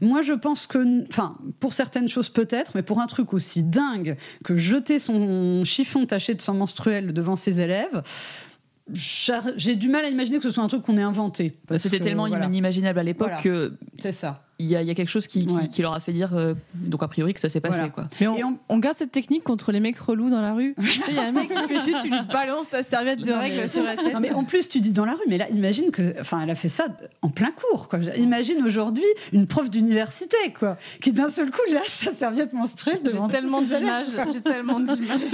Moi, 0.00 0.22
je 0.22 0.32
pense 0.32 0.66
que, 0.66 1.06
enfin, 1.08 1.36
pour 1.60 1.72
certaines 1.72 2.08
choses 2.08 2.28
peut-être, 2.28 2.72
mais 2.74 2.82
pour 2.82 3.00
un 3.00 3.06
truc 3.06 3.32
aussi 3.32 3.62
dingue 3.62 4.16
que 4.44 4.56
jeter 4.56 4.98
son 4.98 5.64
chiffon 5.64 6.04
taché 6.06 6.34
de 6.34 6.40
sang 6.40 6.54
menstruel 6.54 7.12
devant 7.12 7.36
ses 7.36 7.60
élèves, 7.60 8.02
j'ai 8.92 9.76
du 9.76 9.88
mal 9.88 10.04
à 10.04 10.08
imaginer 10.08 10.38
que 10.38 10.42
ce 10.44 10.50
soit 10.50 10.64
un 10.64 10.68
truc 10.68 10.82
qu'on 10.82 10.96
ait 10.96 11.02
inventé. 11.02 11.56
C'était 11.78 12.00
tellement 12.00 12.26
voilà. 12.26 12.46
inimaginable 12.46 12.98
à 12.98 13.02
l'époque 13.04 13.28
Voilà. 13.28 13.42
que 13.42 13.74
C'est 13.98 14.12
ça. 14.12 14.44
Il 14.62 14.70
y, 14.70 14.76
a 14.76 14.82
il 14.82 14.88
y 14.88 14.90
a 14.90 14.94
quelque 14.94 15.08
chose 15.10 15.26
qui, 15.26 15.46
qui- 15.46 15.54
Ouais. 15.54 15.68
qui 15.68 15.82
leur 15.82 15.92
a 15.94 16.00
fait 16.00 16.12
dire, 16.12 16.34
euh, 16.34 16.54
donc 16.74 17.02
a 17.02 17.08
priori, 17.08 17.34
que 17.34 17.40
ça 17.40 17.48
s'est 17.48 17.60
passé. 17.60 17.78
Voilà. 17.78 17.92
Quoi. 17.92 18.08
Mais 18.20 18.26
on, 18.26 18.36
Et 18.36 18.44
on- 18.44 18.58
on 18.68 18.78
garde 18.78 18.96
cette 18.96 19.12
technique 19.12 19.44
contre 19.44 19.72
les 19.72 19.80
mecs 19.80 19.98
relous 19.98 20.30
dans 20.30 20.40
la 20.40 20.52
rue. 20.54 20.74
Il 21.08 21.14
y 21.14 21.18
a 21.18 21.22
un 21.24 21.32
mec 21.32 21.48
qui 21.50 21.62
fait 21.68 21.78
chier, 21.78 21.94
tu 22.02 22.08
lui 22.08 22.16
balances 22.32 22.68
ta 22.68 22.82
serviette 22.82 23.20
de 23.20 23.32
mais- 23.32 23.68
sur 23.68 23.82
la 23.84 23.96
tête. 23.96 24.12
Non, 24.14 24.20
mais 24.20 24.32
en 24.32 24.44
plus, 24.44 24.68
tu 24.68 24.80
dis 24.80 24.92
dans 24.92 25.04
la 25.04 25.12
rue, 25.12 25.24
mais 25.28 25.38
là, 25.38 25.48
imagine 25.50 25.90
que, 25.90 26.14
enfin, 26.20 26.40
elle 26.42 26.50
a 26.50 26.54
fait 26.54 26.68
ça 26.68 26.86
en 27.22 27.28
plein 27.28 27.50
cours, 27.50 27.88
quoi. 27.88 27.98
Imagine 28.16 28.62
aujourd'hui 28.64 29.04
une 29.32 29.46
prof 29.46 29.68
d'université, 29.70 30.36
quoi, 30.58 30.76
qui 31.00 31.12
d'un 31.12 31.30
seul 31.30 31.50
coup 31.50 31.60
lâche 31.72 31.88
sa 31.88 32.12
serviette 32.12 32.52
menstruelle 32.52 33.00
J'ai 33.04 33.10
devant 33.12 33.26
tous 33.28 33.32
tellement 33.34 33.60
d'images. 33.62 34.06
J'ai 34.32 34.40
tellement 34.40 34.80
d'images. 34.80 35.20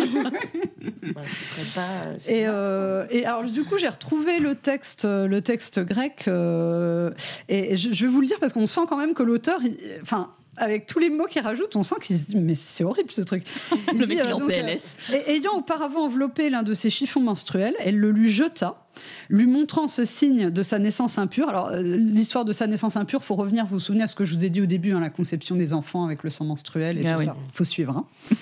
Ouais, 1.08 1.22
ce 1.24 1.54
serait 1.54 1.74
pas. 1.74 1.90
euh, 2.06 2.14
Et, 2.28 2.46
euh, 2.46 3.06
et 3.10 3.24
alors 3.24 3.42
du 3.44 3.64
coup 3.64 3.78
j'ai 3.78 3.88
retrouvé 3.88 4.38
le 4.40 4.54
texte, 4.54 5.04
le 5.04 5.40
texte 5.40 5.80
grec 5.80 6.24
euh, 6.28 7.10
et 7.48 7.76
je, 7.76 7.92
je 7.92 8.06
vais 8.06 8.12
vous 8.12 8.20
le 8.20 8.26
dire 8.26 8.38
parce 8.40 8.52
qu'on 8.52 8.66
sent 8.66 8.82
quand 8.88 8.96
même 8.96 9.14
que 9.18 9.22
l'auteur, 9.24 9.60
enfin 10.02 10.30
avec 10.60 10.86
tous 10.88 10.98
les 10.98 11.08
mots 11.08 11.26
qu'il 11.26 11.40
rajoute, 11.42 11.76
on 11.76 11.84
sent 11.84 11.94
qu'il 12.02 12.18
se 12.18 12.24
dit 12.24 12.36
mais 12.36 12.56
c'est 12.56 12.82
horrible 12.82 13.12
ce 13.12 13.20
truc. 13.22 13.44
Le 13.92 14.06
mec, 14.06 14.08
dit, 14.08 14.14
il 14.14 14.18
est 14.18 14.22
euh, 14.22 14.34
en 14.34 14.40
donc, 14.40 14.48
PLS. 14.48 14.92
euh, 15.12 15.20
et- 15.28 15.36
ayant 15.36 15.52
auparavant 15.56 16.00
enveloppé 16.06 16.50
l'un 16.50 16.64
de 16.64 16.74
ses 16.74 16.90
chiffons 16.90 17.20
menstruels, 17.20 17.74
elle 17.78 17.96
le 17.96 18.10
lui 18.10 18.28
jeta, 18.32 18.84
lui 19.28 19.46
montrant 19.46 19.86
ce 19.86 20.04
signe 20.04 20.50
de 20.50 20.62
sa 20.64 20.80
naissance 20.80 21.16
impure. 21.16 21.48
Alors 21.48 21.68
euh, 21.68 21.80
l'histoire 21.82 22.44
de 22.44 22.52
sa 22.52 22.66
naissance 22.66 22.96
impure, 22.96 23.22
faut 23.22 23.36
revenir, 23.36 23.66
vous 23.66 23.74
vous 23.74 23.80
souvenez 23.80 24.02
à 24.02 24.08
ce 24.08 24.16
que 24.16 24.24
je 24.24 24.34
vous 24.34 24.44
ai 24.44 24.50
dit 24.50 24.60
au 24.60 24.66
début, 24.66 24.90
hein, 24.92 24.98
la 25.00 25.10
conception 25.10 25.54
des 25.54 25.72
enfants 25.74 26.04
avec 26.04 26.24
le 26.24 26.30
sang 26.30 26.44
menstruel 26.44 26.98
et 26.98 27.06
Ah 27.06 27.12
tout 27.14 27.18
oui. 27.20 27.24
ça. 27.26 27.36
Faut 27.52 27.64
suivre. 27.64 27.96
hein. 27.96 28.06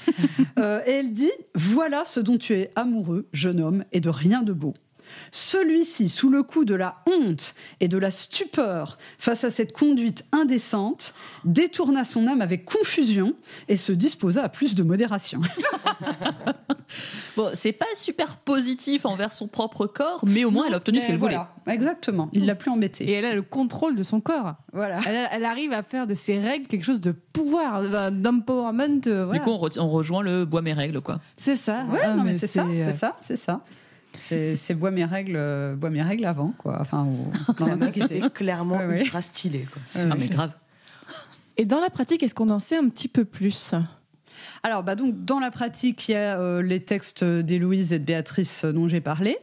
Euh, 0.59 0.81
et 0.87 0.93
elle 0.93 1.13
dit 1.13 1.31
Voilà 1.55 2.05
ce 2.07 2.19
dont 2.19 2.39
tu 2.39 2.55
es 2.55 2.71
amoureux, 2.77 3.27
jeune 3.35 3.61
homme, 3.61 3.85
et 3.93 4.01
de 4.01 4.09
rien 4.09 4.43
de 4.43 4.55
beau. 4.55 4.73
Celui-ci, 5.31 6.09
sous 6.09 6.31
le 6.31 6.43
coup 6.43 6.65
de 6.65 6.75
la 6.75 6.97
honte 7.07 7.55
et 7.81 7.89
de 7.89 7.99
la 7.99 8.11
stupeur 8.11 8.99
face 9.19 9.45
à 9.45 9.51
cette 9.51 9.73
conduite 9.73 10.25
indécente, 10.33 11.15
détourna 11.45 12.05
son 12.05 12.27
âme 12.27 12.41
avec 12.41 12.65
confusion 12.65 13.35
et 13.69 13.77
se 13.77 13.93
disposa 13.93 14.43
à 14.45 14.49
plus 14.49 14.75
de 14.75 14.83
modération. 14.83 15.41
Bon, 17.37 17.51
c'est 17.55 17.73
pas 17.73 17.85
super 17.95 18.37
positif 18.37 19.05
envers 19.05 19.33
son 19.33 19.47
propre 19.49 19.87
corps, 19.87 20.21
mais 20.27 20.45
au 20.45 20.51
moins 20.51 20.67
elle 20.67 20.75
a 20.75 20.77
obtenu 20.79 21.01
ce 21.01 21.07
qu'elle 21.07 21.17
voulait. 21.17 21.35
Voilà, 21.35 21.75
Exactement, 21.75 22.31
il 22.33 22.47
l'a 22.47 22.55
plus 22.55 22.71
Et 22.71 22.75
embêté. 22.75 23.11
elle 23.13 23.25
a 23.25 23.35
le 23.35 23.43
contrôle 23.43 23.97
de 23.97 24.03
son 24.03 24.21
corps. 24.21 24.55
Voilà. 24.73 25.01
Elle, 25.07 25.29
elle 25.33 25.45
arrive 25.45 25.73
à 25.73 25.83
faire 25.83 26.07
de 26.07 26.15
ses 26.15 26.39
règles 26.39 26.67
quelque 26.67 26.85
chose 26.85 27.01
de 27.01 27.11
pouvoir, 27.13 27.81
euh, 27.83 28.11
d'empowerment. 28.11 29.01
euh, 29.09 29.25
voilà. 29.27 29.39
Du 29.41 29.45
coup, 29.45 29.51
on, 29.51 29.59
re- 29.67 29.79
on 29.81 29.89
rejoint 29.89 30.23
le 30.23 30.45
bois 30.45 30.63
mes 30.63 30.73
règles, 30.73 31.01
quoi. 31.01 31.21
c'est 31.37 31.57
ça. 31.57 31.85
Ouais, 31.91 32.01
Ah, 32.05 32.15
non, 32.15 32.23
mais 32.25 32.39
c'est 32.39 32.47
ça, 32.47 32.65
euh, 32.65 32.87
c'est 32.91 32.97
ça, 32.97 33.17
c'est 33.21 33.37
ça. 33.37 33.61
C'est 34.19 34.75
bois 34.75 34.91
mes 34.91 35.05
règles, 35.05 35.35
euh, 35.37 35.75
bois 35.77 35.91
mes 35.91 36.03
règles 36.03 36.25
avant, 36.25 36.53
quoi. 36.59 36.79
Enfin, 36.81 37.07
au- 37.07 37.65
La 37.65 37.77
meuf 37.77 37.97
était 37.97 38.21
clairement 38.31 38.79
ouais. 38.79 39.01
ultra 39.03 39.23
stylée. 39.23 39.67
Quoi. 39.73 39.83
Ah, 40.11 40.15
mais 40.19 40.29
grave. 40.29 40.53
Et 41.57 41.65
dans 41.65 41.81
la 41.81 41.89
pratique, 41.91 42.23
est-ce 42.23 42.35
qu'on 42.35 42.51
en 42.51 42.59
sait 42.61 42.77
un 42.77 42.89
petit 42.89 43.09
peu 43.09 43.25
plus? 43.25 43.75
Alors, 44.63 44.83
bah 44.83 44.95
donc, 44.95 45.25
dans 45.25 45.39
la 45.39 45.51
pratique, 45.51 46.09
il 46.09 46.13
y 46.13 46.15
a 46.15 46.39
euh, 46.39 46.63
les 46.63 46.81
textes 46.81 47.25
d'Héloïse 47.25 47.93
et 47.93 47.99
de 47.99 48.05
Béatrice 48.05 48.65
euh, 48.65 48.73
dont 48.73 48.89
j'ai 48.89 49.01
parlé. 49.01 49.37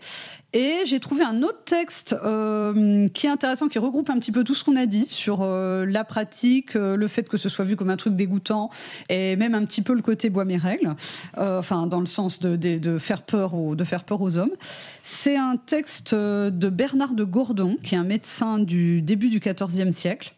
Et 0.54 0.82
j'ai 0.86 1.00
trouvé 1.00 1.24
un 1.24 1.42
autre 1.42 1.64
texte 1.66 2.16
euh, 2.24 3.08
qui 3.10 3.26
est 3.26 3.30
intéressant, 3.30 3.68
qui 3.68 3.80
regroupe 3.80 4.10
un 4.12 4.20
petit 4.20 4.32
peu 4.32 4.44
tout 4.44 4.54
ce 4.54 4.64
qu'on 4.64 4.76
a 4.76 4.86
dit 4.86 5.08
sur 5.08 5.44
la 5.44 6.04
pratique, 6.04 6.76
le 6.76 7.08
fait 7.08 7.28
que 7.28 7.38
ce 7.38 7.50
soit 7.50 7.66
vu 7.66 7.76
comme 7.76 7.90
un 7.90 7.98
truc 7.98 8.16
dégoûtant, 8.16 8.70
et 9.10 9.36
même 9.36 9.56
un 9.56 9.66
petit 9.66 9.82
peu 9.82 9.96
le 9.96 10.04
côté 10.04 10.30
bois 10.30 10.46
mes 10.46 10.58
règles, 10.58 10.96
enfin 11.38 11.88
dans 11.88 12.00
le 12.00 12.06
sens 12.06 12.40
de, 12.40 12.56
de- 12.56 13.00
faire 13.00 13.24
peur 13.24 13.56
aux, 13.56 13.74
de 13.74 13.84
faire 13.84 14.04
peur 14.04 14.22
aux 14.22 14.38
hommes. 14.38 14.54
C'est 15.02 15.38
un 15.38 15.58
texte 15.58 16.14
de 16.14 16.70
Bernard 16.70 17.16
de 17.16 17.24
Gordon, 17.24 17.78
qui 17.82 17.96
est 17.96 17.98
un 17.98 18.04
médecin 18.04 18.60
du 18.60 19.02
début 19.02 19.30
du 19.30 19.40
XIVe 19.40 19.90
siècle. 19.90 20.36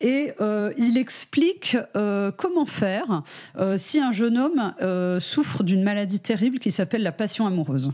Et 0.00 0.32
euh, 0.40 0.72
il 0.76 0.98
explique 0.98 1.76
euh, 1.96 2.30
comment 2.30 2.66
faire 2.66 3.22
euh, 3.56 3.78
si 3.78 3.98
un 3.98 4.12
jeune 4.12 4.36
homme 4.36 4.74
souffre 5.20 5.62
d'une 5.62 5.82
maladie 5.82 6.20
terrible 6.20 6.58
qui 6.58 6.70
s'appelle 6.70 7.02
la 7.02 7.12
passion 7.12 7.46
amoureuse. 7.46 7.92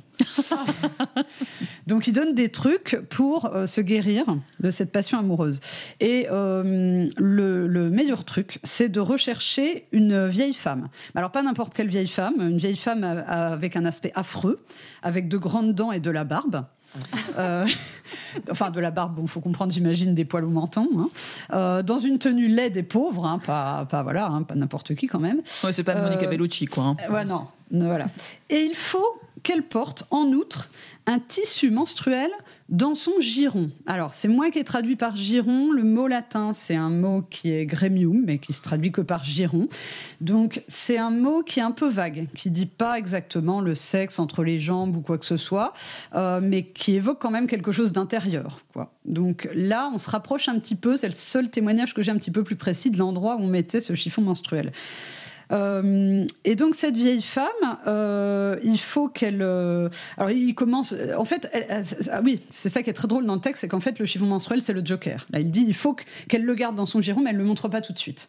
Donc 1.86 2.06
il 2.06 2.12
donne 2.12 2.34
des 2.34 2.48
trucs 2.48 3.00
pour 3.08 3.50
se 3.66 3.80
guérir 3.80 4.24
de 4.60 4.70
cette 4.70 4.90
passion 4.90 5.18
amoureuse. 5.18 5.60
Et 6.00 6.26
le, 6.30 7.66
le 7.66 7.90
meilleur 7.90 8.24
truc, 8.24 8.58
c'est 8.62 8.88
de 8.88 9.00
rechercher 9.00 9.86
une 9.92 10.26
vieille 10.26 10.54
femme. 10.54 10.88
Alors 11.14 11.30
pas 11.30 11.42
n'importe 11.42 11.74
quelle 11.74 11.88
vieille 11.88 12.08
femme, 12.08 12.34
une 12.40 12.58
vieille 12.58 12.76
femme 12.76 13.04
avec 13.04 13.76
un 13.76 13.84
aspect 13.84 14.12
affreux, 14.14 14.64
avec 15.02 15.28
de 15.28 15.36
grandes 15.36 15.74
dents 15.74 15.92
et 15.92 16.00
de 16.00 16.10
la 16.10 16.24
barbe. 16.24 16.64
Euh, 17.38 17.66
enfin, 18.50 18.70
de 18.70 18.80
la 18.80 18.90
barbe, 18.90 19.14
bon, 19.16 19.26
faut 19.26 19.40
comprendre, 19.40 19.72
j'imagine, 19.72 20.14
des 20.14 20.24
poils 20.24 20.44
au 20.44 20.50
menton. 20.50 20.88
hein. 20.98 21.08
Euh, 21.52 21.82
dans 21.82 21.98
une 21.98 22.18
tenue 22.18 22.48
laide 22.48 22.76
et 22.76 22.82
pauvre, 22.82 23.26
hein, 23.26 23.38
pas, 23.38 23.86
pas, 23.90 24.02
voilà, 24.02 24.26
hein, 24.26 24.42
pas 24.42 24.54
n'importe 24.54 24.94
qui 24.94 25.06
quand 25.06 25.20
même. 25.20 25.40
Ouais, 25.64 25.72
c'est 25.72 25.84
pas 25.84 25.94
Euh, 25.96 26.02
Monica 26.02 26.26
Bellucci, 26.26 26.66
quoi. 26.66 26.96
Ouais, 27.10 27.24
non, 27.24 27.46
non, 27.70 27.86
voilà. 27.86 28.06
Et 28.50 28.60
il 28.62 28.74
faut 28.74 29.20
qu'elle 29.42 29.62
porte, 29.62 30.06
en 30.10 30.26
outre, 30.28 30.70
un 31.06 31.18
tissu 31.18 31.70
menstruel 31.70 32.30
dans 32.72 32.94
son 32.94 33.20
giron. 33.20 33.70
Alors, 33.86 34.14
c'est 34.14 34.28
moi 34.28 34.50
qui 34.50 34.58
ai 34.58 34.64
traduit 34.64 34.96
par 34.96 35.14
giron. 35.14 35.72
Le 35.72 35.82
mot 35.82 36.08
latin, 36.08 36.54
c'est 36.54 36.74
un 36.74 36.88
mot 36.88 37.22
qui 37.30 37.52
est 37.52 37.66
gremium, 37.66 38.22
mais 38.24 38.38
qui 38.38 38.54
se 38.54 38.62
traduit 38.62 38.90
que 38.90 39.02
par 39.02 39.24
giron. 39.24 39.68
Donc, 40.22 40.62
c'est 40.68 40.96
un 40.96 41.10
mot 41.10 41.42
qui 41.42 41.60
est 41.60 41.62
un 41.62 41.70
peu 41.70 41.88
vague, 41.88 42.28
qui 42.34 42.50
dit 42.50 42.66
pas 42.66 42.98
exactement 42.98 43.60
le 43.60 43.74
sexe 43.74 44.18
entre 44.18 44.42
les 44.42 44.58
jambes 44.58 44.96
ou 44.96 45.02
quoi 45.02 45.18
que 45.18 45.26
ce 45.26 45.36
soit, 45.36 45.74
euh, 46.14 46.40
mais 46.42 46.62
qui 46.64 46.94
évoque 46.94 47.20
quand 47.20 47.30
même 47.30 47.46
quelque 47.46 47.72
chose 47.72 47.92
d'intérieur. 47.92 48.62
Quoi. 48.72 48.90
Donc 49.04 49.50
là, 49.54 49.90
on 49.92 49.98
se 49.98 50.08
rapproche 50.08 50.48
un 50.48 50.58
petit 50.58 50.76
peu, 50.76 50.96
c'est 50.96 51.08
le 51.08 51.12
seul 51.12 51.50
témoignage 51.50 51.92
que 51.92 52.00
j'ai 52.00 52.10
un 52.10 52.16
petit 52.16 52.30
peu 52.30 52.42
plus 52.42 52.56
précis 52.56 52.90
de 52.90 52.96
l'endroit 52.96 53.36
où 53.36 53.40
on 53.40 53.48
mettait 53.48 53.80
ce 53.80 53.94
chiffon 53.94 54.22
menstruel. 54.22 54.72
Euh, 55.52 56.24
et 56.44 56.56
donc 56.56 56.74
cette 56.74 56.96
vieille 56.96 57.22
femme, 57.22 57.46
euh, 57.86 58.58
il 58.62 58.78
faut 58.78 59.08
qu'elle. 59.08 59.42
euh, 59.42 59.88
alors 60.16 60.30
il 60.30 60.54
commence. 60.54 60.94
En 61.16 61.24
fait, 61.24 61.50
ah 62.10 62.20
oui, 62.24 62.40
c'est 62.50 62.68
ça 62.68 62.82
qui 62.82 62.90
est 62.90 62.94
très 62.94 63.08
drôle 63.08 63.26
dans 63.26 63.34
le 63.34 63.40
texte, 63.40 63.60
c'est 63.60 63.68
qu'en 63.68 63.80
fait 63.80 63.98
le 63.98 64.06
chiffon 64.06 64.26
menstruel 64.26 64.62
c'est 64.62 64.72
le 64.72 64.82
Joker. 64.84 65.26
Là, 65.30 65.40
il 65.40 65.50
dit 65.50 65.64
il 65.66 65.74
faut 65.74 65.94
que- 65.94 66.04
qu'elle 66.28 66.44
le 66.44 66.54
garde 66.54 66.76
dans 66.76 66.86
son 66.86 67.00
giron, 67.00 67.20
mais 67.20 67.30
elle 67.30 67.36
le 67.36 67.44
montre 67.44 67.68
pas 67.68 67.80
tout 67.80 67.92
de 67.92 67.98
suite. 67.98 68.28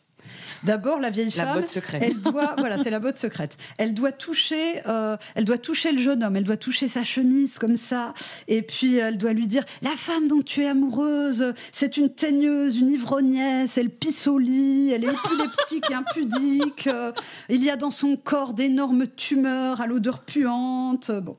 D'abord, 0.64 1.00
la 1.00 1.10
vieille 1.10 1.30
La 1.36 1.46
femme, 1.46 1.60
botte 1.62 1.70
secrète. 1.70 2.04
elle 2.04 2.22
doit, 2.22 2.56
voilà, 2.58 2.82
c'est 2.82 2.90
la 2.90 3.00
botte 3.00 3.18
secrète. 3.18 3.58
Elle 3.78 3.94
doit 3.94 4.12
toucher, 4.12 4.82
euh, 4.88 5.18
elle 5.36 5.46
doit 5.46 5.58
toucher 5.58 5.92
le 5.92 5.98
jeune 5.98 6.24
homme, 6.24 6.36
elle 6.36 6.44
doit 6.44 6.58
toucher 6.58 6.88
sa 6.88 7.04
chemise 7.04 7.58
comme 7.58 7.76
ça, 7.78 8.14
et 8.48 8.62
puis 8.62 8.96
elle 8.98 9.18
doit 9.18 9.34
lui 9.34 9.48
dire 9.48 9.64
la 9.82 9.92
femme 9.92 10.28
dont 10.28 10.42
tu 10.42 10.64
es 10.64 10.68
amoureuse, 10.68 11.54
c'est 11.72 11.98
une 11.98 12.10
teigneuse, 12.10 12.78
une 12.78 12.92
ivrognesse, 12.92 13.78
elle 13.78 13.90
pisse 13.90 14.28
au 14.28 14.38
lit, 14.40 14.92
elle 14.92 15.04
est 15.04 15.14
épileptique 15.14 15.86
et 15.90 15.94
impudique. 15.96 16.88
euh, 16.88 17.12
il 17.50 17.64
y 17.64 17.70
a 17.70 17.76
dans 17.76 17.92
son 17.92 18.16
corps 18.16 18.54
d'énormes 18.54 19.08
tumeurs 19.08 19.82
à 19.82 19.88
l'odeur 19.88 20.20
puante. 20.22 21.12
Bon. 21.12 21.38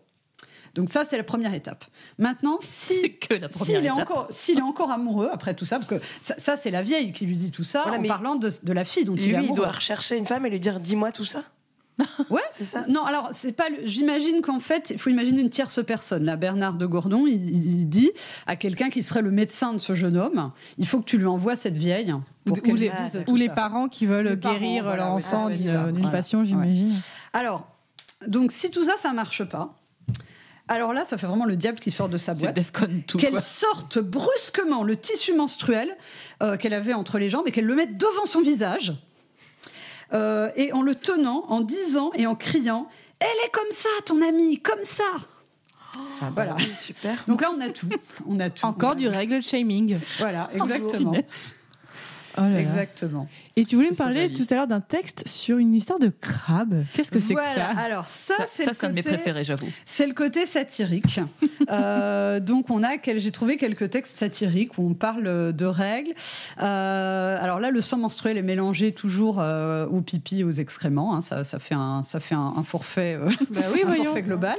Donc 0.74 0.90
ça, 0.90 1.04
c'est 1.04 1.16
la 1.16 1.24
première 1.24 1.54
étape. 1.54 1.84
Maintenant, 2.18 2.58
si 2.60 3.16
s'il 3.64 3.86
est, 3.86 3.90
encore, 3.90 4.26
s'il 4.30 4.58
est 4.58 4.62
encore 4.62 4.90
amoureux 4.90 5.28
après 5.32 5.54
tout 5.54 5.64
ça, 5.64 5.78
parce 5.78 5.88
que 5.88 6.00
ça, 6.20 6.34
ça, 6.38 6.56
c'est 6.56 6.70
la 6.70 6.82
vieille 6.82 7.12
qui 7.12 7.26
lui 7.26 7.36
dit 7.36 7.50
tout 7.50 7.64
ça 7.64 7.82
Voilà, 7.86 7.98
en 8.00 8.02
parlant 8.02 8.34
de, 8.36 8.50
de 8.62 8.72
la 8.72 8.84
fille 8.84 9.04
dont 9.04 9.14
Lui, 9.14 9.24
il 9.24 9.28
est 9.28 9.32
il 9.32 9.36
amoureux. 9.36 9.56
doit 9.56 9.72
rechercher 9.72 10.16
une 10.16 10.26
femme 10.26 10.44
et 10.46 10.50
lui 10.50 10.60
dire 10.60 10.80
Dis-moi 10.80 11.12
tout 11.12 11.24
ça. 11.24 11.44
Ouais, 12.28 12.42
C'est 12.50 12.64
ça 12.64 12.84
Non, 12.88 13.04
alors 13.04 13.28
c'est 13.30 13.52
pas. 13.52 13.66
J'imagine 13.84 14.42
qu'en 14.42 14.58
fait, 14.58 14.90
il 14.90 14.98
faut 14.98 15.10
imaginer 15.10 15.40
une 15.40 15.50
tierce 15.50 15.84
personne. 15.84 16.24
Là, 16.24 16.34
Bernard 16.34 16.74
de 16.74 16.86
Gordon, 16.86 17.26
il, 17.28 17.34
il 17.34 17.88
dit 17.88 18.10
à 18.48 18.56
quelqu'un 18.56 18.90
qui 18.90 19.02
serait 19.04 19.22
le 19.22 19.30
médecin 19.30 19.72
de 19.72 19.78
ce 19.78 19.94
jeune 19.94 20.16
homme, 20.16 20.50
il 20.78 20.88
faut 20.88 20.98
que 20.98 21.04
tu 21.04 21.18
lui 21.18 21.26
envoies 21.26 21.54
cette 21.54 21.76
vieille 21.76 22.12
pour 22.44 22.58
Ou, 22.68 22.74
les, 22.74 22.90
dise 22.90 23.22
ou 23.28 23.36
les 23.36 23.48
parents 23.48 23.88
qui 23.88 24.06
veulent 24.06 24.26
Les 24.26 24.36
parents, 24.36 24.54
guérir 24.58 24.82
voilà, 24.82 25.04
leur 25.04 25.12
enfant 25.12 25.48
d'une 25.48 25.62
ça, 25.62 25.86
d'une 25.86 25.96
voilà. 25.98 26.10
passion, 26.10 26.42
j'imagine. 26.42 26.94
Alors, 27.32 27.64
donc 28.26 28.50
si 28.50 28.72
tout 28.72 28.82
ça, 28.84 28.94
ça 28.98 29.12
marche 29.12 29.44
pas. 29.44 29.76
Alors 30.68 30.94
là, 30.94 31.04
ça 31.04 31.18
fait 31.18 31.26
vraiment 31.26 31.44
le 31.44 31.56
diable 31.56 31.78
qui 31.78 31.90
sort 31.90 32.08
de 32.08 32.16
sa 32.16 32.32
boîte. 32.34 32.58
Qu'elle 33.18 33.40
sorte 33.42 33.98
brusquement 33.98 34.82
le 34.82 34.96
tissu 34.96 35.34
menstruel 35.34 35.94
euh, 36.42 36.56
qu'elle 36.56 36.72
avait 36.72 36.94
entre 36.94 37.18
les 37.18 37.28
jambes 37.28 37.46
et 37.46 37.52
qu'elle 37.52 37.66
le 37.66 37.74
mette 37.74 37.98
devant 37.98 38.24
son 38.24 38.40
visage. 38.40 38.94
Euh, 40.12 40.50
et 40.56 40.72
en 40.72 40.82
le 40.82 40.94
tenant, 40.94 41.44
en 41.48 41.60
disant 41.60 42.12
et 42.14 42.26
en 42.26 42.34
criant 42.34 42.88
Elle 43.20 43.26
est 43.46 43.50
comme 43.50 43.70
ça, 43.70 43.88
ton 44.06 44.22
amie, 44.22 44.58
comme 44.60 44.82
ça 44.84 45.02
Ah, 45.94 45.98
bah 46.22 46.30
Voilà. 46.34 46.54
oui, 46.58 46.70
super. 46.76 47.24
Donc 47.28 47.40
là, 47.42 47.50
on 47.54 47.60
a 47.60 47.68
tout. 47.68 47.88
On 48.26 48.40
a 48.40 48.48
tout. 48.50 48.64
Encore 48.64 48.90
On 48.90 48.92
a- 48.92 48.96
du 48.96 49.08
règle 49.08 49.42
shaming. 49.42 49.98
Voilà, 50.18 50.48
exactement. 50.54 51.14
Oh 52.36 52.40
là 52.40 52.48
là. 52.48 52.60
Exactement. 52.60 53.28
Et 53.56 53.64
tu 53.64 53.76
voulais 53.76 53.90
me 53.90 53.96
parler 53.96 54.32
tout 54.32 54.42
à 54.50 54.54
l'heure 54.54 54.66
d'un 54.66 54.80
texte 54.80 55.22
sur 55.28 55.58
une 55.58 55.74
histoire 55.74 56.00
de 56.00 56.08
crabe. 56.08 56.84
Qu'est-ce 56.92 57.12
que 57.12 57.20
c'est 57.20 57.34
Voilà. 57.34 57.50
que 57.52 57.58
ça? 57.76 57.80
Alors 57.80 58.06
ça, 58.06 58.34
Ça, 58.36 58.44
c'est 58.52 58.64
ça, 58.64 58.70
le 58.70 58.74
c'est 58.74 58.86
un 58.86 58.88
de 58.90 58.94
mes 58.94 59.02
préférés, 59.04 59.44
j'avoue. 59.44 59.68
C'est 59.86 60.06
le 60.08 60.12
côté 60.14 60.44
satirique. 60.46 61.20
Euh, 61.70 62.40
donc 62.40 62.68
on 62.68 62.82
a, 62.82 62.90
j'ai 63.16 63.30
trouvé 63.32 63.56
quelques 63.56 63.88
textes 63.88 64.18
satiriques 64.18 64.76
où 64.76 64.86
on 64.86 64.92
parle 64.92 65.54
de 65.54 65.64
règles. 65.64 66.12
Euh, 66.60 67.38
alors 67.40 67.58
là, 67.58 67.70
le 67.70 67.80
sang 67.80 67.96
menstruel 67.96 68.36
est 68.36 68.42
mélangé 68.42 68.92
toujours 68.92 69.40
euh, 69.40 69.86
au 69.86 70.02
pipi, 70.02 70.44
aux 70.44 70.50
excréments. 70.50 71.14
hein. 71.14 71.20
ça, 71.22 71.42
ça 71.42 71.58
fait 71.58 71.74
un, 71.74 72.02
ça 72.02 72.20
fait 72.20 72.34
un, 72.34 72.52
un 72.56 72.62
forfait, 72.64 73.14
euh, 73.14 73.30
Bah 73.50 73.62
oui, 73.72 73.80
un 73.82 73.86
voyons. 73.86 74.04
forfait 74.04 74.22
global. 74.22 74.56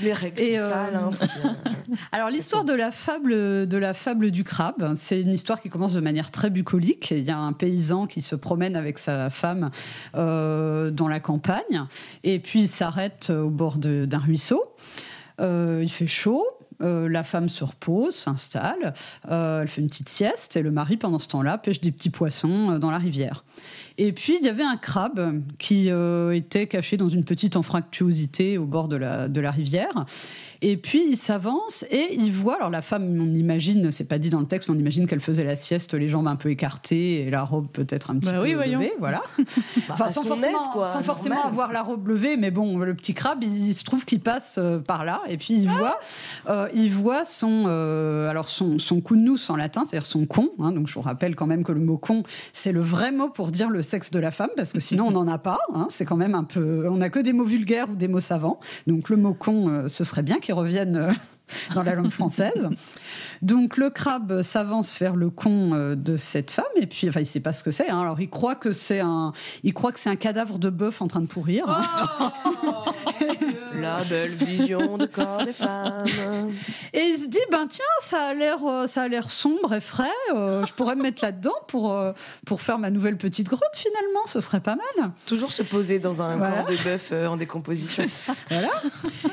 Les 0.00 0.12
règles 0.12 0.40
Et, 0.40 0.56
sont 0.56 0.62
euh, 0.64 0.70
sales. 0.70 0.96
hein, 0.96 1.10
bien- 1.42 1.56
Alors 2.12 2.30
l'histoire 2.30 2.64
de 2.64 2.72
la 2.72 2.90
fable 2.90 3.68
de 3.68 3.78
la 3.78 3.94
fable 3.94 4.32
du 4.32 4.42
crabe, 4.42 4.94
c'est 4.96 5.20
une 5.20 5.32
histoire 5.32 5.60
qui 5.60 5.70
commence 5.70 5.92
de 5.92 6.00
manière 6.00 6.32
très 6.32 6.50
bucolique. 6.50 7.12
Il 7.12 7.22
y 7.22 7.30
a 7.30 7.38
un 7.38 7.52
paysan 7.52 8.06
qui 8.08 8.13
se 8.22 8.36
promène 8.36 8.76
avec 8.76 8.98
sa 8.98 9.30
femme 9.30 9.70
euh, 10.14 10.90
dans 10.90 11.08
la 11.08 11.20
campagne 11.20 11.84
et 12.22 12.38
puis 12.38 12.62
il 12.62 12.68
s'arrête 12.68 13.30
au 13.30 13.50
bord 13.50 13.78
d'un 13.78 14.18
ruisseau. 14.18 14.62
Euh, 15.40 15.80
il 15.82 15.90
fait 15.90 16.06
chaud. 16.06 16.46
euh, 16.82 17.08
la 17.08 17.24
femme 17.24 17.48
se 17.48 17.64
repose, 17.64 18.14
s'installe, 18.14 18.94
elle 19.28 19.68
fait 19.68 19.80
une 19.80 19.88
petite 19.88 20.08
sieste 20.08 20.56
et 20.56 20.62
le 20.62 20.70
mari, 20.70 20.96
pendant 20.96 21.18
ce 21.18 21.28
temps-là, 21.28 21.56
pêche 21.58 21.80
des 21.80 21.92
petits 21.92 22.10
poissons 22.10 22.78
dans 22.78 22.90
la 22.90 22.98
rivière. 22.98 23.44
Et 23.96 24.12
puis, 24.12 24.36
il 24.40 24.44
y 24.44 24.48
avait 24.48 24.64
un 24.64 24.76
crabe 24.76 25.40
qui 25.58 25.88
euh, 25.90 26.32
était 26.32 26.66
caché 26.66 26.96
dans 26.96 27.08
une 27.08 27.24
petite 27.24 27.54
anfractuosité 27.56 28.58
au 28.58 28.64
bord 28.64 28.88
de 28.88 28.96
la, 28.96 29.28
de 29.28 29.40
la 29.40 29.50
rivière. 29.52 30.04
Et 30.62 30.76
puis, 30.78 31.04
il 31.06 31.16
s'avance 31.16 31.84
et 31.90 32.14
il 32.14 32.32
voit. 32.32 32.56
Alors, 32.56 32.70
la 32.70 32.80
femme, 32.80 33.04
on 33.20 33.34
imagine, 33.34 33.92
c'est 33.92 34.08
pas 34.08 34.18
dit 34.18 34.30
dans 34.30 34.40
le 34.40 34.46
texte, 34.46 34.68
mais 34.68 34.74
on 34.74 34.78
imagine 34.78 35.06
qu'elle 35.06 35.20
faisait 35.20 35.44
la 35.44 35.56
sieste, 35.56 35.92
les 35.94 36.08
jambes 36.08 36.26
un 36.26 36.36
peu 36.36 36.48
écartées 36.50 37.20
et 37.26 37.30
la 37.30 37.44
robe 37.44 37.66
peut-être 37.72 38.10
un 38.10 38.16
petit 38.18 38.30
Bah 38.32 38.38
peu 38.38 38.44
oui, 38.44 38.54
voyons. 38.54 38.78
levée. 38.80 38.92
Voilà. 38.98 39.22
Bah, 39.88 39.94
Enfin, 39.94 40.08
sans 40.08 40.24
forcément, 40.24 40.48
aise, 40.58 40.68
quoi, 40.72 40.90
sans 40.90 41.02
forcément 41.02 41.34
normal. 41.34 41.52
avoir 41.52 41.72
la 41.72 41.82
robe 41.82 42.08
levée, 42.08 42.36
mais 42.36 42.50
bon, 42.50 42.78
le 42.78 42.94
petit 42.94 43.12
crabe, 43.14 43.42
il, 43.42 43.66
il 43.66 43.74
se 43.74 43.84
trouve 43.84 44.04
qu'il 44.06 44.20
passe 44.20 44.56
euh, 44.58 44.78
par 44.78 45.04
là 45.04 45.20
et 45.28 45.36
puis 45.36 45.54
il 45.54 45.68
voit, 45.68 45.98
euh, 46.48 46.68
il 46.74 46.90
voit 46.90 47.24
son, 47.26 47.64
euh, 47.66 48.28
alors 48.30 48.48
son, 48.48 48.78
son 48.78 49.00
cunus 49.02 49.50
en 49.50 49.56
latin, 49.56 49.84
c'est-à-dire 49.84 50.06
son 50.06 50.24
con. 50.24 50.50
hein, 50.60 50.72
donc 50.72 50.88
je 50.88 50.94
vous 50.94 51.02
rappelle 51.02 51.36
quand 51.36 51.46
même 51.46 51.62
que 51.64 51.72
le 51.72 51.80
mot 51.80 51.98
con, 51.98 52.22
c'est 52.54 52.72
le 52.72 52.80
vrai 52.80 53.12
mot 53.12 53.28
pour 53.28 53.50
dire 53.50 53.68
le 53.68 53.82
sexe 53.84 54.10
de 54.10 54.18
la 54.18 54.32
femme, 54.32 54.50
parce 54.56 54.72
que 54.72 54.80
sinon 54.80 55.06
on 55.06 55.10
n'en 55.12 55.28
a 55.28 55.38
pas. 55.38 55.60
hein, 55.72 55.86
c'est 55.90 56.04
quand 56.04 56.16
même 56.16 56.34
un 56.34 56.42
peu, 56.44 56.88
on 56.90 56.96
n'a 56.96 57.10
que 57.10 57.20
des 57.20 57.32
mots 57.32 57.44
vulgaires 57.44 57.88
ou 57.90 57.94
des 57.94 58.08
mots 58.08 58.20
savants. 58.20 58.58
Donc 58.88 59.08
le 59.08 59.16
mot 59.16 59.34
con, 59.34 59.68
euh, 59.68 59.88
ce 59.88 60.02
serait 60.02 60.24
bien 60.24 60.40
qu'il 60.40 60.54
revienne. 60.54 61.14
Dans 61.74 61.82
la 61.82 61.94
langue 61.94 62.10
française. 62.10 62.68
Donc 63.42 63.76
le 63.76 63.90
crabe 63.90 64.42
s'avance 64.42 64.98
vers 64.98 65.14
le 65.16 65.28
con 65.30 65.72
euh, 65.74 65.94
de 65.94 66.16
cette 66.16 66.50
femme 66.50 66.64
et 66.76 66.86
puis 66.86 67.08
enfin 67.08 67.20
il 67.20 67.26
sait 67.26 67.40
pas 67.40 67.52
ce 67.52 67.62
que 67.62 67.70
c'est. 67.70 67.90
hein. 67.90 68.00
Alors 68.00 68.18
il 68.20 68.30
croit 68.30 68.54
que 68.54 68.72
c'est 68.72 69.00
un, 69.00 69.32
il 69.62 69.74
croit 69.74 69.92
que 69.92 70.00
c'est 70.00 70.08
un 70.10 70.16
cadavre 70.16 70.58
de 70.58 70.70
bœuf 70.70 71.02
en 71.02 71.08
train 71.08 71.20
de 71.20 71.26
pourrir. 71.26 71.64
hein. 71.68 72.32
La 73.80 74.04
belle 74.04 74.34
vision 74.34 74.96
du 74.98 75.08
corps 75.08 75.44
des 75.44 75.52
femmes. 75.52 76.06
Et 76.92 77.00
il 77.00 77.16
se 77.18 77.28
dit 77.28 77.38
ben 77.50 77.66
tiens 77.68 77.84
ça 78.02 78.28
a 78.28 78.34
l'air, 78.34 78.58
euh, 78.64 78.86
ça 78.86 79.02
a 79.02 79.08
l'air 79.08 79.30
sombre 79.30 79.74
et 79.74 79.80
frais. 79.80 80.04
euh, 80.34 80.64
je 80.64 80.72
pourrais 80.72 80.94
me 80.94 81.02
mettre 81.02 81.24
là-dedans 81.24 81.54
pour 81.68 81.92
euh, 81.92 82.12
pour 82.46 82.60
faire 82.60 82.78
ma 82.78 82.90
nouvelle 82.90 83.16
petite 83.16 83.48
grotte 83.48 83.62
finalement. 83.74 84.26
Ce 84.26 84.40
serait 84.40 84.60
pas 84.60 84.76
mal. 84.76 85.10
Toujours 85.26 85.50
se 85.52 85.62
poser 85.62 85.98
dans 85.98 86.22
un 86.22 86.36
Voilà. 86.36 86.62
corps 86.62 86.70
de 86.70 86.76
bœuf 86.84 87.10
euh, 87.12 87.26
en 87.26 87.36
décomposition. 87.36 88.04
Voilà. 88.50 88.70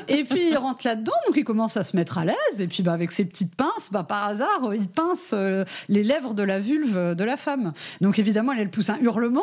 Et 0.08 0.24
puis 0.24 0.50
il 0.50 0.56
rentre 0.56 0.86
là-dedans, 0.86 1.12
donc 1.26 1.36
il 1.36 1.44
commence 1.44 1.76
à 1.76 1.84
se 1.84 1.96
mettre 1.96 2.01
à 2.18 2.24
l'aise. 2.24 2.60
Et 2.60 2.66
puis 2.66 2.82
bah, 2.82 2.92
avec 2.92 3.12
ses 3.12 3.24
petites 3.24 3.54
pinces, 3.54 3.90
bah, 3.90 4.04
par 4.04 4.26
hasard, 4.26 4.72
il 4.74 4.88
pince 4.88 5.32
euh, 5.34 5.64
les 5.88 6.02
lèvres 6.02 6.34
de 6.34 6.42
la 6.42 6.58
vulve 6.58 7.14
de 7.14 7.24
la 7.24 7.36
femme. 7.36 7.72
Donc 8.00 8.18
évidemment, 8.18 8.52
elle, 8.52 8.70
pousse 8.70 8.90
un 8.90 8.98
hurlement. 9.00 9.42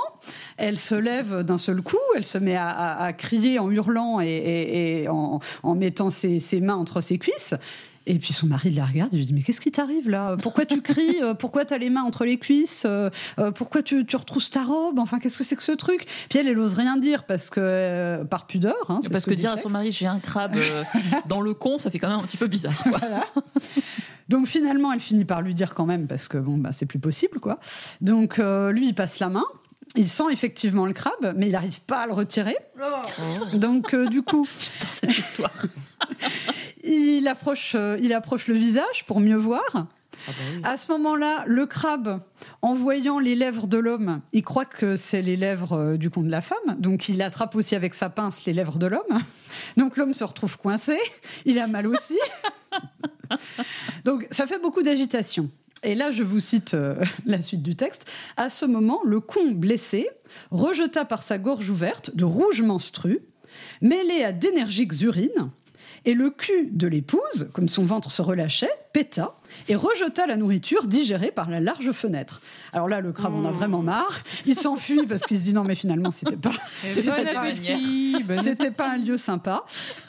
Elle 0.58 0.78
se 0.78 0.96
lève 0.96 1.44
d'un 1.44 1.58
seul 1.58 1.82
coup, 1.82 1.98
elle 2.16 2.26
se 2.26 2.38
met 2.38 2.56
à, 2.56 3.14
crier 3.18 3.60
en 3.60 3.70
hurlant 3.72 4.20
et, 4.22 5.08
en, 5.10 5.40
mettant 5.76 6.10
ses 6.10 6.62
mains 6.62 6.76
entre 6.76 7.02
ses 7.02 7.18
cuisses. 7.18 7.56
Et 8.12 8.18
puis 8.18 8.34
son 8.34 8.48
mari 8.48 8.72
la 8.72 8.86
regarde 8.86 9.14
et 9.14 9.18
lui 9.18 9.26
dit 9.28 9.34
mais 9.34 9.44
qu'est-ce 9.44 9.62
qui 9.62 9.72
t'arrive 9.72 10.10
là? 10.10 10.36
Pourquoi 10.42 10.66
tu 10.66 10.82
cries? 10.82 11.18
Euh, 11.22 11.36
Pourquoi 11.36 11.64
t'as 11.64 11.78
les 11.78 11.92
mains 11.92 12.02
entre 12.02 12.26
les 12.26 12.40
cuisses? 12.40 12.84
Euh, 12.88 13.12
euh, 13.38 13.52
Pourquoi 13.52 13.84
tu, 13.84 14.04
tu 14.04 14.16
retrousses 14.16 14.50
ta 14.50 14.64
robe? 14.64 14.98
Enfin 14.98 15.20
qu'est-ce 15.20 15.38
que 15.38 15.44
c'est 15.44 15.56
que 15.56 15.62
ce 15.62 15.74
truc? 15.74 16.08
Puis 16.28 16.40
elle 16.40 16.48
elle 16.48 16.58
ose 16.58 16.74
rien 16.74 16.98
dire 16.98 17.24
parce 17.26 17.52
que 17.52 17.60
euh, 17.62 18.24
par 18.26 18.48
pudeur. 18.48 18.74
hein, 18.90 19.00
c'est 19.04 19.12
Parce 19.12 19.26
ce 19.26 19.30
que 19.30 19.36
dire 19.36 19.52
à 19.52 19.58
son 19.58 19.70
mari 19.70 19.92
j'ai 19.92 20.08
un 20.08 20.20
crabe 20.20 20.56
euh, 20.56 20.84
dans 21.28 21.40
le 21.42 21.54
con, 21.54 21.78
ça 21.78 21.92
fait 21.92 22.00
quand 22.00 22.10
même 22.10 22.18
un 22.20 22.24
petit 22.24 22.38
peu 22.38 22.48
bizarre. 22.48 22.76
quoi. 22.82 22.98
Voilà. 22.98 23.26
Donc 24.28 24.48
finalement, 24.48 24.92
elle 24.92 25.00
finit 25.00 25.26
par 25.26 25.42
lui 25.44 25.54
dire 25.54 25.76
quand 25.76 25.86
même 25.86 26.08
parce 26.08 26.28
que 26.28 26.38
bon, 26.40 26.58
bah, 26.58 26.72
c'est 26.72 26.86
plus 26.88 27.00
possible 27.00 27.40
quoi. 27.40 27.60
Donc 28.02 28.40
euh, 28.40 28.72
lui, 28.72 28.88
il 28.88 28.96
passe 28.96 29.20
la 29.20 29.30
main. 29.30 29.46
Il 29.96 30.08
sent 30.08 30.26
effectivement 30.32 30.86
le 30.86 30.94
crabe, 30.94 31.34
mais 31.36 31.48
il 31.48 31.52
n'arrive 31.54 31.82
pas 31.82 32.02
à 32.02 32.06
le 32.08 32.14
retirer. 32.14 32.56
Donc 33.56 33.94
euh, 33.96 34.08
du 34.08 34.22
coup, 34.22 34.48
Dans 34.82 34.88
cette 34.88 35.18
histoire. 35.18 35.52
il 36.94 37.28
approche, 37.28 37.74
euh, 37.76 37.98
il 38.02 38.14
approche 38.14 38.48
le 38.48 38.56
visage 38.56 39.06
pour 39.06 39.20
mieux 39.20 39.38
voir. 39.38 39.88
Ah 40.28 40.32
bah 40.32 40.34
oui. 40.54 40.62
À 40.64 40.78
ce 40.78 40.92
moment-là, 40.92 41.44
le 41.48 41.66
crabe, 41.66 42.22
en 42.62 42.76
voyant 42.76 43.20
les 43.20 43.36
lèvres 43.36 43.68
de 43.68 43.78
l'homme, 43.78 44.22
il 44.34 44.44
croit 44.44 44.66
que 44.66 44.96
c'est 44.96 45.22
les 45.22 45.38
lèvres 45.38 45.74
euh, 45.74 45.98
du 45.98 46.10
con 46.10 46.22
de 46.22 46.30
la 46.30 46.42
femme. 46.42 46.76
Donc 46.78 47.10
il 47.10 47.22
attrape 47.22 47.56
aussi 47.56 47.76
avec 47.76 47.94
sa 47.94 48.10
pince 48.10 48.46
les 48.46 48.54
lèvres 48.54 48.80
de 48.80 48.88
l'homme. 48.88 49.22
Donc 49.78 49.98
l'homme 49.98 50.14
se 50.14 50.24
retrouve 50.24 50.58
coincé. 50.58 50.98
Il 51.46 51.60
a 51.60 51.68
mal 51.68 51.88
aussi. 51.88 52.20
Donc 54.06 54.28
ça 54.32 54.48
fait 54.48 54.60
beaucoup 54.60 54.82
d'agitation. 54.82 55.50
Et 55.84 55.96
là, 55.96 56.12
je 56.12 56.24
vous 56.24 56.40
cite 56.40 56.74
euh, 56.74 56.96
la 57.26 57.42
suite 57.42 57.64
du 57.64 57.76
texte. 57.76 58.06
À 58.38 58.50
ce 58.50 58.66
moment, 58.66 59.00
le 59.06 59.20
con 59.20 59.52
blessé 59.52 60.10
rejeta 60.52 61.06
par 61.06 61.24
sa 61.24 61.38
gorge 61.38 61.70
ouverte 61.70 62.16
de 62.16 62.26
rouges 62.26 62.62
menstrues, 62.62 63.22
mêlés 63.82 64.24
à 64.24 64.32
d'énergiques 64.32 65.02
urines, 65.02 65.50
et 66.06 66.14
le 66.14 66.30
cul 66.30 66.70
de 66.72 66.88
l'épouse, 66.88 67.50
comme 67.54 67.70
son 67.70 67.86
ventre 67.86 68.12
se 68.12 68.22
relâchait, 68.22 68.70
péta 68.94 69.36
et 69.68 69.76
rejeta 69.76 70.26
la 70.28 70.36
nourriture 70.36 70.86
digérée 70.88 71.32
par 71.32 71.50
la 71.50 71.60
large 71.60 71.92
fenêtre. 71.92 72.42
Alors 72.74 72.88
là, 72.88 73.02
le 73.02 73.12
crabe 73.12 73.36
en 73.36 73.46
a 73.46 73.52
vraiment 73.52 73.82
marre. 73.82 74.22
Il 74.46 74.56
s'enfuit 74.56 75.06
parce 75.08 75.24
qu'il 75.26 75.38
se 75.40 75.44
dit 75.44 75.54
non, 75.54 75.64
mais 75.64 75.76
finalement, 75.76 76.12
c'était 76.12 76.38
pas, 76.38 76.52
c'était 76.86 77.10
Bon 77.10 77.34
pas, 77.34 77.40
appétit, 77.42 78.24
bon 78.24 78.42
c'était 78.44 78.72
pas 78.72 78.92
un 78.92 78.98
lieu 78.98 79.18
sympa. 79.18 79.64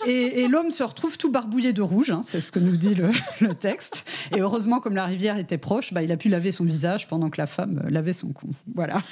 Et, 0.07 0.41
et 0.43 0.49
l'homme 0.49 0.71
se 0.71 0.83
retrouve 0.83 1.17
tout 1.19 1.31
barbouillé 1.31 1.73
de 1.73 1.83
rouge, 1.83 2.11
hein, 2.11 2.21
c'est 2.23 2.41
ce 2.41 2.53
que 2.53 2.59
nous 2.59 2.77
dit 2.77 2.95
le, 2.95 3.11
le 3.41 3.55
texte. 3.55 4.09
Et 4.35 4.41
heureusement, 4.41 4.81
comme 4.81 4.95
la 4.95 5.05
rivière 5.07 5.39
était 5.39 5.59
proche, 5.59 5.93
bah, 5.93 6.03
il 6.03 6.13
a 6.13 6.17
pu 6.17 6.29
laver 6.29 6.53
son 6.53 6.65
visage 6.65 7.09
pendant 7.09 7.31
que 7.31 7.41
la 7.41 7.47
femme 7.47 7.83
euh, 7.85 7.91
lavait 7.91 8.13
son 8.13 8.29
cou. 8.29 8.49
Voilà. 8.75 9.03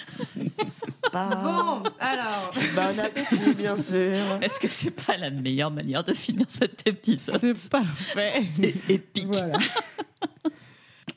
Pas- 1.12 1.82
alors. 2.00 2.52
Bon 2.74 3.00
appétit, 3.00 3.54
bien 3.54 3.76
sûr. 3.76 4.14
Est-ce 4.40 4.60
que 4.60 4.68
c'est 4.68 4.90
pas 4.90 5.16
la 5.16 5.30
meilleure 5.30 5.70
manière 5.70 6.04
de 6.04 6.12
finir 6.12 6.46
cet 6.48 6.86
épisode? 6.86 7.40
C'est 7.56 7.70
parfait. 7.70 8.42
C'est 8.54 8.74
épique. 8.90 9.26
voilà. 9.30 9.58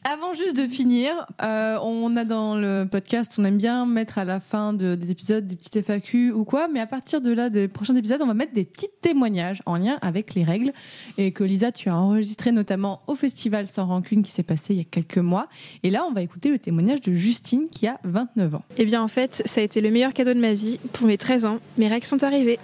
Avant 0.04 0.34
juste 0.34 0.58
de 0.58 0.66
finir, 0.68 1.12
euh, 1.44 1.78
on 1.84 2.18
a 2.18 2.26
dans 2.26 2.56
le 2.56 2.88
podcast, 2.90 3.36
on 3.38 3.46
aime 3.46 3.58
bien 3.58 3.86
mettre 3.86 4.18
à 4.18 4.26
la 4.26 4.40
fin 4.40 4.74
de- 4.74 4.96
des 4.96 5.12
épisodes 5.12 5.46
des 5.48 5.56
petites 5.56 5.76
FAQ 5.78 6.32
ou 6.32 6.44
quoi, 6.44 6.68
mais 6.68 6.80
à 6.80 6.88
partir 6.88 7.22
de 7.22 7.32
là, 7.32 7.52
des 7.52 7.68
prochains 7.68 7.96
épisodes, 7.96 8.20
on 8.24 8.26
va 8.26 8.34
mettre 8.34 8.54
des 8.54 8.66
petits 8.66 8.90
témoignages 9.02 9.62
en 9.68 9.78
lien 9.78 10.00
avec 10.02 10.34
les 10.34 10.44
règles 10.44 10.74
et 11.20 11.32
que 11.32 11.44
Lisa, 11.44 11.72
tu 11.72 11.90
as 11.90 11.96
enregistré 11.96 12.52
notamment 12.52 13.02
au 13.06 13.14
festival 13.14 13.68
Sans 13.68 13.86
Rancune 13.86 14.24
qui 14.24 14.32
s'est 14.32 14.42
passé 14.42 14.74
il 14.74 14.78
y 14.78 14.82
a 14.82 14.86
quelques 14.86 15.20
mois. 15.20 15.48
Et 15.84 15.92
là, 15.92 16.04
on 16.10 16.14
va 16.14 16.24
écouter 16.24 16.50
le 16.50 16.58
témoignage 16.58 17.02
de 17.02 17.14
Justine 17.14 17.68
qui 17.72 17.86
a 17.86 18.00
29 18.04 18.56
ans. 18.56 18.64
Eh 18.78 18.86
bien, 18.86 19.04
en 19.04 19.08
fait, 19.08 19.44
ça 19.46 19.62
a 19.62 19.64
été 19.64 19.82
le 19.82 19.92
meilleur 19.92 20.14
cadeau 20.14 20.34
de 20.34 20.40
ma 20.40 20.56
vie. 20.56 20.80
Pour 20.94 21.06
mes 21.06 21.18
13 21.20 21.46
ans, 21.46 21.60
mes 21.78 21.88
règles 21.88 22.08
sont 22.08 22.24
arrivées. 22.24 22.58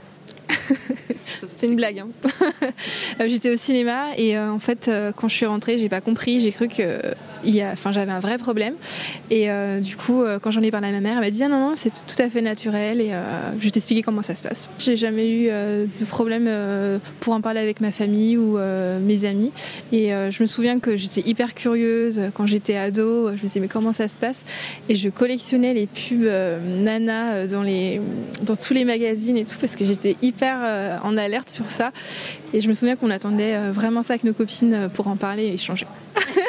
C'est 1.58 1.68
une 1.68 1.76
blague. 1.76 2.00
hein. 2.00 2.08
Euh, 3.20 3.28
J'étais 3.28 3.50
au 3.52 3.56
cinéma 3.56 4.10
et 4.18 4.38
euh, 4.38 4.52
en 4.52 4.60
fait, 4.60 4.88
euh, 4.88 5.12
quand 5.16 5.28
je 5.28 5.36
suis 5.36 5.45
rentrée, 5.45 5.78
j'ai 5.78 5.89
pas 5.89 6.02
compris. 6.02 6.39
J'ai 6.39 6.52
cru 6.52 6.68
que 6.68 7.02
enfin, 7.72 7.92
j'avais 7.92 8.12
un 8.12 8.20
vrai 8.20 8.38
problème. 8.38 8.74
Et 9.30 9.50
euh, 9.50 9.80
du 9.80 9.96
coup, 9.96 10.24
euh, 10.24 10.40
quand 10.40 10.52
j'en 10.52 10.62
ai 10.62 10.72
parlé 10.72 10.88
à 10.88 10.92
ma 10.92 11.00
mère, 11.00 11.14
elle 11.16 11.24
m'a 11.24 11.32
dit 11.32 11.44
ah 11.44 11.48
non 11.48 11.70
non, 11.70 11.74
c'est 11.76 11.92
tout 11.92 12.22
à 12.22 12.30
fait 12.30 12.42
naturel 12.42 13.02
et 13.02 13.10
euh, 13.12 13.22
je 13.60 13.66
vais 13.66 13.72
t'expliquer 13.72 14.02
comment 14.02 14.22
ça 14.22 14.36
se 14.36 14.44
passe. 14.44 14.70
J'ai 14.78 14.96
jamais 14.96 15.30
eu 15.30 15.48
euh, 15.50 15.86
de 16.00 16.06
problème 16.06 16.50
pour 17.20 17.34
en 17.34 17.42
parler 17.42 17.60
avec 17.60 17.82
ma 17.82 17.92
famille 17.92 18.38
ou 18.38 18.58
mes 18.58 19.26
amis. 19.26 19.52
Et 19.92 20.10
je 20.10 20.42
me 20.42 20.48
souviens 20.48 20.80
que 20.80 20.96
j'étais 20.96 21.22
hyper 21.22 21.54
curieuse 21.54 22.20
quand 22.34 22.46
j'étais 22.46 22.76
ado. 22.76 23.30
Je 23.30 23.34
me 23.34 23.48
disais 23.48 23.60
mais 23.60 23.68
comment 23.68 23.94
ça 23.94 24.08
se 24.08 24.20
passe? 24.20 24.46
Et 24.90 24.96
je 24.96 25.10
collectionnais 25.10 25.74
les 25.74 25.88
pubs 25.88 26.30
Nana 26.82 27.48
dans 27.48 27.64
les 27.64 28.02
dans 28.44 28.56
tous 28.56 28.74
les 28.74 28.86
magazines 28.86 29.38
et 29.38 29.46
tout 29.46 29.58
parce 29.60 29.76
que 29.76 29.86
j'étais 29.86 30.16
hyper 30.22 31.00
en 31.04 31.18
alerte 31.18 31.50
sur 31.50 31.70
ça. 31.70 31.92
Et 32.54 32.62
je 32.62 32.68
me 32.68 32.74
souviens 32.74 32.96
qu'on 32.96 33.10
attendait 33.10 33.58
vraiment 33.72 34.02
ça 34.02 34.14
avec 34.14 34.24
nos 34.24 34.34
copines 34.34 34.90
pour 34.94 35.08
en 35.08 35.16
parler 35.16 35.46
et 35.46 35.54
échanger. 35.54 35.88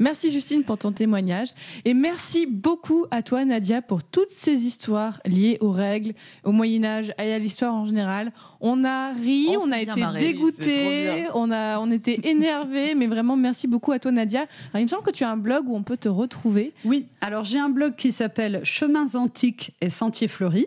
Merci 0.00 0.30
Justine 0.30 0.62
pour 0.62 0.78
ton 0.78 0.92
témoignage 0.92 1.48
et 1.84 1.92
merci 1.92 2.46
beaucoup 2.46 3.06
à 3.10 3.22
toi 3.22 3.44
Nadia 3.44 3.82
pour 3.82 4.04
toutes 4.04 4.30
ces 4.30 4.64
histoires 4.64 5.20
liées 5.26 5.58
aux 5.60 5.72
règles, 5.72 6.14
au 6.44 6.52
Moyen 6.52 6.84
Âge 6.84 7.12
et 7.18 7.32
à 7.32 7.38
l'histoire 7.38 7.74
en 7.74 7.84
général. 7.84 8.32
On 8.60 8.84
a 8.84 9.12
ri, 9.12 9.48
On 9.60 9.72
a 9.72 9.80
été 9.80 10.00
dégoûté, 10.18 11.26
on 11.34 11.50
a 11.50 11.80
on 11.80 11.90
était 11.90 12.20
énervé, 12.24 12.94
mais 12.94 13.06
vraiment 13.06 13.36
merci 13.36 13.66
beaucoup 13.66 13.92
à 13.92 13.98
toi 13.98 14.12
Nadia. 14.12 14.42
Alors, 14.72 14.80
il 14.80 14.82
me 14.84 14.88
semble 14.88 15.02
que 15.02 15.10
tu 15.10 15.24
as 15.24 15.30
un 15.30 15.36
blog 15.36 15.68
où 15.68 15.74
on 15.76 15.82
peut 15.82 15.96
te 15.96 16.08
retrouver. 16.08 16.72
Oui, 16.84 17.06
alors 17.20 17.44
j'ai 17.44 17.58
un 17.58 17.68
blog 17.68 17.94
qui 17.96 18.12
s'appelle 18.12 18.60
Chemins 18.64 19.14
antiques 19.14 19.74
et 19.80 19.88
sentiers 19.88 20.28
fleuris. 20.28 20.66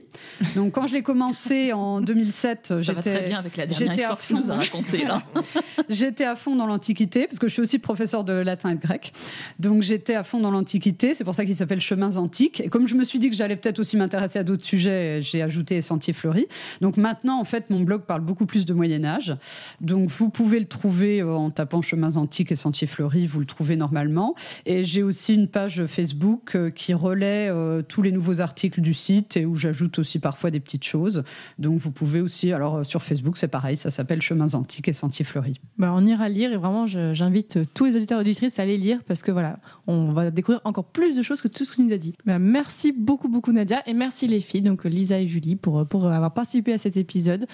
Donc 0.55 0.73
quand 0.73 0.87
je 0.87 0.93
l'ai 0.93 1.03
commencé 1.03 1.71
en 1.71 2.01
2007, 2.01 2.67
Ça 2.67 2.73
va 2.75 2.79
j'étais 2.81 3.01
très 3.01 3.27
bien 3.27 3.39
avec 3.39 3.55
la 3.55 3.65
dernière 3.65 3.89
j'étais 3.95 4.03
à 4.03 4.13
histoire 4.13 4.19
que 4.19 4.25
tu 4.25 4.33
nous 4.33 4.51
as 4.51 4.61
fond. 4.61 4.83
J'étais 5.89 6.25
à 6.25 6.35
fond 6.35 6.55
dans 6.55 6.67
l'Antiquité, 6.67 7.27
parce 7.27 7.39
que 7.39 7.47
je 7.47 7.53
suis 7.53 7.61
aussi 7.61 7.79
professeur 7.79 8.23
de 8.23 8.33
latin 8.33 8.71
et 8.71 8.75
de 8.75 8.81
grec. 8.81 9.13
Donc 9.59 9.81
j'étais 9.81 10.15
à 10.15 10.23
fond 10.23 10.39
dans 10.39 10.51
l'Antiquité, 10.51 11.13
c'est 11.13 11.23
pour 11.23 11.35
ça 11.35 11.45
qu'il 11.45 11.55
s'appelle 11.55 11.81
Chemins 11.81 12.17
Antiques. 12.17 12.61
Et 12.61 12.69
comme 12.69 12.87
je 12.87 12.95
me 12.95 13.03
suis 13.03 13.19
dit 13.19 13.29
que 13.29 13.35
j'allais 13.35 13.55
peut-être 13.55 13.79
aussi 13.79 13.97
m'intéresser 13.97 14.39
à 14.39 14.43
d'autres 14.43 14.65
sujets, 14.65 15.21
j'ai 15.21 15.41
ajouté 15.41 15.81
Sentiers 15.81 16.13
Fleuris. 16.13 16.47
Donc 16.81 16.97
maintenant, 16.97 17.39
en 17.39 17.43
fait, 17.43 17.69
mon 17.69 17.81
blog 17.81 18.01
parle 18.01 18.21
beaucoup 18.21 18.45
plus 18.45 18.65
de 18.65 18.73
Moyen-Âge. 18.73 19.35
Donc 19.79 20.09
vous 20.09 20.29
pouvez 20.29 20.59
le 20.59 20.65
trouver 20.65 21.21
euh, 21.21 21.33
en 21.33 21.49
tapant 21.49 21.81
Chemins 21.81 22.17
Antiques 22.17 22.51
et 22.51 22.55
Sentiers 22.55 22.87
Fleuris, 22.87 23.27
vous 23.27 23.39
le 23.39 23.45
trouvez 23.45 23.75
normalement. 23.75 24.35
Et 24.65 24.83
j'ai 24.83 25.03
aussi 25.03 25.33
une 25.33 25.47
page 25.47 25.85
Facebook 25.85 26.55
euh, 26.55 26.69
qui 26.69 26.93
relaie 26.93 27.49
euh, 27.49 27.81
tous 27.81 28.01
les 28.01 28.11
nouveaux 28.11 28.41
articles 28.41 28.81
du 28.81 28.93
site 28.93 29.37
et 29.37 29.45
où 29.45 29.55
j'ajoute 29.55 29.99
aussi 29.99 30.19
parfois 30.19 30.51
des 30.51 30.59
petites 30.59 30.83
choses. 30.83 31.23
Donc 31.59 31.79
vous 31.79 31.91
pouvez 31.91 32.21
aussi, 32.21 32.53
alors 32.53 32.85
sur 32.85 33.03
Facebook, 33.03 33.37
c'est 33.37 33.47
pareil, 33.47 33.77
ça 33.77 33.91
s'appelle 33.91 34.21
Chemins 34.21 34.53
Antiques 34.53 34.87
et 34.87 34.93
Sentiers 34.93 35.25
Fleuris. 35.25 35.59
Bah, 35.77 35.91
on 35.95 36.05
ira 36.05 36.29
lire 36.29 36.51
et 36.51 36.57
vraiment 36.57 36.87
j'invite 36.87 37.59
tous 37.73 37.85
les 37.85 37.95
auditeurs 37.95 38.19
et 38.19 38.21
auditrices 38.21 38.59
à 38.59 38.63
aller 38.63 38.77
lire 38.77 38.99
parce 39.11 39.23
que 39.23 39.31
voilà, 39.31 39.59
on 39.87 40.13
va 40.13 40.31
découvrir 40.31 40.61
encore 40.63 40.85
plus 40.85 41.17
de 41.17 41.21
choses 41.21 41.41
que 41.41 41.49
tout 41.49 41.65
ce 41.65 41.73
tu 41.73 41.81
nous 41.81 41.91
a 41.91 41.97
dit. 41.97 42.15
Bah, 42.25 42.39
merci 42.39 42.93
beaucoup 42.93 43.27
beaucoup 43.27 43.51
Nadia 43.51 43.83
et 43.85 43.93
merci 43.93 44.25
les 44.25 44.39
filles, 44.39 44.61
donc 44.61 44.85
Lisa 44.85 45.19
et 45.19 45.27
Julie 45.27 45.57
pour, 45.57 45.85
pour 45.85 46.07
avoir 46.07 46.33
participé 46.33 46.71
à 46.71 46.77
cet 46.77 46.95
épisode. 46.95 47.45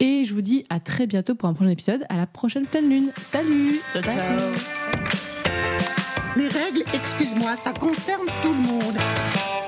Et 0.00 0.24
je 0.24 0.34
vous 0.34 0.42
dis 0.42 0.64
à 0.70 0.80
très 0.80 1.06
bientôt 1.06 1.36
pour 1.36 1.48
un 1.48 1.54
prochain 1.54 1.70
épisode, 1.70 2.04
à 2.08 2.16
la 2.16 2.26
prochaine 2.26 2.66
pleine 2.66 2.90
lune. 2.90 3.10
Salut 3.22 3.80
Ciao, 3.92 4.02
Salut. 4.02 4.18
ciao. 4.18 4.50
Les 6.36 6.48
règles, 6.48 6.82
excuse-moi, 6.92 7.56
ça 7.56 7.72
concerne 7.72 8.26
tout 8.42 8.52
le 8.52 8.58
monde. 8.58 9.67